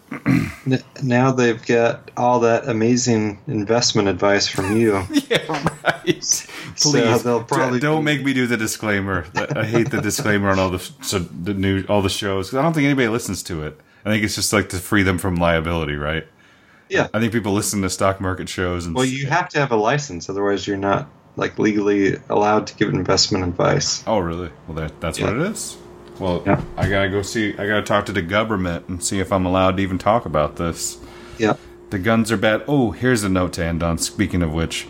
N- 0.65 0.83
now 1.01 1.31
they've 1.31 1.65
got 1.65 2.11
all 2.17 2.41
that 2.41 2.67
amazing 2.67 3.39
investment 3.47 4.07
advice 4.09 4.47
from 4.47 4.75
you. 4.75 5.01
yeah, 5.29 5.71
right. 5.83 6.23
So 6.23 6.91
Please 6.91 7.23
they'll 7.23 7.43
probably 7.43 7.79
don't 7.79 8.03
make 8.03 8.23
me 8.23 8.33
do 8.33 8.47
the 8.47 8.57
disclaimer. 8.57 9.25
I 9.35 9.65
hate 9.65 9.89
the 9.91 10.01
disclaimer 10.01 10.49
on 10.49 10.59
all 10.59 10.69
the 10.69 10.79
so 11.01 11.19
the 11.19 11.53
new 11.53 11.85
all 11.87 12.01
the 12.01 12.09
shows 12.09 12.53
I 12.53 12.61
don't 12.61 12.73
think 12.73 12.85
anybody 12.85 13.07
listens 13.07 13.41
to 13.43 13.63
it. 13.63 13.79
I 14.05 14.09
think 14.09 14.23
it's 14.23 14.35
just 14.35 14.51
like 14.51 14.69
to 14.69 14.77
free 14.77 15.03
them 15.03 15.17
from 15.17 15.35
liability, 15.35 15.95
right? 15.95 16.27
Yeah. 16.89 17.07
I 17.13 17.19
think 17.19 17.31
people 17.31 17.53
listen 17.53 17.81
to 17.83 17.89
stock 17.89 18.19
market 18.19 18.49
shows 18.49 18.85
and 18.85 18.95
Well, 18.95 19.05
you 19.05 19.27
have 19.27 19.47
to 19.49 19.59
have 19.59 19.71
a 19.71 19.75
license, 19.77 20.29
otherwise 20.29 20.67
you're 20.67 20.75
not 20.77 21.07
like 21.35 21.57
legally 21.59 22.17
allowed 22.29 22.67
to 22.67 22.75
give 22.75 22.89
investment 22.89 23.43
advice. 23.45 24.03
Oh, 24.05 24.19
really? 24.19 24.49
Well, 24.67 24.75
that, 24.75 24.99
that's 25.01 25.19
Yeah. 25.19 25.27
what 25.27 25.35
it 25.35 25.51
is. 25.51 25.77
Well, 26.19 26.43
Yeah. 26.45 26.61
I 26.77 26.87
gotta 26.89 27.09
go 27.09 27.21
see. 27.21 27.53
I 27.57 27.67
gotta 27.67 27.81
talk 27.83 28.05
to 28.07 28.11
the 28.11 28.21
government 28.21 28.87
and 28.89 29.03
see 29.03 29.19
if 29.19 29.31
I'm 29.31 29.45
allowed 29.45 29.77
to 29.77 29.83
even 29.83 29.97
talk 29.97 30.25
about 30.25 30.57
this. 30.57 30.97
Yeah. 31.37 31.53
The 31.89 31.99
guns 31.99 32.31
are 32.31 32.37
bad. 32.37 32.63
Oh, 32.67 32.91
here's 32.91 33.23
a 33.23 33.29
note 33.29 33.53
to 33.53 33.65
end 33.65 33.81
on. 33.83 33.97
Speaking 33.97 34.41
of 34.43 34.53
which, 34.53 34.87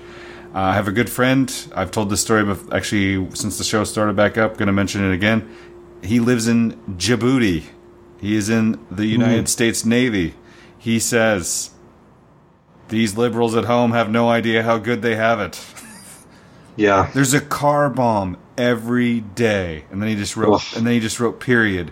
uh, 0.53 0.59
I 0.59 0.73
have 0.73 0.87
a 0.87 0.91
good 0.91 1.09
friend. 1.09 1.51
I've 1.75 1.91
told 1.91 2.09
this 2.09 2.21
story, 2.21 2.43
bef- 2.43 2.71
actually, 2.75 3.33
since 3.35 3.57
the 3.57 3.63
show 3.63 3.83
started 3.85 4.15
back 4.15 4.37
up. 4.37 4.57
Going 4.57 4.67
to 4.67 4.73
mention 4.73 5.03
it 5.09 5.13
again. 5.13 5.49
He 6.03 6.19
lives 6.19 6.47
in 6.47 6.73
Djibouti. 6.97 7.63
He 8.19 8.35
is 8.35 8.49
in 8.49 8.79
the 8.91 9.05
United 9.05 9.47
States 9.49 9.85
Navy. 9.85 10.33
He 10.77 10.99
says, 10.99 11.71
"These 12.89 13.15
liberals 13.17 13.55
at 13.55 13.65
home 13.65 13.91
have 13.93 14.09
no 14.11 14.29
idea 14.29 14.63
how 14.63 14.77
good 14.77 15.01
they 15.01 15.15
have 15.15 15.39
it." 15.39 15.63
Yeah. 16.81 17.11
There's 17.13 17.35
a 17.35 17.41
car 17.41 17.89
bomb 17.91 18.37
every 18.57 19.19
day, 19.21 19.85
and 19.91 20.01
then 20.01 20.09
he 20.09 20.15
just 20.15 20.35
wrote, 20.35 20.55
Ugh. 20.55 20.77
and 20.77 20.85
then 20.85 20.93
he 20.93 20.99
just 20.99 21.19
wrote 21.19 21.39
period, 21.39 21.91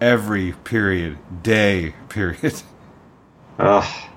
every 0.00 0.52
period, 0.64 1.18
day 1.44 1.94
period. 2.08 2.62
Ugh. 3.58 4.10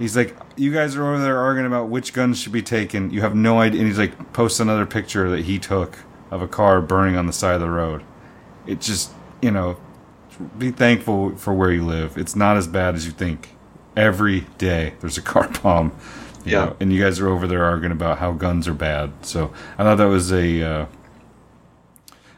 He's 0.00 0.16
like, 0.16 0.36
you 0.56 0.72
guys 0.72 0.96
are 0.96 1.06
over 1.06 1.22
there 1.22 1.38
arguing 1.38 1.66
about 1.66 1.88
which 1.88 2.12
guns 2.12 2.40
should 2.40 2.52
be 2.52 2.62
taken. 2.62 3.10
You 3.10 3.20
have 3.20 3.34
no 3.36 3.60
idea. 3.60 3.80
And 3.80 3.88
he's 3.88 3.98
like, 3.98 4.32
posts 4.32 4.58
another 4.58 4.86
picture 4.86 5.30
that 5.30 5.44
he 5.44 5.58
took 5.58 5.98
of 6.30 6.42
a 6.42 6.48
car 6.48 6.80
burning 6.80 7.16
on 7.16 7.26
the 7.26 7.32
side 7.32 7.54
of 7.54 7.60
the 7.60 7.70
road. 7.70 8.02
It 8.66 8.80
just, 8.80 9.12
you 9.42 9.50
know, 9.50 9.76
be 10.58 10.70
thankful 10.70 11.36
for 11.36 11.52
where 11.52 11.70
you 11.70 11.84
live. 11.84 12.16
It's 12.18 12.34
not 12.34 12.56
as 12.56 12.66
bad 12.66 12.94
as 12.94 13.06
you 13.06 13.12
think. 13.12 13.50
Every 13.96 14.40
day 14.58 14.94
there's 15.00 15.18
a 15.18 15.22
car 15.22 15.48
bomb. 15.62 15.92
You 16.44 16.52
Yeah. 16.52 16.64
know, 16.66 16.76
and 16.80 16.92
you 16.92 17.02
guys 17.02 17.20
are 17.20 17.28
over 17.28 17.46
there 17.46 17.64
arguing 17.64 17.92
about 17.92 18.18
how 18.18 18.32
guns 18.32 18.66
are 18.68 18.74
bad. 18.74 19.10
So 19.22 19.52
I 19.78 19.82
thought 19.84 19.96
that 19.96 20.04
was 20.08 20.32
a 20.32 20.62
uh, 20.62 20.86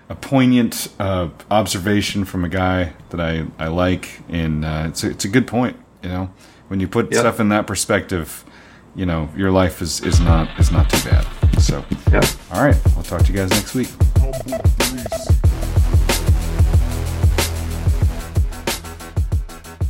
a 0.09 0.15
poignant 0.17 0.89
uh, 0.99 1.29
observation 1.51 2.25
from 2.25 2.45
a 2.45 2.49
guy 2.49 2.93
that 3.11 3.21
I, 3.21 3.47
I 3.59 3.69
like, 3.69 4.21
and 4.29 4.65
uh, 4.65 4.85
it's 4.89 5.03
a, 5.05 5.11
it's 5.11 5.25
a 5.25 5.29
good 5.29 5.47
point. 5.47 5.77
You 6.03 6.09
know, 6.11 6.31
when 6.69 6.81
you 6.81 6.89
put 6.89 7.13
Yeah. 7.13 7.21
stuff 7.21 7.41
in 7.41 7.49
that 7.51 7.67
perspective, 7.67 8.45
you 8.95 9.07
know, 9.07 9.31
your 9.37 9.51
life 9.51 9.81
is, 9.81 10.01
is 10.03 10.21
not 10.21 10.49
is 10.59 10.71
not 10.71 10.91
too 10.91 11.09
bad. 11.09 11.27
So, 11.61 11.85
Yeah. 12.11 12.21
all 12.53 12.63
right, 12.65 12.77
I'll 12.97 13.03
talk 13.05 13.23
to 13.23 13.33
you 13.33 13.39
guys 13.39 13.51
next 13.51 13.75
week. 13.75 13.89